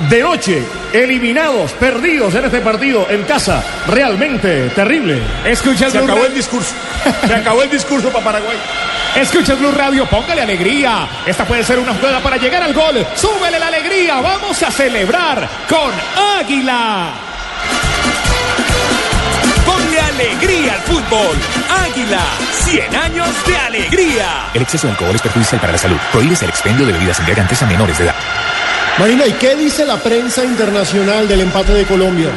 de 0.09 0.23
noche 0.23 0.63
eliminados, 0.93 1.73
perdidos 1.73 2.35
en 2.35 2.45
este 2.45 2.61
partido 2.61 3.07
en 3.11 3.23
casa, 3.25 3.63
realmente 3.87 4.69
terrible. 4.71 5.21
Escuchas 5.45 5.93
Se 5.93 5.99
Blue 5.99 6.05
acabó 6.05 6.21
Radio. 6.21 6.29
el 6.31 6.35
discurso. 6.35 6.75
Se 7.27 7.35
acabó 7.35 7.63
el 7.63 7.71
discurso 7.71 8.09
para 8.11 8.25
Paraguay. 8.25 8.57
Escuchas 9.17 9.59
Blue 9.59 9.73
Radio, 9.73 10.07
póngale 10.07 10.43
alegría. 10.43 11.09
Esta 11.27 11.45
puede 11.45 11.65
ser 11.65 11.79
una 11.79 11.95
jugada 11.95 12.21
para 12.21 12.37
llegar 12.37 12.63
al 12.63 12.73
gol. 12.73 13.05
Súbele 13.15 13.59
la 13.59 13.67
alegría. 13.69 14.21
Vamos 14.21 14.63
a 14.63 14.71
celebrar 14.71 15.49
con 15.69 15.93
Águila. 16.39 17.30
Alegría 20.21 20.75
al 20.75 20.81
fútbol. 20.81 21.35
Águila, 21.71 22.21
100 22.67 22.95
años 22.95 23.29
de 23.47 23.57
alegría. 23.57 24.51
El 24.53 24.61
exceso 24.61 24.87
de 24.87 24.93
alcohol 24.93 25.17
es 25.17 25.23
perjudicial 25.23 25.59
para 25.59 25.73
la 25.73 25.79
salud. 25.79 25.97
Prohíbes 26.13 26.43
el 26.43 26.51
expendio 26.51 26.85
de 26.85 26.93
bebidas 26.93 27.19
embriagantes 27.21 27.63
a 27.63 27.67
menores 27.67 27.97
de 27.97 28.05
edad. 28.05 28.15
Marina, 28.99 29.27
¿y 29.27 29.33
qué 29.33 29.57
dice 29.57 29.87
la 29.87 29.97
prensa 29.97 30.45
internacional 30.45 31.27
del 31.27 31.41
empate 31.41 31.73
de 31.73 31.87
Colombia? 31.87 32.29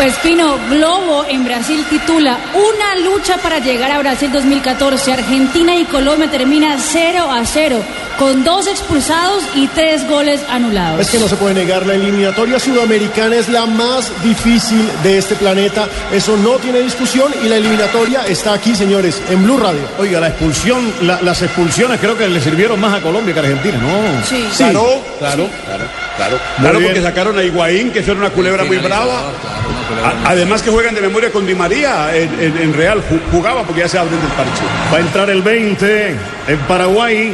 Pues 0.00 0.14
Pino, 0.22 0.56
Globo 0.70 1.26
en 1.28 1.44
Brasil 1.44 1.84
titula 1.90 2.38
Una 2.54 3.04
lucha 3.04 3.36
para 3.36 3.58
llegar 3.58 3.92
a 3.92 3.98
Brasil 3.98 4.32
2014. 4.32 5.12
Argentina 5.12 5.76
y 5.76 5.84
Colombia 5.84 6.30
termina 6.30 6.78
0 6.78 7.30
a 7.30 7.44
0, 7.44 7.76
con 8.18 8.42
dos 8.42 8.66
expulsados 8.66 9.44
y 9.54 9.66
tres 9.66 10.08
goles 10.08 10.40
anulados. 10.48 11.00
Es 11.02 11.10
que 11.10 11.18
no 11.18 11.28
se 11.28 11.36
puede 11.36 11.52
negar, 11.54 11.84
la 11.86 11.96
eliminatoria 11.96 12.58
sudamericana 12.58 13.36
es 13.36 13.50
la 13.50 13.66
más 13.66 14.10
difícil 14.24 14.88
de 15.02 15.18
este 15.18 15.34
planeta. 15.34 15.86
Eso 16.10 16.34
no 16.38 16.52
tiene 16.52 16.80
discusión 16.80 17.30
y 17.44 17.48
la 17.50 17.56
eliminatoria 17.56 18.22
está 18.26 18.54
aquí, 18.54 18.74
señores, 18.74 19.20
en 19.28 19.44
Blue 19.44 19.58
Radio. 19.58 19.82
Oiga, 19.98 20.18
la 20.18 20.28
expulsión, 20.28 20.94
la- 21.02 21.20
las 21.20 21.42
expulsiones 21.42 22.00
creo 22.00 22.16
que 22.16 22.26
le 22.26 22.40
sirvieron 22.40 22.80
más 22.80 22.94
a 22.94 23.02
Colombia 23.02 23.34
que 23.34 23.40
a 23.40 23.42
Argentina, 23.42 23.76
¿no? 23.76 24.24
Sí. 24.26 24.48
Claro, 24.56 25.02
claro, 25.18 25.46
claro, 25.66 25.84
claro. 26.28 26.38
Claro, 26.58 26.78
bien. 26.78 26.90
porque 26.90 27.02
sacaron 27.02 27.38
a 27.38 27.42
Higuaín, 27.42 27.90
que 27.92 28.00
eso 28.00 28.12
era 28.12 28.20
una 28.20 28.30
culebra 28.30 28.64
muy 28.64 28.76
brava. 28.78 29.04
Finalizador, 29.04 29.34
claro, 29.40 29.68
una 29.70 29.88
culebra 29.88 30.10
A- 30.10 30.30
Además 30.32 30.62
que 30.62 30.70
juegan 30.70 30.94
de 30.94 31.00
memoria 31.00 31.30
con 31.32 31.46
Di 31.46 31.54
María 31.54 32.14
en, 32.14 32.28
en- 32.40 32.58
en 32.58 32.74
Real. 32.74 32.98
Ju- 32.98 33.20
Jugaba 33.32 33.62
porque 33.62 33.80
ya 33.82 33.88
se 33.88 33.98
abren 33.98 34.20
del 34.20 34.30
parche. 34.30 34.62
Va 34.92 34.96
a 34.98 35.00
entrar 35.00 35.30
el 35.30 35.42
20 35.42 36.16
en 36.48 36.58
Paraguay. 36.68 37.32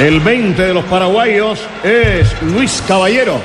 El 0.00 0.20
20 0.20 0.62
de 0.62 0.74
los 0.74 0.84
paraguayos 0.86 1.60
es 1.84 2.28
Luis 2.42 2.82
Caballero. 2.88 3.40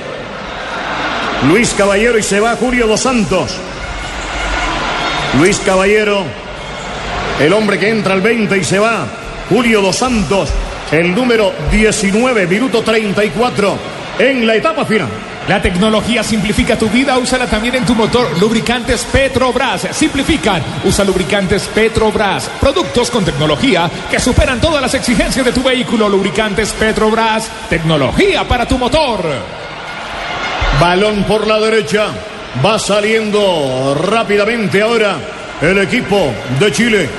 Luis 1.50 1.74
Caballero 1.78 2.18
y 2.18 2.24
se 2.24 2.40
va 2.40 2.56
Julio 2.56 2.88
Dos 2.88 3.02
Santos. 3.02 3.52
Luis 5.40 5.60
Caballero, 5.66 6.24
el 7.40 7.54
hombre 7.54 7.78
que 7.78 7.90
entra 7.90 8.14
al 8.14 8.22
20 8.22 8.58
y 8.58 8.64
se 8.64 8.80
va. 8.80 9.06
Julio 9.50 9.82
Dos 9.82 9.96
Santos, 9.98 10.50
el 10.92 11.14
número 11.14 11.54
19, 11.72 12.48
minuto 12.48 12.82
34 12.82 13.78
en 14.20 14.48
la 14.48 14.56
etapa 14.56 14.86
final. 14.86 15.10
La 15.48 15.62
tecnología 15.62 16.24
simplifica 16.24 16.78
tu 16.78 16.90
vida, 16.90 17.18
úsala 17.18 17.48
también 17.48 17.76
en 17.76 17.86
tu 17.86 17.96
motor. 17.96 18.38
Lubricantes 18.38 19.06
Petrobras 19.06 19.88
simplifican. 19.92 20.62
Usa 20.84 21.06
lubricantes 21.06 21.68
Petrobras. 21.68 22.50
Productos 22.60 23.10
con 23.10 23.24
tecnología 23.24 23.90
que 24.12 24.20
superan 24.20 24.60
todas 24.60 24.82
las 24.82 24.94
exigencias 24.94 25.46
de 25.46 25.54
tu 25.54 25.64
vehículo. 25.64 26.10
Lubricantes 26.10 26.74
Petrobras. 26.74 27.50
Tecnología 27.70 28.46
para 28.46 28.68
tu 28.68 28.78
motor. 28.78 29.22
Balón 30.82 31.24
por 31.24 31.48
la 31.48 31.60
derecha. 31.62 32.08
Va 32.66 32.78
saliendo 32.78 33.96
rápidamente 33.96 34.82
ahora 34.82 35.18
el 35.62 35.78
equipo 35.78 36.34
de 36.60 36.72
Chile. 36.74 37.10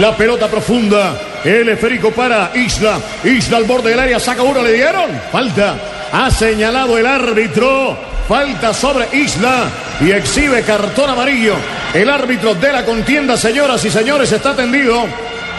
La 0.00 0.16
pelota 0.16 0.48
profunda. 0.48 1.33
El 1.44 1.68
esférico 1.68 2.10
para 2.10 2.50
Isla. 2.54 2.98
Isla 3.22 3.58
al 3.58 3.64
borde 3.64 3.90
del 3.90 4.00
área. 4.00 4.18
Saca 4.18 4.42
uno. 4.42 4.62
Le 4.62 4.72
dieron. 4.72 5.10
Falta. 5.30 5.76
Ha 6.12 6.30
señalado 6.30 6.96
el 6.98 7.06
árbitro. 7.06 7.96
Falta 8.28 8.72
sobre 8.72 9.06
Isla 9.12 9.64
y 10.00 10.10
exhibe 10.10 10.62
cartón 10.62 11.10
amarillo. 11.10 11.54
El 11.92 12.08
árbitro 12.08 12.54
de 12.54 12.72
la 12.72 12.84
contienda, 12.84 13.36
señoras 13.36 13.84
y 13.84 13.90
señores, 13.90 14.32
está 14.32 14.56
tendido. 14.56 15.04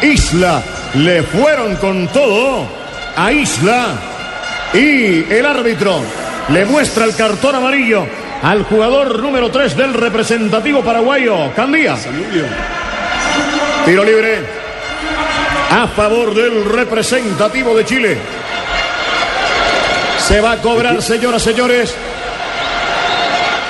Isla 0.01 0.61
le 0.95 1.23
fueron 1.23 1.75
con 1.75 2.07
todo 2.07 2.67
a 3.15 3.31
Isla 3.31 3.88
y 4.73 5.31
el 5.31 5.45
árbitro 5.45 6.01
le 6.49 6.65
muestra 6.65 7.05
el 7.05 7.15
cartón 7.15 7.55
amarillo 7.55 8.05
al 8.41 8.63
jugador 8.63 9.19
número 9.19 9.49
3 9.49 9.77
del 9.77 9.93
representativo 9.93 10.83
paraguayo, 10.83 11.53
Candía. 11.55 11.95
Tiro 13.86 14.03
libre 14.03 14.54
a 15.72 15.88
favor 15.88 16.34
del 16.34 16.66
representativo 16.66 17.76
de 17.76 17.86
Chile. 17.86 18.18
Se 20.20 20.41
va 20.41 20.53
a 20.53 20.57
cobrar, 20.57 21.01
señoras, 21.01 21.41
señores. 21.43 21.93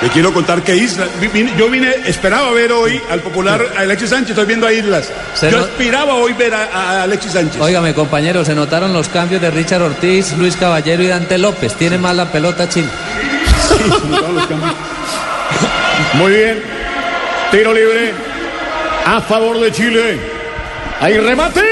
Le 0.02 0.08
quiero 0.10 0.30
contar 0.32 0.62
que 0.62 0.76
Isla, 0.76 1.06
vine- 1.32 1.54
yo 1.56 1.70
vine, 1.70 1.90
esperaba 2.04 2.50
ver 2.52 2.70
hoy 2.70 3.00
al 3.10 3.20
popular 3.20 3.66
Alexis 3.78 4.10
Sánchez, 4.10 4.30
estoy 4.30 4.44
viendo 4.44 4.66
a 4.66 4.72
Islas. 4.72 5.10
Se 5.34 5.50
Yo 5.50 5.56
no- 5.58 5.64
aspiraba 5.64 6.14
hoy 6.14 6.34
ver 6.34 6.54
a, 6.54 6.64
a 6.72 7.02
Alexis 7.04 7.32
Sánchez. 7.32 7.60
Óigame, 7.60 7.94
compañero, 7.94 8.44
se 8.44 8.54
notaron 8.54 8.92
los 8.92 9.08
cambios 9.08 9.40
de 9.40 9.50
Richard 9.50 9.80
Ortiz, 9.82 10.34
Luis 10.36 10.54
Caballero 10.56 11.02
y 11.02 11.06
Dante 11.08 11.38
López. 11.38 11.74
Tiene 11.74 11.96
más 11.96 12.14
la 12.14 12.26
pelota 12.26 12.68
Chile. 12.68 12.88
Muy 16.14 16.32
bien. 16.32 16.62
Tiro 17.50 17.72
libre 17.72 18.12
a 19.06 19.20
favor 19.22 19.58
de 19.60 19.72
Chile. 19.72 20.18
Hay 21.00 21.16
remate. 21.18 21.62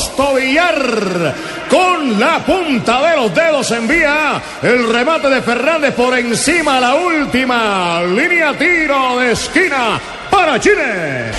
Justo 0.00 0.34
Villar. 0.34 1.34
Con 1.68 2.18
la 2.18 2.38
punta 2.38 3.02
de 3.02 3.16
los 3.16 3.34
dedos 3.34 3.70
envía 3.70 4.40
el 4.62 4.90
remate 4.90 5.28
de 5.28 5.42
Fernández 5.42 5.94
por 5.94 6.18
encima 6.18 6.80
la 6.80 6.94
última 6.94 8.02
línea 8.04 8.56
tiro 8.56 9.18
de 9.18 9.32
esquina 9.32 10.00
para 10.30 10.58
Chile. 10.58 11.32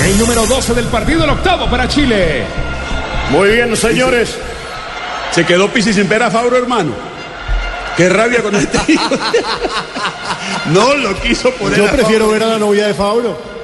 El 0.00 0.16
número 0.16 0.46
12 0.46 0.74
del 0.74 0.84
partido, 0.84 1.24
el 1.24 1.30
octavo 1.30 1.68
para 1.68 1.88
Chile. 1.88 2.44
Muy 3.30 3.50
bien, 3.50 3.76
señores. 3.76 4.38
Se 5.32 5.44
quedó 5.44 5.68
Pisi 5.68 5.92
sin 5.92 6.08
ver 6.08 6.22
a 6.22 6.30
Fabro, 6.30 6.56
hermano. 6.56 6.92
Qué 7.96 8.08
rabia 8.08 8.42
con 8.42 8.54
este 8.54 8.92
hijo. 8.92 9.10
No 10.66 10.94
lo 10.94 11.14
quiso 11.20 11.50
poner. 11.52 11.78
Yo 11.78 11.86
prefiero 11.90 12.28
ver 12.28 12.42
a 12.44 12.46
la 12.46 12.58
novia 12.58 12.86
de 12.86 12.94
Fabro. 12.94 13.55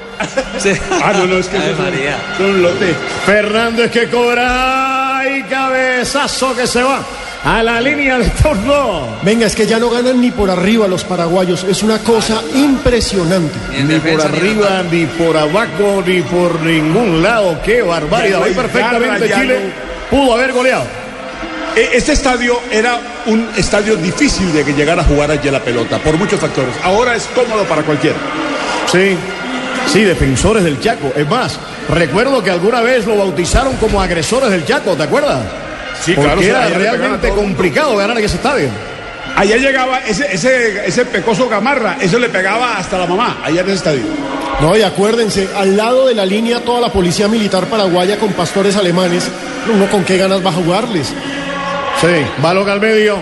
Ah, 1.01 1.13
no, 1.13 1.25
no, 1.25 1.37
es 1.37 1.47
que 1.47 1.57
Ay, 1.57 1.63
eso 1.63 1.71
es 1.73 1.79
un- 1.79 1.85
María. 1.85 2.17
son 2.37 2.45
un 2.47 2.61
lote. 2.61 2.95
Fernández 3.25 3.91
que 3.91 4.09
cobra 4.09 5.23
y 5.35 5.43
cabezazo 5.43 6.55
que 6.55 6.67
se 6.67 6.81
va 6.83 7.01
a 7.43 7.61
la 7.63 7.81
línea 7.81 8.17
de 8.17 8.29
turno. 8.29 9.07
Venga, 9.21 9.47
es 9.47 9.55
que 9.55 9.65
ya 9.65 9.79
no 9.79 9.89
ganan 9.89 10.21
ni 10.21 10.31
por 10.31 10.49
arriba 10.49 10.87
los 10.87 11.03
paraguayos. 11.03 11.63
Es 11.65 11.83
una 11.83 11.99
cosa 11.99 12.41
impresionante. 12.55 13.57
Ni 13.85 13.99
por 13.99 14.21
arriba, 14.21 14.83
ni 14.89 15.05
por 15.05 15.35
abajo, 15.35 16.03
ni 16.05 16.21
por 16.21 16.59
ningún 16.61 17.21
lado. 17.21 17.59
Qué 17.63 17.81
barbaridad. 17.81 18.41
Hoy 18.41 18.53
perfectamente 18.53 19.27
garra, 19.27 19.41
Chile 19.41 19.59
pudo 20.09 20.33
haber 20.33 20.53
goleado. 20.53 20.85
E- 21.75 21.89
Este 21.97 22.11
estadio 22.13 22.59
era 22.71 22.99
un 23.25 23.49
estadio 23.57 23.95
difícil 23.97 24.53
de 24.53 24.63
que 24.63 24.73
llegara 24.73 25.01
a 25.01 25.05
jugar 25.05 25.31
allí 25.31 25.49
la 25.49 25.59
pelota, 25.59 25.97
por 25.97 26.15
muchos 26.17 26.39
factores. 26.39 26.75
Ahora 26.83 27.15
es 27.15 27.23
cómodo 27.35 27.63
para 27.63 27.81
cualquiera. 27.81 28.15
Sí, 28.91 29.17
sí, 29.87 30.03
defensores 30.03 30.63
del 30.63 30.79
Chaco. 30.79 31.11
Es 31.15 31.27
más, 31.29 31.57
recuerdo 31.89 32.43
que 32.43 32.51
alguna 32.51 32.81
vez 32.81 33.05
lo 33.05 33.17
bautizaron 33.17 33.75
como 33.77 34.01
agresores 34.01 34.49
del 34.51 34.65
Chaco, 34.65 34.95
¿te 34.95 35.03
acuerdas? 35.03 35.41
Sí, 36.03 36.13
Porque 36.13 36.49
claro, 36.49 36.67
era 36.67 36.69
realmente 36.69 37.29
complicado 37.29 37.95
ganar 37.95 38.17
en 38.17 38.25
ese 38.25 38.35
estadio. 38.35 38.69
Allá 39.35 39.57
llegaba 39.57 39.99
ese, 39.99 40.27
ese, 40.31 40.85
ese 40.85 41.05
pecoso 41.05 41.49
gamarra, 41.49 41.97
eso 41.99 42.19
le 42.19 42.29
pegaba 42.29 42.77
hasta 42.77 42.99
la 42.99 43.07
mamá, 43.07 43.37
allá 43.43 43.61
en 43.61 43.67
ese 43.67 43.75
estadio. 43.75 44.03
No, 44.61 44.77
y 44.77 44.81
acuérdense, 44.81 45.49
al 45.55 45.75
lado 45.75 46.07
de 46.07 46.13
la 46.13 46.25
línea 46.25 46.59
toda 46.59 46.79
la 46.79 46.89
policía 46.89 47.27
militar 47.27 47.65
paraguaya 47.65 48.17
con 48.17 48.33
pastores 48.33 48.75
alemanes. 48.75 49.29
Uno 49.73 49.87
con 49.89 50.03
qué 50.03 50.17
ganas 50.17 50.45
va 50.45 50.49
a 50.49 50.53
jugarles. 50.53 51.07
Sí, 51.07 52.41
balón 52.41 52.69
al 52.69 52.79
medio. 52.79 53.17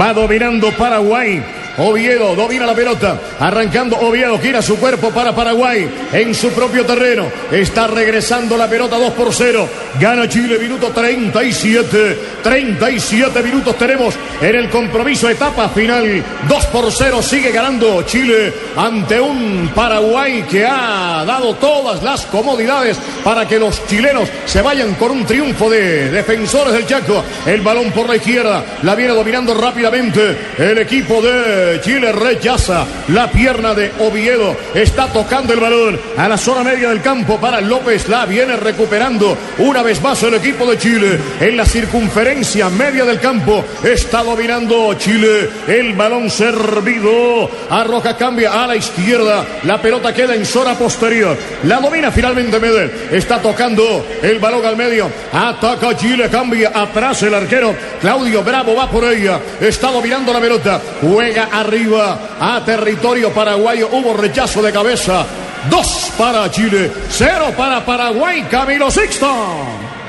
Va 0.00 0.12
dominando 0.12 0.70
Paraguay. 0.72 1.42
Oviedo 1.78 2.34
domina 2.34 2.66
la 2.66 2.74
pelota, 2.74 3.18
arrancando 3.42 3.96
Oviedo, 3.98 4.38
gira 4.38 4.62
su 4.62 4.76
cuerpo 4.78 5.10
para 5.10 5.34
Paraguay 5.34 5.90
en 6.12 6.32
su 6.32 6.50
propio 6.52 6.86
terreno. 6.86 7.26
Está 7.50 7.88
regresando 7.88 8.56
la 8.56 8.68
pelota 8.68 8.96
2 8.96 9.12
por 9.14 9.34
0. 9.34 9.68
Gana 9.98 10.28
Chile, 10.28 10.58
minuto 10.60 10.90
37. 10.90 12.18
37 12.42 13.42
minutos 13.42 13.76
tenemos 13.76 14.14
en 14.40 14.54
el 14.54 14.70
compromiso, 14.70 15.28
etapa 15.28 15.68
final. 15.70 16.22
2 16.48 16.66
por 16.66 16.92
0 16.92 17.20
sigue 17.20 17.50
ganando 17.50 18.02
Chile 18.02 18.52
ante 18.76 19.20
un 19.20 19.70
Paraguay 19.74 20.44
que 20.48 20.64
ha 20.64 21.24
dado 21.26 21.54
todas 21.54 22.00
las 22.02 22.24
comodidades 22.26 22.96
para 23.24 23.46
que 23.46 23.58
los 23.58 23.84
chilenos 23.86 24.28
se 24.44 24.62
vayan 24.62 24.94
con 24.94 25.10
un 25.10 25.24
triunfo 25.24 25.68
de 25.68 26.10
defensores 26.10 26.74
del 26.74 26.86
Chaco. 26.86 27.24
El 27.44 27.60
balón 27.60 27.90
por 27.90 28.08
la 28.08 28.16
izquierda, 28.16 28.64
la 28.82 28.94
viene 28.94 29.14
dominando 29.14 29.52
rápidamente 29.52 30.36
el 30.58 30.78
equipo 30.78 31.20
de 31.20 31.80
Chile. 31.80 32.12
Rechaza 32.12 32.86
la 33.08 33.31
pierna 33.32 33.74
de 33.74 33.92
Oviedo. 33.98 34.56
Está 34.74 35.06
tocando 35.08 35.52
el 35.52 35.60
balón 35.60 35.98
a 36.16 36.28
la 36.28 36.36
zona 36.36 36.62
media 36.62 36.90
del 36.90 37.02
campo 37.02 37.38
para 37.40 37.60
López. 37.60 38.08
La 38.08 38.26
viene 38.26 38.56
recuperando 38.56 39.36
una 39.58 39.82
vez 39.82 40.00
más 40.02 40.22
el 40.22 40.34
equipo 40.34 40.66
de 40.66 40.78
Chile 40.78 41.18
en 41.40 41.56
la 41.56 41.64
circunferencia 41.64 42.68
media 42.70 43.04
del 43.04 43.20
campo. 43.20 43.64
Está 43.82 44.22
dominando 44.22 44.94
Chile. 44.94 45.48
El 45.66 45.94
balón 45.94 46.30
servido. 46.30 47.50
Arroja 47.70 48.16
cambia 48.16 48.62
a 48.62 48.66
la 48.66 48.76
izquierda. 48.76 49.44
La 49.64 49.80
pelota 49.80 50.12
queda 50.12 50.34
en 50.34 50.44
zona 50.44 50.74
posterior. 50.74 51.36
La 51.64 51.80
domina 51.80 52.10
finalmente 52.10 52.58
Medel. 52.58 53.08
Está 53.10 53.40
tocando 53.40 54.06
el 54.22 54.38
balón 54.38 54.64
al 54.64 54.76
medio. 54.76 55.10
Ataca 55.32 55.96
Chile. 55.96 56.28
Cambia 56.30 56.72
atrás 56.74 57.22
el 57.22 57.34
arquero. 57.34 57.74
Claudio 58.00 58.42
Bravo 58.42 58.74
va 58.74 58.90
por 58.90 59.04
ella. 59.04 59.40
Está 59.60 59.90
dominando 59.90 60.32
la 60.32 60.40
pelota. 60.40 60.80
Juega 61.00 61.48
arriba 61.52 62.36
a 62.40 62.64
territorio 62.64 63.21
paraguayo. 63.30 63.88
Hubo 63.92 64.14
rechazo 64.14 64.62
de 64.62 64.72
cabeza. 64.72 65.26
Dos 65.70 66.12
para 66.18 66.50
Chile. 66.50 66.90
Cero 67.10 67.52
para 67.56 67.84
Paraguay. 67.84 68.42
Camilo 68.50 68.90
Sixto. 68.90 69.28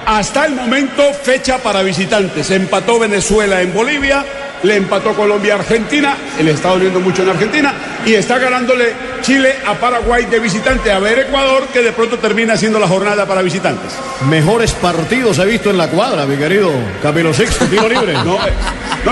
Hasta 0.05 0.45
el 0.45 0.55
momento, 0.55 1.01
fecha 1.13 1.59
para 1.59 1.81
visitantes. 1.81 2.51
Empató 2.51 2.99
Venezuela 2.99 3.61
en 3.61 3.73
Bolivia, 3.73 4.25
le 4.63 4.75
empató 4.77 5.13
Colombia 5.13 5.53
a 5.55 5.59
Argentina, 5.59 6.17
le 6.41 6.51
está 6.51 6.69
doliendo 6.69 6.99
mucho 6.99 7.23
en 7.23 7.29
Argentina, 7.29 7.73
y 8.05 8.13
está 8.13 8.37
ganándole 8.37 8.93
Chile 9.21 9.55
a 9.65 9.73
Paraguay 9.75 10.25
de 10.25 10.39
visitante. 10.39 10.91
A 10.91 10.99
ver 10.99 11.19
Ecuador, 11.19 11.67
que 11.71 11.81
de 11.81 11.91
pronto 11.91 12.17
termina 12.19 12.57
siendo 12.57 12.79
la 12.79 12.87
jornada 12.87 13.25
para 13.25 13.41
visitantes. 13.41 13.91
Mejores 14.29 14.71
partidos 14.73 15.37
he 15.39 15.45
visto 15.45 15.69
en 15.69 15.77
la 15.77 15.87
cuadra, 15.89 16.25
mi 16.25 16.35
querido 16.37 16.71
Camilo 17.01 17.33
Sixto. 17.33 17.65
Tiro 17.65 17.87
libre. 17.87 18.13
No, 18.23 18.35
eh, 18.35 18.53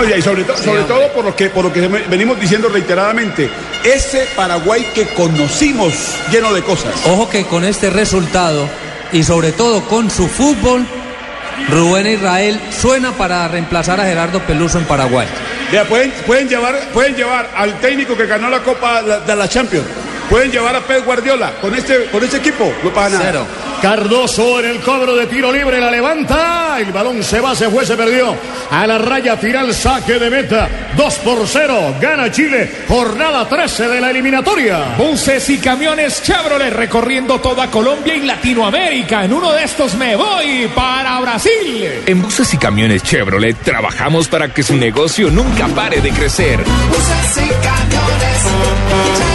no, 0.08 0.16
y 0.16 0.22
sobre, 0.22 0.44
to- 0.44 0.56
sobre 0.56 0.82
todo 0.84 1.12
por 1.12 1.24
lo 1.24 1.36
que, 1.36 1.50
por 1.50 1.64
lo 1.66 1.72
que 1.72 1.80
venimos 2.08 2.40
diciendo 2.40 2.68
reiteradamente, 2.70 3.50
ese 3.84 4.26
Paraguay 4.34 4.86
que 4.94 5.06
conocimos 5.08 5.92
lleno 6.30 6.52
de 6.54 6.62
cosas. 6.62 6.94
Ojo 7.06 7.28
que 7.28 7.44
con 7.44 7.62
este 7.64 7.90
resultado 7.90 8.66
y 9.12 9.22
sobre 9.22 9.52
todo 9.52 9.82
con 9.84 10.10
su 10.10 10.28
fútbol, 10.28 10.86
Rubén 11.68 12.06
Israel 12.06 12.60
suena 12.70 13.12
para 13.12 13.48
reemplazar 13.48 14.00
a 14.00 14.04
Gerardo 14.04 14.40
Peluso 14.40 14.78
en 14.78 14.84
Paraguay. 14.84 15.26
Vea, 15.70 15.84
pueden, 15.84 16.10
pueden, 16.26 16.48
llevar, 16.48 16.78
pueden 16.92 17.14
llevar 17.14 17.50
al 17.56 17.80
técnico 17.80 18.16
que 18.16 18.26
ganó 18.26 18.50
la 18.50 18.60
Copa 18.60 19.02
de 19.02 19.36
la 19.36 19.48
Champions. 19.48 19.86
Pueden 20.28 20.50
llevar 20.50 20.74
a 20.76 20.80
Pep 20.80 21.04
Guardiola 21.04 21.52
con 21.60 21.74
este, 21.74 22.06
con 22.06 22.22
este 22.22 22.38
equipo. 22.38 22.72
No 22.82 22.92
pasa 22.92 23.16
nada. 23.16 23.24
Cero. 23.26 23.46
Cardoso 23.82 24.60
en 24.60 24.66
el 24.66 24.80
cobro 24.80 25.16
de 25.16 25.26
tiro 25.26 25.50
libre 25.50 25.80
la 25.80 25.90
levanta. 25.90 26.76
El 26.78 26.92
balón 26.92 27.20
se 27.20 27.40
va, 27.40 27.52
se 27.56 27.68
fue, 27.68 27.84
se 27.84 27.96
perdió. 27.96 28.36
A 28.70 28.86
la 28.86 28.96
raya 28.96 29.36
final, 29.36 29.74
saque 29.74 30.20
de 30.20 30.30
meta. 30.30 30.68
2 30.96 31.14
por 31.16 31.44
0. 31.44 31.96
Gana 32.00 32.30
Chile. 32.30 32.70
Jornada 32.86 33.48
13 33.48 33.88
de 33.88 34.00
la 34.00 34.10
eliminatoria. 34.10 34.94
Buses 34.96 35.50
y 35.50 35.58
camiones 35.58 36.22
Chevrolet 36.22 36.72
recorriendo 36.72 37.40
toda 37.40 37.68
Colombia 37.72 38.14
y 38.14 38.22
Latinoamérica. 38.22 39.24
En 39.24 39.32
uno 39.32 39.50
de 39.50 39.64
estos 39.64 39.96
me 39.96 40.14
voy 40.14 40.70
para 40.72 41.18
Brasil. 41.18 42.04
En 42.06 42.22
buses 42.22 42.54
y 42.54 42.58
camiones 42.58 43.02
Chevrolet 43.02 43.56
trabajamos 43.64 44.28
para 44.28 44.54
que 44.54 44.62
su 44.62 44.76
negocio 44.76 45.28
nunca 45.28 45.66
pare 45.66 46.00
de 46.00 46.10
crecer. 46.12 46.60
Buses 46.88 47.36
y 47.36 47.48
camiones. 47.48 49.31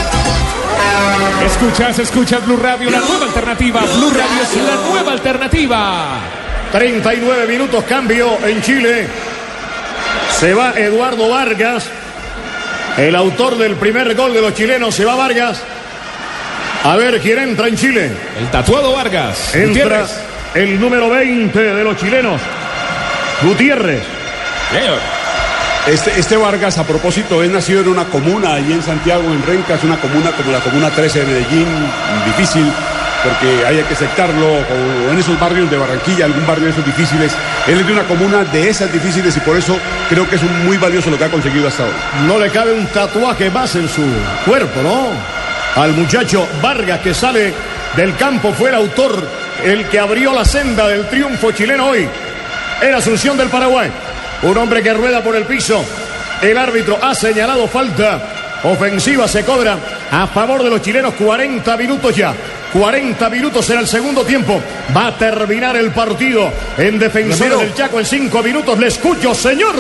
Escuchas, 1.45 1.99
escuchas 1.99 2.45
Blue 2.45 2.57
Radio, 2.57 2.89
la 2.89 2.99
nueva 2.99 3.25
alternativa. 3.25 3.81
Blue 3.81 4.09
Radio 4.11 4.43
es 4.43 4.55
la 4.55 4.89
nueva 4.89 5.11
alternativa. 5.13 6.19
39 6.71 7.47
minutos 7.47 7.83
cambio 7.85 8.37
en 8.45 8.61
Chile. 8.61 9.07
Se 10.37 10.53
va 10.53 10.73
Eduardo 10.75 11.29
Vargas. 11.29 11.89
El 12.97 13.15
autor 13.15 13.57
del 13.57 13.75
primer 13.75 14.15
gol 14.15 14.33
de 14.33 14.41
los 14.41 14.53
chilenos 14.53 14.93
se 14.93 15.05
va 15.05 15.15
Vargas. 15.15 15.61
A 16.83 16.95
ver 16.95 17.19
quién 17.21 17.39
entra 17.39 17.67
en 17.67 17.75
Chile. 17.75 18.11
El 18.39 18.51
tatuado 18.51 18.93
Vargas. 18.93 19.55
Entra 19.55 19.83
Gutiérrez. 19.83 20.17
el 20.55 20.79
número 20.79 21.09
20 21.09 21.59
de 21.59 21.83
los 21.83 21.97
chilenos. 21.97 22.39
Gutiérrez. 23.41 24.03
Señor. 24.71 25.16
Este, 25.87 26.19
este 26.19 26.35
Vargas, 26.35 26.77
a 26.79 26.83
propósito, 26.83 27.41
es 27.41 27.49
nacido 27.49 27.79
en 27.79 27.87
una 27.87 28.03
comuna 28.05 28.55
allí 28.55 28.73
en 28.73 28.83
Santiago, 28.83 29.23
en 29.23 29.41
Renca, 29.43 29.75
es 29.75 29.83
una 29.85 29.95
comuna 29.95 30.31
como 30.31 30.51
la 30.51 30.59
comuna 30.59 30.89
13 30.89 31.19
de 31.19 31.25
Medellín, 31.25 31.67
difícil, 32.25 32.69
porque 33.23 33.65
hay 33.65 33.81
que 33.83 33.93
aceptarlo, 33.93 34.57
en 35.09 35.17
esos 35.17 35.39
barrios 35.39 35.71
de 35.71 35.77
Barranquilla, 35.77 36.25
algún 36.25 36.45
barrio 36.45 36.65
de 36.65 36.71
esos 36.71 36.85
difíciles. 36.85 37.31
Él 37.67 37.79
es 37.79 37.87
de 37.87 37.93
una 37.93 38.03
comuna 38.03 38.43
de 38.43 38.69
esas 38.69 38.91
difíciles 38.91 39.37
y 39.37 39.39
por 39.39 39.55
eso 39.55 39.77
creo 40.09 40.29
que 40.29 40.35
es 40.35 40.43
muy 40.43 40.75
valioso 40.75 41.09
lo 41.09 41.17
que 41.17 41.23
ha 41.23 41.31
conseguido 41.31 41.69
hasta 41.69 41.85
hoy. 41.85 41.93
No 42.27 42.37
le 42.37 42.49
cabe 42.49 42.73
un 42.73 42.85
tatuaje 42.87 43.49
más 43.49 43.73
en 43.77 43.87
su 43.87 44.03
cuerpo, 44.45 44.81
¿no? 44.83 45.07
Al 45.81 45.93
muchacho 45.93 46.45
Vargas 46.61 46.99
que 46.99 47.13
sale 47.13 47.53
del 47.95 48.13
campo 48.17 48.51
fue 48.51 48.71
el 48.71 48.75
autor, 48.75 49.25
el 49.63 49.87
que 49.87 49.99
abrió 49.99 50.33
la 50.33 50.43
senda 50.43 50.85
del 50.89 51.07
triunfo 51.07 51.53
chileno 51.53 51.87
hoy 51.87 52.09
en 52.81 52.93
Asunción 52.93 53.37
del 53.37 53.47
Paraguay. 53.47 53.89
Un 54.43 54.57
hombre 54.57 54.83
que 54.83 54.93
rueda 54.93 55.23
por 55.23 55.35
el 55.35 55.45
piso. 55.45 55.83
El 56.41 56.57
árbitro 56.57 56.99
ha 57.01 57.15
señalado 57.15 57.67
falta. 57.67 58.59
Ofensiva 58.63 59.27
se 59.27 59.43
cobra 59.45 59.77
a 60.11 60.27
favor 60.27 60.63
de 60.63 60.69
los 60.69 60.81
chilenos. 60.81 61.13
40 61.15 61.77
minutos 61.77 62.15
ya. 62.15 62.33
40 62.73 63.29
minutos 63.29 63.69
en 63.69 63.79
el 63.79 63.87
segundo 63.87 64.23
tiempo. 64.23 64.61
Va 64.95 65.07
a 65.07 65.17
terminar 65.17 65.75
el 65.77 65.91
partido 65.91 66.51
en 66.77 66.99
Defensores 66.99 67.39
Ramiro. 67.39 67.59
del 67.59 67.73
Chaco 67.73 67.99
en 67.99 68.05
5 68.05 68.43
minutos. 68.43 68.77
Le 68.77 68.87
escucho, 68.87 69.33
señor. 69.33 69.73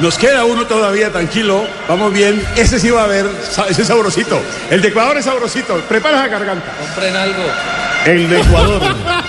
Nos 0.00 0.16
queda 0.16 0.44
uno 0.44 0.66
todavía, 0.66 1.10
tranquilo, 1.10 1.62
vamos 1.86 2.12
bien. 2.12 2.42
Ese 2.56 2.80
sí 2.80 2.90
va 2.90 3.04
a 3.04 3.06
ver, 3.06 3.26
ese 3.68 3.82
es 3.82 3.88
sabrosito. 3.88 4.40
El 4.70 4.80
de 4.80 4.88
Ecuador 4.88 5.18
es 5.18 5.26
sabrosito. 5.26 5.76
Prepara 5.88 6.16
la 6.22 6.28
garganta. 6.28 6.72
Compren 6.80 7.14
algo. 7.14 7.42
El 8.06 8.30
de 8.30 8.40
Ecuador. 8.40 8.80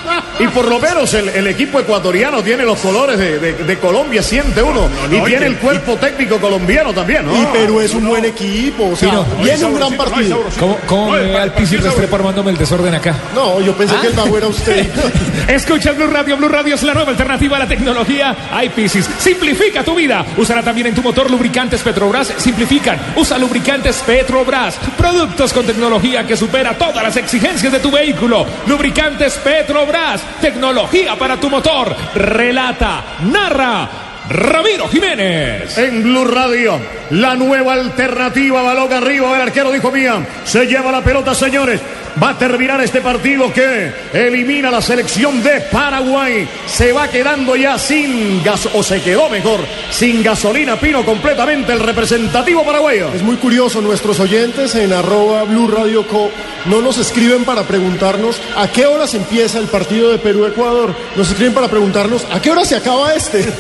Y 0.44 0.48
por 0.50 0.68
lo 0.68 0.80
menos 0.80 1.14
el, 1.14 1.30
el 1.30 1.48
equipo 1.48 1.80
ecuatoriano 1.80 2.42
tiene 2.44 2.64
los 2.64 2.80
colores 2.80 3.18
de, 3.18 3.40
de- 3.40 3.54
de 3.54 3.80
Colombia, 3.80 4.22
siente 4.24 4.62
uno. 4.62 4.90
no, 5.10 5.16
y 5.16 5.20
y 5.20 5.24
tiene 5.24 5.46
el 5.46 5.58
cuerpo 5.58 5.96
técnico 5.98 6.38
colombiano 6.40 6.94
también, 6.94 7.26
¿no? 7.26 7.36
Y 7.42 7.46
Perú 7.48 7.80
es 7.82 7.94
un 7.94 8.08
buen 8.08 8.26
equipo, 8.26 8.90
o 8.90 8.96
sea, 8.96 9.24
viene 9.42 9.66
un 9.66 9.76
gran 9.76 9.94
partido. 9.96 10.44
¿Cómo, 10.60 10.78
cómo 10.88 11.12
me 11.12 11.20
ve 11.24 11.38
al 11.38 11.52
Restrepo 11.56 12.16
armándome 12.16 12.52
el 12.52 12.58
desorden 12.58 12.94
acá? 12.96 13.16
No, 13.36 13.60
yo 13.62 13.74
pensé 13.76 13.96
que 14.02 14.08
el 14.08 14.14
mago 14.16 14.38
era 14.38 14.48
usted. 14.48 14.88
Escucha 15.48 15.92
Blue 15.92 16.08
Radio. 16.08 16.38
Blue 16.38 16.48
Radio 16.50 16.76
es 16.76 16.84
la 16.84 16.94
nueva 16.94 17.12
alternativa 17.12 17.58
a 17.58 17.60
la 17.60 17.68
tecnología. 17.68 18.36
Hay 18.52 18.70
Piscis. 18.70 19.08
Simplifica 19.20 19.84
tu 19.84 19.96
vida. 19.96 20.26
Úsala 20.38 20.64
también 20.64 20.88
en 20.88 20.96
tu 20.96 21.02
motor. 21.02 21.30
Lubricantes 21.30 21.82
Petrobras 21.82 22.34
simplifican. 22.38 22.98
Usa 23.16 23.38
lubricantes 23.38 23.98
Petrobras. 24.06 24.76
Productos 24.98 25.54
con 25.54 25.66
tecnología 25.66 26.26
que 26.26 26.36
supera 26.38 26.78
todas 26.78 27.04
las 27.04 27.16
exigencias 27.18 27.72
de 27.72 27.80
tu 27.80 27.92
vehículo. 27.92 28.46
Lubricantes 28.68 29.34
Petrobras. 29.36 30.22
Tecnología 30.40 31.16
para 31.18 31.38
tu 31.38 31.50
motor. 31.50 31.96
Relata, 32.16 33.04
narra. 33.24 33.90
Ramiro 34.30 34.88
Jiménez. 34.88 35.78
En 35.78 36.04
Blue 36.04 36.26
Radio, 36.26 36.80
la 37.10 37.36
nueva 37.36 37.74
alternativa, 37.74 38.62
balón 38.62 38.94
arriba, 38.94 39.36
el 39.36 39.42
arquero 39.42 39.72
dijo 39.72 39.92
mía, 39.92 40.26
se 40.46 40.66
lleva 40.68 40.92
la 40.92 41.02
pelota, 41.02 41.36
señores. 41.36 41.82
Va 42.22 42.30
a 42.30 42.38
terminar 42.38 42.82
este 42.82 43.02
partido 43.02 43.54
que 43.54 43.92
elimina 44.14 44.72
la 44.72 44.82
selección 44.82 45.42
de 45.44 45.62
Paraguay. 45.62 46.48
Se 46.66 46.92
va 46.92 47.08
quedando 47.08 47.56
ya 47.56 47.78
sin 47.78 48.44
gas, 48.44 48.68
o 48.74 48.84
se 48.84 49.02
quedó 49.02 49.30
mejor, 49.30 49.62
sin 49.92 50.24
gasolina, 50.24 50.80
Pino, 50.80 51.06
completamente 51.06 51.72
el 51.72 51.80
representativo 51.80 52.66
paraguayo. 52.66 53.10
Es 53.14 53.22
muy 53.22 53.38
curioso, 53.38 53.82
nuestros 53.82 54.20
oyentes 54.20 54.76
en 54.76 54.94
arroba 54.94 55.44
Blue 55.44 55.68
Radio 55.68 56.08
Co 56.08 56.32
no 56.66 56.82
nos 56.82 56.98
escriben 56.98 57.44
para 57.44 57.64
preguntarnos 57.64 58.42
a 58.56 58.68
qué 58.68 58.86
horas 58.86 59.14
empieza 59.14 59.58
el 59.60 59.68
partido 59.68 60.12
de 60.12 60.20
Perú-Ecuador. 60.20 60.94
Nos 61.16 61.30
escriben 61.30 61.54
para 61.54 61.68
preguntarnos 61.68 62.26
a 62.32 62.42
qué 62.42 62.52
hora 62.52 62.66
se 62.66 62.76
acaba 62.76 63.14
este. 63.14 63.46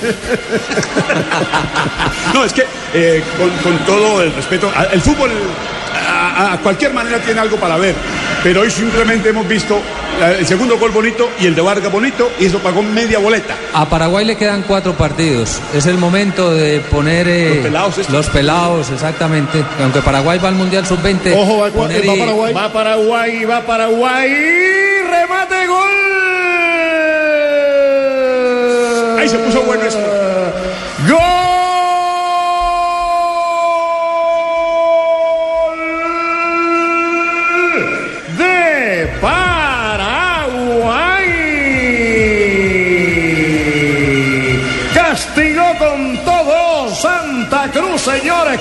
No, 2.34 2.46
es 2.46 2.54
que 2.54 2.64
eh, 2.94 3.24
con, 3.38 3.50
con 3.58 3.86
todo 3.86 4.22
el 4.22 4.34
respeto, 4.34 4.72
el 4.92 5.02
fútbol 5.02 5.32
a, 6.12 6.54
a 6.54 6.58
cualquier 6.60 6.94
manera 6.94 7.20
tiene 7.20 7.40
algo 7.40 7.58
para 7.58 7.78
ver, 7.78 7.96
pero 8.44 8.62
hoy 8.62 8.72
simplemente 8.72 9.30
hemos 9.30 9.48
visto 9.48 9.76
eh, 10.22 10.38
el 10.40 10.46
segundo 10.46 10.78
gol 10.78 10.92
bonito 10.92 11.30
y 11.40 11.48
el 11.48 11.56
de 11.56 11.62
Vargas 11.62 11.92
bonito 11.92 12.32
y 12.40 12.46
eso 12.46 12.60
pagó 12.60 12.82
media 12.84 13.20
boleta. 13.20 13.56
A 13.74 13.88
Paraguay 13.90 14.26
le 14.26 14.36
quedan 14.36 14.64
cuatro 14.64 14.94
partidos. 14.94 15.60
Es 15.74 15.86
el 15.86 15.98
momento 15.98 16.52
de 16.54 16.80
poner 16.82 17.28
eh, 17.28 17.50
Los 17.56 17.64
pelados 17.64 17.98
estos. 17.98 18.14
los 18.16 18.28
pelados, 18.30 18.90
exactamente. 18.92 19.64
Aunque 19.82 20.02
Paraguay 20.02 20.40
va 20.40 20.50
al 20.50 20.56
Mundial 20.56 20.86
Sub-20. 20.86 21.34
Ojo, 21.36 21.60
va, 21.60 21.70
poner 21.70 22.02
va 22.08 22.14
y- 22.16 22.20
Paraguay. 22.20 22.54
Va 22.54 22.74
Paraguay, 22.74 23.46
va 23.46 23.62
Paraguay, 23.66 24.30
remate 25.10 25.68
gol. 25.68 25.88
Ahí 29.20 29.30
se 29.30 29.38
puso 29.38 29.61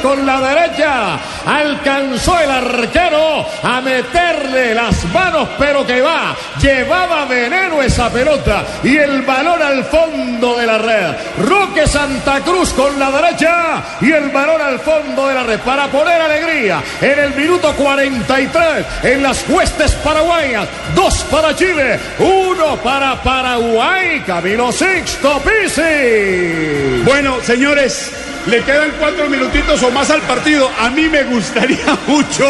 con 0.02 0.24
la 0.24 0.40
derecha. 0.40 0.69
Alcanzó 1.46 2.38
el 2.38 2.50
arquero 2.50 3.46
a 3.62 3.80
meterle 3.80 4.74
las 4.74 5.04
manos, 5.06 5.48
pero 5.58 5.86
que 5.86 6.00
va. 6.00 6.36
Llevaba 6.60 7.24
veneno 7.24 7.82
esa 7.82 8.10
pelota 8.10 8.64
y 8.82 8.96
el 8.96 9.22
balón 9.22 9.62
al 9.62 9.84
fondo 9.84 10.56
de 10.56 10.66
la 10.66 10.78
red. 10.78 11.14
Roque 11.38 11.86
Santa 11.86 12.40
Cruz 12.40 12.72
con 12.72 12.98
la 12.98 13.10
derecha 13.10 13.82
y 14.00 14.12
el 14.12 14.30
balón 14.30 14.60
al 14.60 14.78
fondo 14.80 15.28
de 15.28 15.34
la 15.34 15.42
red 15.42 15.60
para 15.60 15.88
poner 15.88 16.20
alegría 16.20 16.82
en 17.00 17.18
el 17.18 17.34
minuto 17.34 17.72
43 17.74 18.86
en 19.02 19.22
las 19.22 19.48
huestes 19.48 19.92
paraguayas. 19.96 20.68
Dos 20.94 21.24
para 21.30 21.54
Chile, 21.54 21.98
uno 22.18 22.76
para 22.76 23.22
Paraguay. 23.22 24.20
Camilo 24.26 24.72
Sixto 24.72 25.40
Pisi. 25.40 27.02
Bueno, 27.04 27.38
señores, 27.42 28.12
le 28.46 28.62
quedan 28.62 28.92
cuatro 28.98 29.28
minutitos 29.28 29.82
o 29.82 29.90
más 29.90 30.10
al 30.10 30.20
partido. 30.22 30.70
A 30.78 30.90
mí 30.90 30.99
me 31.08 31.22
gustaría 31.24 31.98
mucho 32.06 32.46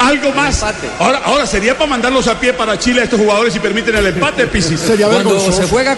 algo 0.00 0.32
más. 0.32 0.62
Ahora, 0.98 1.20
ahora 1.24 1.46
sería 1.46 1.76
para 1.76 1.90
mandarlos 1.90 2.26
a 2.28 2.38
pie 2.38 2.52
para 2.52 2.78
Chile 2.78 3.00
a 3.00 3.04
estos 3.04 3.20
jugadores 3.20 3.52
si 3.52 3.60
permiten 3.60 3.96
el 3.96 4.06
empate, 4.06 4.46
Pisis. 4.52 4.80
Sería 4.80 5.08
cuando 5.08 5.38
se 5.52 5.66
juega 5.66 5.96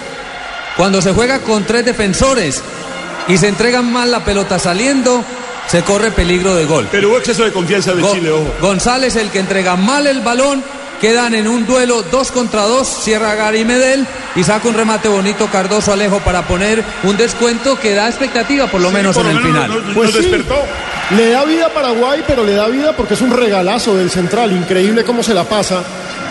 cuando 0.76 1.03
se 1.03 1.12
juega 1.12 1.41
con 1.41 1.64
tres 1.64 1.84
defensores 1.84 2.62
y 3.28 3.36
se 3.36 3.49
entregan 3.49 3.93
mal 3.93 4.11
la 4.11 4.24
pelota 4.24 4.59
saliendo, 4.59 5.22
se 5.68 5.82
corre 5.82 6.11
peligro 6.11 6.55
de 6.55 6.64
gol. 6.64 6.88
Pero 6.91 7.11
hubo 7.11 7.18
exceso 7.18 7.45
de 7.45 7.53
confianza 7.53 7.93
de 7.93 8.03
Go- 8.03 8.14
Chile, 8.14 8.30
ojo. 8.30 8.55
González, 8.61 9.16
el 9.16 9.30
que 9.30 9.41
entrega 9.41 9.76
mal 9.76 10.07
el 10.07 10.20
balón, 10.20 10.64
quedan 11.01 11.34
en 11.34 11.49
un 11.49 11.66
duelo 11.66 12.03
dos 12.11 12.30
contra 12.32 12.62
dos, 12.62 12.88
cierra 12.88 13.34
Gary 13.34 13.64
Medel 13.64 14.07
y 14.36 14.45
saca 14.45 14.68
un 14.68 14.74
remate 14.74 15.09
bonito 15.09 15.49
Cardoso 15.51 15.93
Alejo 15.93 16.20
para 16.20 16.43
poner 16.47 16.82
un 17.03 17.16
descuento 17.16 17.78
que 17.78 17.95
da 17.95 18.09
expectativa 18.09 18.66
por 18.68 18.80
lo 18.80 18.91
menos 18.91 19.16
Por 19.16 19.26
en 19.26 19.32
lo 19.34 19.38
el 19.38 19.45
menos 19.53 19.66
final. 19.68 19.95
Pues 19.95 20.11
sí. 20.12 20.18
despertó. 20.18 20.57
Le 21.17 21.31
da 21.31 21.45
vida 21.45 21.67
a 21.67 21.71
Paraguay, 21.71 22.23
pero 22.27 22.45
le 22.45 22.55
da 22.55 22.69
vida 22.69 22.95
porque 22.97 23.15
es 23.15 23.21
un 23.21 23.33
regalazo 23.33 23.97
del 23.97 24.11
central. 24.11 24.53
Increíble 24.53 25.03
cómo 25.03 25.23
se 25.23 25.35
la 25.35 25.45
pasa 25.45 25.83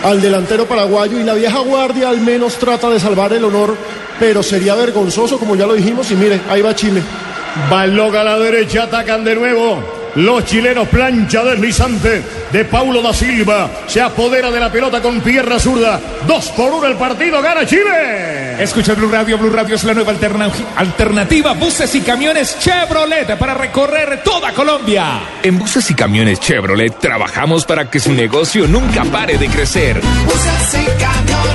al 0.02 0.22
delantero 0.22 0.66
paraguayo. 0.66 1.20
Y 1.20 1.24
la 1.24 1.34
vieja 1.34 1.58
guardia 1.58 2.08
al 2.08 2.20
menos 2.20 2.54
trata 2.54 2.88
de 2.88 2.98
salvar 2.98 3.32
el 3.34 3.44
honor, 3.44 3.76
pero 4.18 4.42
sería 4.42 4.74
vergonzoso, 4.74 5.38
como 5.38 5.54
ya 5.54 5.66
lo 5.66 5.74
dijimos. 5.74 6.10
Y 6.10 6.14
mire, 6.14 6.40
ahí 6.48 6.62
va 6.62 6.74
Chile. 6.74 7.02
Balón 7.70 8.16
a 8.16 8.24
la 8.24 8.38
derecha, 8.38 8.84
atacan 8.84 9.22
de 9.22 9.34
nuevo. 9.34 9.99
Los 10.16 10.44
chilenos 10.44 10.88
plancha 10.88 11.44
deslizante 11.44 12.22
de 12.52 12.64
Paulo 12.64 13.00
da 13.02 13.12
Silva. 13.12 13.70
Se 13.86 14.00
apodera 14.00 14.50
de 14.50 14.60
la 14.60 14.70
pelota 14.70 15.00
con 15.00 15.20
pierna 15.20 15.58
zurda. 15.58 16.00
Dos 16.26 16.48
por 16.50 16.72
uno 16.72 16.86
el 16.86 16.96
partido. 16.96 17.40
Gana 17.40 17.64
Chile. 17.64 18.62
Escucha 18.62 18.94
Blue 18.94 19.10
Radio. 19.10 19.38
Blue 19.38 19.50
Radio 19.50 19.76
es 19.76 19.84
la 19.84 19.94
nueva 19.94 20.12
alterna 20.12 20.50
alternativa. 20.76 21.52
Buses 21.52 21.94
y 21.94 22.00
camiones 22.00 22.58
Chevrolet 22.58 23.38
para 23.38 23.54
recorrer 23.54 24.22
toda 24.24 24.52
Colombia. 24.52 25.20
En 25.42 25.58
buses 25.58 25.90
y 25.90 25.94
camiones 25.94 26.40
Chevrolet 26.40 26.98
trabajamos 26.98 27.64
para 27.64 27.88
que 27.88 28.00
su 28.00 28.12
negocio 28.12 28.66
nunca 28.66 29.04
pare 29.04 29.38
de 29.38 29.48
crecer. 29.48 30.00
Buses 30.26 30.74
y 30.74 31.02
camiones. 31.02 31.49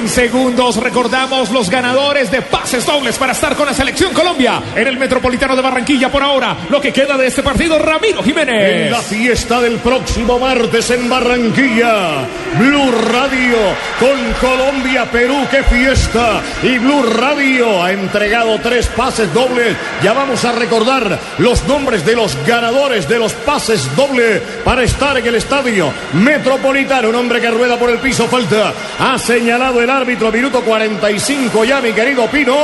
En 0.00 0.08
segundos 0.08 0.78
recordamos 0.78 1.50
los 1.50 1.68
ganadores 1.68 2.30
de 2.30 2.40
pases 2.40 2.86
dobles 2.86 3.18
para 3.18 3.32
estar 3.32 3.54
con 3.54 3.66
la 3.66 3.74
selección 3.74 4.14
Colombia 4.14 4.62
en 4.74 4.86
el 4.88 4.96
Metropolitano 4.96 5.54
de 5.54 5.60
Barranquilla 5.60 6.10
por 6.10 6.22
ahora. 6.22 6.56
Lo 6.70 6.80
que 6.80 6.90
queda 6.90 7.18
de 7.18 7.26
este 7.26 7.42
partido, 7.42 7.78
Ramiro 7.78 8.20
En 8.20 8.24
Jiménez. 8.24 8.90
la 8.90 9.02
fiesta 9.02 9.60
del 9.60 9.76
próximo 9.76 10.38
martes 10.38 10.88
en 10.88 11.06
Barranquilla, 11.06 12.26
Blue 12.58 12.90
Radio 13.12 13.58
con 13.98 14.32
Colombia, 14.40 15.04
Perú, 15.04 15.46
qué 15.50 15.62
fiesta. 15.64 16.40
Y 16.62 16.78
Blue 16.78 17.02
Radio 17.02 17.84
ha 17.84 17.92
entregado 17.92 18.58
tres 18.62 18.86
pases 18.86 19.30
dobles. 19.34 19.76
Ya 20.02 20.14
vamos 20.14 20.42
a 20.46 20.52
recordar 20.52 21.18
los 21.36 21.62
nombres 21.68 22.06
de 22.06 22.16
los 22.16 22.38
ganadores 22.46 23.06
de 23.06 23.18
los 23.18 23.34
pases 23.34 23.94
dobles 23.94 24.40
para 24.64 24.82
estar 24.82 25.18
en 25.18 25.26
el 25.26 25.34
estadio 25.34 25.92
Metropolitano. 26.14 27.10
Un 27.10 27.16
hombre 27.16 27.38
que 27.42 27.50
rueda 27.50 27.78
por 27.78 27.90
el 27.90 27.98
piso, 27.98 28.26
falta. 28.28 28.72
Ha 28.98 29.18
señalado 29.18 29.82
el 29.82 29.89
árbitro, 29.90 30.30
minuto 30.30 30.62
45 30.62 31.64
ya, 31.64 31.80
mi 31.80 31.92
querido 31.92 32.26
Pino. 32.28 32.54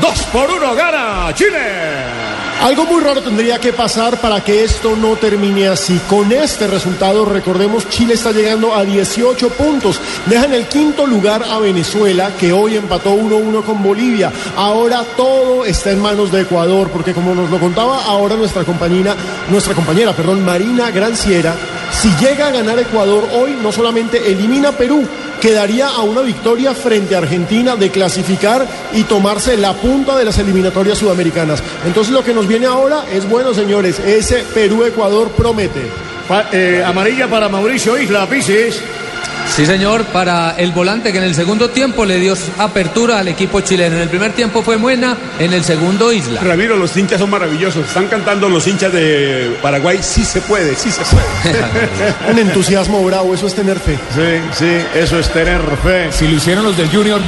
Dos 0.00 0.22
por 0.32 0.50
uno, 0.50 0.74
gana 0.74 1.32
Chile. 1.34 2.22
Algo 2.62 2.84
muy 2.84 3.02
raro 3.02 3.20
tendría 3.20 3.58
que 3.58 3.72
pasar 3.72 4.20
para 4.20 4.40
que 4.42 4.62
esto 4.62 4.94
no 4.96 5.16
termine 5.16 5.66
así. 5.66 6.00
Con 6.08 6.30
este 6.30 6.68
resultado, 6.68 7.24
recordemos, 7.24 7.88
Chile 7.88 8.14
está 8.14 8.30
llegando 8.30 8.72
a 8.72 8.84
18 8.84 9.48
puntos. 9.50 10.00
Deja 10.26 10.44
en 10.44 10.54
el 10.54 10.66
quinto 10.66 11.04
lugar 11.04 11.42
a 11.42 11.58
Venezuela, 11.58 12.30
que 12.38 12.52
hoy 12.52 12.76
empató 12.76 13.16
1-1 13.16 13.64
con 13.64 13.82
Bolivia. 13.82 14.32
Ahora 14.56 15.02
todo 15.16 15.64
está 15.64 15.90
en 15.90 16.00
manos 16.00 16.30
de 16.30 16.42
Ecuador, 16.42 16.88
porque 16.90 17.12
como 17.12 17.34
nos 17.34 17.50
lo 17.50 17.58
contaba 17.58 18.04
ahora 18.04 18.36
nuestra 18.36 18.62
compañera, 18.62 19.16
nuestra 19.50 19.74
compañera, 19.74 20.12
perdón, 20.12 20.44
Marina 20.44 20.92
Granciera, 20.92 21.56
si 21.90 22.10
llega 22.24 22.46
a 22.46 22.52
ganar 22.52 22.78
Ecuador 22.78 23.28
hoy, 23.32 23.56
no 23.60 23.72
solamente 23.72 24.30
elimina 24.30 24.70
Perú, 24.70 25.04
quedaría 25.42 25.88
a 25.88 26.02
una 26.02 26.20
victoria 26.20 26.72
frente 26.72 27.16
a 27.16 27.18
Argentina 27.18 27.74
de 27.74 27.90
clasificar 27.90 28.64
y 28.92 29.02
tomarse 29.02 29.56
la 29.56 29.72
punta 29.72 30.16
de 30.16 30.24
las 30.24 30.38
eliminatorias 30.38 30.98
sudamericanas. 30.98 31.60
Entonces 31.84 32.14
lo 32.14 32.22
que 32.22 32.32
nos 32.32 32.46
viene 32.46 32.66
ahora 32.66 33.06
es 33.12 33.28
bueno, 33.28 33.52
señores, 33.52 33.98
ese 33.98 34.44
Perú-Ecuador 34.54 35.32
promete. 35.36 35.90
Eh, 36.52 36.82
amarilla 36.86 37.28
para 37.28 37.48
Mauricio 37.48 38.00
Isla, 38.00 38.28
Pisis. 38.28 38.80
Sí, 39.54 39.66
señor, 39.66 40.04
para 40.04 40.52
el 40.56 40.72
volante 40.72 41.12
que 41.12 41.18
en 41.18 41.24
el 41.24 41.34
segundo 41.34 41.68
tiempo 41.68 42.06
le 42.06 42.18
dio 42.18 42.34
apertura 42.56 43.18
al 43.18 43.28
equipo 43.28 43.60
chileno. 43.60 43.96
En 43.96 44.02
el 44.02 44.08
primer 44.08 44.32
tiempo 44.32 44.62
fue 44.62 44.76
Buena, 44.76 45.14
en 45.38 45.52
el 45.52 45.62
segundo 45.62 46.10
Isla. 46.10 46.40
Ramiro, 46.40 46.74
los 46.78 46.96
hinchas 46.96 47.20
son 47.20 47.28
maravillosos. 47.28 47.86
Están 47.86 48.06
cantando 48.06 48.48
los 48.48 48.66
hinchas 48.66 48.90
de 48.94 49.54
Paraguay. 49.60 49.98
Sí 50.00 50.24
se 50.24 50.40
puede, 50.40 50.74
sí 50.74 50.90
se 50.90 51.02
puede. 51.04 51.22
Un 52.32 52.38
entusiasmo 52.38 53.04
bravo, 53.04 53.34
eso 53.34 53.46
es 53.46 53.54
tener 53.54 53.78
fe. 53.78 53.98
Sí, 54.14 54.40
sí, 54.58 54.98
eso 54.98 55.18
es 55.18 55.28
tener 55.30 55.60
fe. 55.82 56.10
Si 56.12 56.26
lo 56.28 56.36
hicieron 56.36 56.64
los 56.64 56.74
del 56.74 56.88
Junior, 56.88 57.20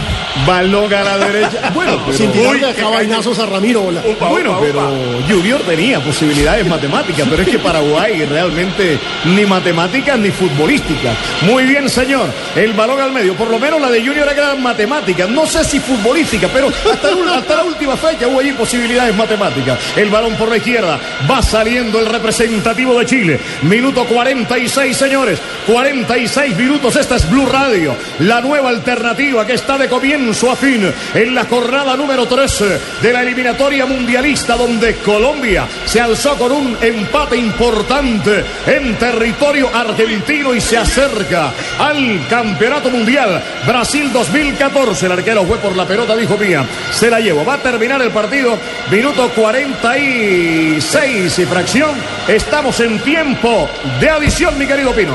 Balón 0.47 0.95
a 0.95 1.03
la 1.03 1.19
derecha. 1.19 1.51
Bueno, 1.75 2.01
pero, 2.07 2.17
Sin 2.17 2.33
tirarle 2.33 2.73
vainazos 2.85 3.39
a 3.39 3.47
Ramiro. 3.47 3.91
la- 3.91 4.01
Upa, 4.01 4.29
bueno, 4.29 4.53
upa, 4.53 4.61
pero 4.63 4.79
upa. 4.81 5.29
Junior 5.29 5.61
tenía 5.63 6.01
posibilidades 6.01 6.67
matemáticas, 6.67 7.27
pero 7.29 7.43
es 7.43 7.49
que 7.49 7.59
Paraguay 7.59 8.25
realmente 8.25 8.99
ni 9.27 9.45
matemáticas 9.45 10.19
ni 10.19 10.31
futbolísticas. 10.31 11.17
Muy 11.43 11.65
bien, 11.65 11.89
señor. 11.91 12.14
El 12.55 12.73
balón 12.73 13.01
al 13.01 13.13
medio. 13.13 13.35
Por 13.35 13.51
lo 13.51 13.59
menos 13.59 13.81
la 13.81 13.91
de 13.91 14.05
Junior 14.05 14.29
era 14.29 14.55
matemática. 14.55 15.27
No 15.27 15.47
sé 15.47 15.65
si 15.65 15.81
futbolística, 15.81 16.49
pero 16.53 16.69
hasta, 17.35 17.57
la 17.57 17.65
última 17.65 17.97
fecha 17.97 18.29
hubo 18.29 18.41
allí 18.41 18.53
posibilidades 18.53 19.15
matemáticas. 19.15 19.79
El 19.97 20.11
balón 20.11 20.35
por 20.37 20.49
la 20.49 20.57
izquierda. 20.57 20.99
Va 21.31 21.43
saliendo 21.43 21.99
el 21.99 22.07
representativo 22.07 22.99
de 22.99 23.07
Chile. 23.07 23.41
Minuto 23.63 24.05
46, 24.05 24.97
señores. 24.97 25.39
46 25.67 26.57
minutos. 26.57 26.97
Esta 26.97 27.17
es 27.17 27.29
Blue 27.31 27.47
Radio. 27.47 27.97
La 28.21 28.41
nueva 28.41 28.71
alternativa 28.71 29.47
que 29.47 29.55
está 29.55 29.79
de 29.79 29.89
comienzo 29.89 30.51
a 30.51 30.57
fin 30.57 30.93
en 31.15 31.35
la 31.35 31.45
jornada 31.45 31.97
número 31.97 32.27
13 32.27 32.81
de 33.03 33.13
la 33.13 33.23
eliminatoria 33.23 33.87
mundialista 33.87 34.57
donde 34.57 34.97
Colombia 34.97 35.67
se 35.85 36.01
alzó 36.01 36.37
con 36.37 36.53
un 36.53 36.77
empate 36.81 37.37
importante 37.37 38.45
en 38.67 38.97
territorio 38.97 39.71
argentino 39.73 40.55
y 40.55 40.61
se 40.61 40.77
acerca 40.77 41.53
al 41.79 42.04
campeonato 42.29 42.91
mundial 42.91 43.43
Brasil 43.67 44.13
2014. 44.13 45.07
El 45.07 45.13
arquero 45.13 45.45
fue 45.45 45.59
por 45.59 45.77
la 45.77 45.87
pelota, 45.87 46.17
dijo 46.17 46.37
mía, 46.37 46.67
se 46.91 47.11
la 47.11 47.21
llevo. 47.21 47.45
Va 47.45 47.55
a 47.55 47.63
terminar 47.63 48.03
el 48.03 48.11
partido, 48.11 48.59
minuto 48.91 49.31
46 49.35 51.39
y 51.39 51.47
fracción. 51.47 51.91
Estamos 52.29 52.81
en 52.81 52.99
tiempo 53.01 53.69
de 54.01 54.11
adición, 54.11 54.59
mi 54.59 54.67
querido 54.67 54.93
Pino. 54.93 55.15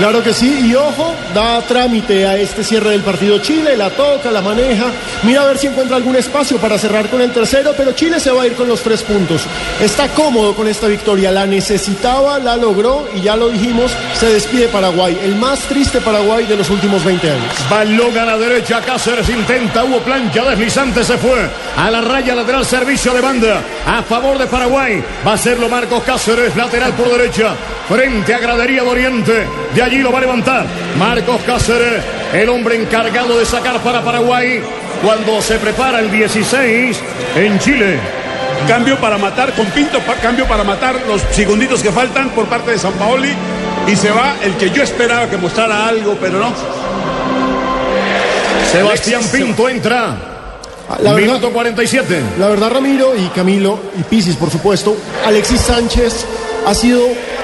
Claro 0.00 0.22
que 0.22 0.32
sí, 0.32 0.70
y 0.70 0.74
ojo, 0.74 1.14
da 1.34 1.60
trámite 1.60 2.26
a 2.26 2.34
este 2.38 2.64
cierre 2.64 2.92
del 2.92 3.02
partido 3.02 3.36
Chile, 3.40 3.76
la 3.76 3.90
toca, 3.90 4.30
la 4.30 4.40
maneja, 4.40 4.86
mira 5.24 5.42
a 5.42 5.44
ver 5.44 5.58
si 5.58 5.66
encuentra 5.66 5.96
algún 5.98 6.16
espacio 6.16 6.56
para 6.56 6.78
cerrar 6.78 7.10
con 7.10 7.20
el 7.20 7.30
tercero, 7.32 7.74
pero 7.76 7.92
Chile 7.92 8.18
se 8.18 8.30
va 8.30 8.44
a 8.44 8.46
ir 8.46 8.54
con 8.54 8.66
los 8.66 8.80
tres 8.80 9.02
puntos. 9.02 9.42
Está 9.78 10.08
cómodo 10.08 10.56
con 10.56 10.66
esta 10.68 10.86
victoria, 10.86 11.30
la 11.30 11.44
necesitaba, 11.44 12.38
la 12.38 12.56
logró 12.56 13.10
y 13.14 13.20
ya 13.20 13.36
lo 13.36 13.50
dijimos, 13.50 13.92
se 14.18 14.32
despide 14.32 14.68
Paraguay, 14.68 15.18
el 15.22 15.36
más 15.36 15.60
triste 15.64 16.00
Paraguay 16.00 16.46
de 16.46 16.56
los 16.56 16.70
últimos 16.70 17.04
20 17.04 17.30
años. 17.30 17.52
Balón 17.68 18.16
a 18.16 18.24
la 18.24 18.38
derecha, 18.38 18.80
Cáceres 18.80 19.28
intenta, 19.28 19.84
hubo 19.84 19.98
plancha 19.98 20.44
deslizante, 20.46 21.04
se 21.04 21.18
fue 21.18 21.46
a 21.76 21.90
la 21.90 22.00
raya 22.00 22.34
lateral, 22.34 22.64
servicio 22.64 23.12
de 23.12 23.20
banda 23.20 23.62
a 23.86 24.02
favor 24.02 24.38
de 24.38 24.46
Paraguay. 24.46 25.04
Va 25.26 25.34
a 25.34 25.36
serlo 25.36 25.68
Marcos 25.68 26.02
Cáceres, 26.04 26.56
lateral 26.56 26.94
por 26.94 27.10
derecha, 27.10 27.54
frente 27.86 28.32
a 28.32 28.38
Gradería 28.38 28.82
de 28.82 28.88
Oriente. 28.88 29.46
De 29.74 29.89
allí 29.90 30.02
lo 30.02 30.12
va 30.12 30.18
a 30.18 30.20
levantar 30.22 30.66
Marcos 30.98 31.40
Cáceres, 31.44 32.02
el 32.32 32.48
hombre 32.48 32.76
encargado 32.76 33.36
de 33.38 33.44
sacar 33.44 33.80
para 33.80 34.02
Paraguay 34.02 34.62
cuando 35.04 35.40
se 35.42 35.58
prepara 35.58 35.98
el 36.00 36.10
16 36.10 37.00
en 37.36 37.58
Chile. 37.58 37.98
Cambio 38.68 38.96
para 39.00 39.16
matar, 39.18 39.52
con 39.54 39.66
Pinto, 39.66 39.98
pa- 40.00 40.14
cambio 40.16 40.46
para 40.46 40.62
matar 40.62 40.94
los 41.08 41.22
segunditos 41.32 41.82
que 41.82 41.90
faltan 41.90 42.28
por 42.30 42.44
parte 42.46 42.72
de 42.72 42.78
San 42.78 42.92
Paoli. 42.92 43.32
Y 43.88 43.96
se 43.96 44.10
va 44.10 44.36
el 44.44 44.52
que 44.56 44.70
yo 44.70 44.82
esperaba 44.82 45.28
que 45.28 45.38
mostrara 45.38 45.86
algo, 45.88 46.16
pero 46.20 46.38
no. 46.38 46.52
Sebastián 48.70 49.22
Pinto 49.32 49.68
entra. 49.68 50.16
La 51.02 51.12
verdad- 51.12 51.16
Minuto 51.28 51.50
47. 51.52 52.20
La 52.38 52.48
verdad, 52.48 52.70
Ramiro 52.70 53.14
y 53.16 53.26
Camilo 53.28 53.78
y 53.98 54.02
Pisis, 54.02 54.36
por 54.36 54.50
supuesto, 54.50 54.96
Alexis 55.26 55.60
Sánchez 55.60 56.26
ha 56.66 56.74
sido 56.74 57.00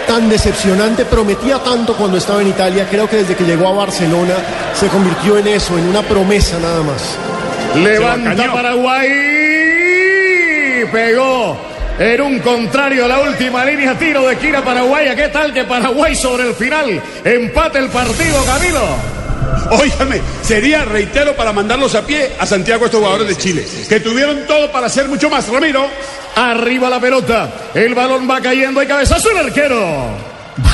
tan 0.06 0.28
decepcionante, 0.28 1.04
prometía 1.04 1.58
tanto 1.58 1.94
cuando 1.96 2.18
estaba 2.18 2.40
en 2.42 2.48
Italia, 2.48 2.86
creo 2.90 3.08
que 3.08 3.16
desde 3.16 3.34
que 3.34 3.44
llegó 3.44 3.68
a 3.68 3.72
Barcelona 3.72 4.34
se 4.74 4.86
convirtió 4.88 5.38
en 5.38 5.48
eso, 5.48 5.76
en 5.76 5.88
una 5.88 6.02
promesa 6.02 6.58
nada 6.58 6.82
más. 6.82 7.16
Levanta. 7.74 8.52
Paraguay. 8.52 9.08
Pegó 10.92 11.56
en 11.98 12.20
un 12.20 12.38
contrario 12.40 13.06
a 13.06 13.08
la 13.08 13.20
última 13.20 13.64
línea. 13.64 13.98
Tiro 13.98 14.26
de 14.26 14.34
esquina 14.34 14.62
paraguaya. 14.64 15.16
¿Qué 15.16 15.28
tal 15.28 15.52
que 15.52 15.64
Paraguay 15.64 16.14
sobre 16.14 16.48
el 16.48 16.54
final 16.54 17.02
empate 17.24 17.78
el 17.78 17.88
partido, 17.88 18.44
Camilo? 18.44 19.16
Óigame, 19.70 20.20
sería, 20.42 20.84
reitero, 20.84 21.34
para 21.34 21.52
mandarlos 21.52 21.94
a 21.94 22.02
pie 22.06 22.32
a 22.38 22.46
Santiago 22.46 22.84
estos 22.84 23.00
jugadores 23.00 23.28
de 23.28 23.36
Chile, 23.36 23.66
que 23.88 24.00
tuvieron 24.00 24.46
todo 24.46 24.70
para 24.70 24.86
hacer 24.86 25.08
mucho 25.08 25.28
más. 25.28 25.48
Ramiro, 25.48 25.88
Arriba 26.36 26.88
la 26.90 27.00
pelota. 27.00 27.50
El 27.74 27.94
balón 27.94 28.28
va 28.30 28.40
cayendo. 28.40 28.80
Hay 28.80 28.86
cabezazo 28.86 29.30
el 29.30 29.38
arquero. 29.38 29.80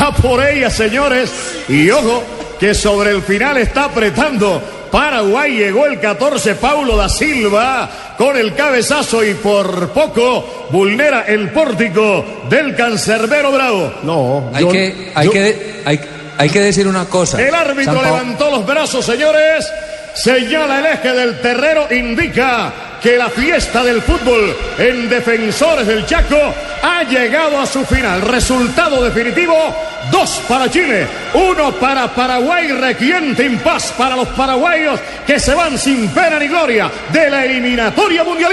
Va 0.01 0.13
por 0.13 0.45
ella, 0.45 0.69
señores. 0.71 1.31
Y 1.69 1.89
ojo, 1.91 2.23
que 2.61 2.75
sobre 2.75 3.11
el 3.13 3.23
final 3.23 3.57
está 3.59 3.85
apretando. 3.85 4.61
Paraguay 4.93 5.57
llegó 5.57 5.87
el 5.87 5.99
14, 5.99 6.55
Paulo 6.57 6.97
da 6.99 7.09
Silva 7.09 7.89
con 8.19 8.37
el 8.37 8.55
cabezazo 8.55 9.25
y 9.25 9.33
por 9.33 9.89
poco 9.91 10.67
vulnera 10.71 11.23
el 11.27 11.49
pórtico 11.51 12.43
del 12.51 12.77
cancerbero 12.77 13.51
Bravo. 13.53 13.95
No, 14.03 14.51
Hay 14.53 14.63
yo- 14.65 14.71
que, 14.71 15.13
hay 15.15 15.27
yo- 15.27 15.33
que, 15.33 15.83
hay, 15.87 16.01
hay 16.37 16.51
que 16.51 16.61
decir 16.61 16.87
una 16.87 17.07
cosa. 17.07 17.41
El 17.41 17.55
árbitro 17.55 17.95
San 17.95 18.03
Pao- 18.03 18.05
levantó 18.05 18.51
los 18.51 18.67
brazos, 18.67 19.07
señores. 19.07 19.67
Señala 20.15 20.81
el 20.81 20.87
eje 20.87 21.11
del 21.13 21.41
terreno, 21.41 21.87
indica 21.91 22.71
que 23.03 23.19
la 23.19 23.29
fiesta 23.29 23.83
del 23.83 24.01
fútbol 24.01 24.57
en 24.79 25.09
Defensores 25.09 25.87
del 25.87 26.07
Chaco 26.07 26.55
ha 26.83 27.03
llegado 27.03 27.59
a 27.59 27.67
su 27.67 27.85
final. 27.85 28.23
Resultado 28.23 29.03
definitivo, 29.03 29.55
dos 30.11 30.41
para 30.49 30.71
Chile, 30.71 31.07
uno 31.35 31.73
para 31.73 32.15
Paraguay, 32.15 32.69
requiente 32.69 33.45
impas 33.45 33.93
para 33.99 34.15
los 34.15 34.29
paraguayos 34.29 35.01
que 35.27 35.41
se 35.41 35.55
van 35.55 35.77
sin 35.77 36.09
pena 36.11 36.39
ni 36.39 36.47
gloria 36.47 36.91
de 37.13 37.29
la 37.29 37.45
eliminatoria 37.45 38.23
mundialista. 38.23 38.53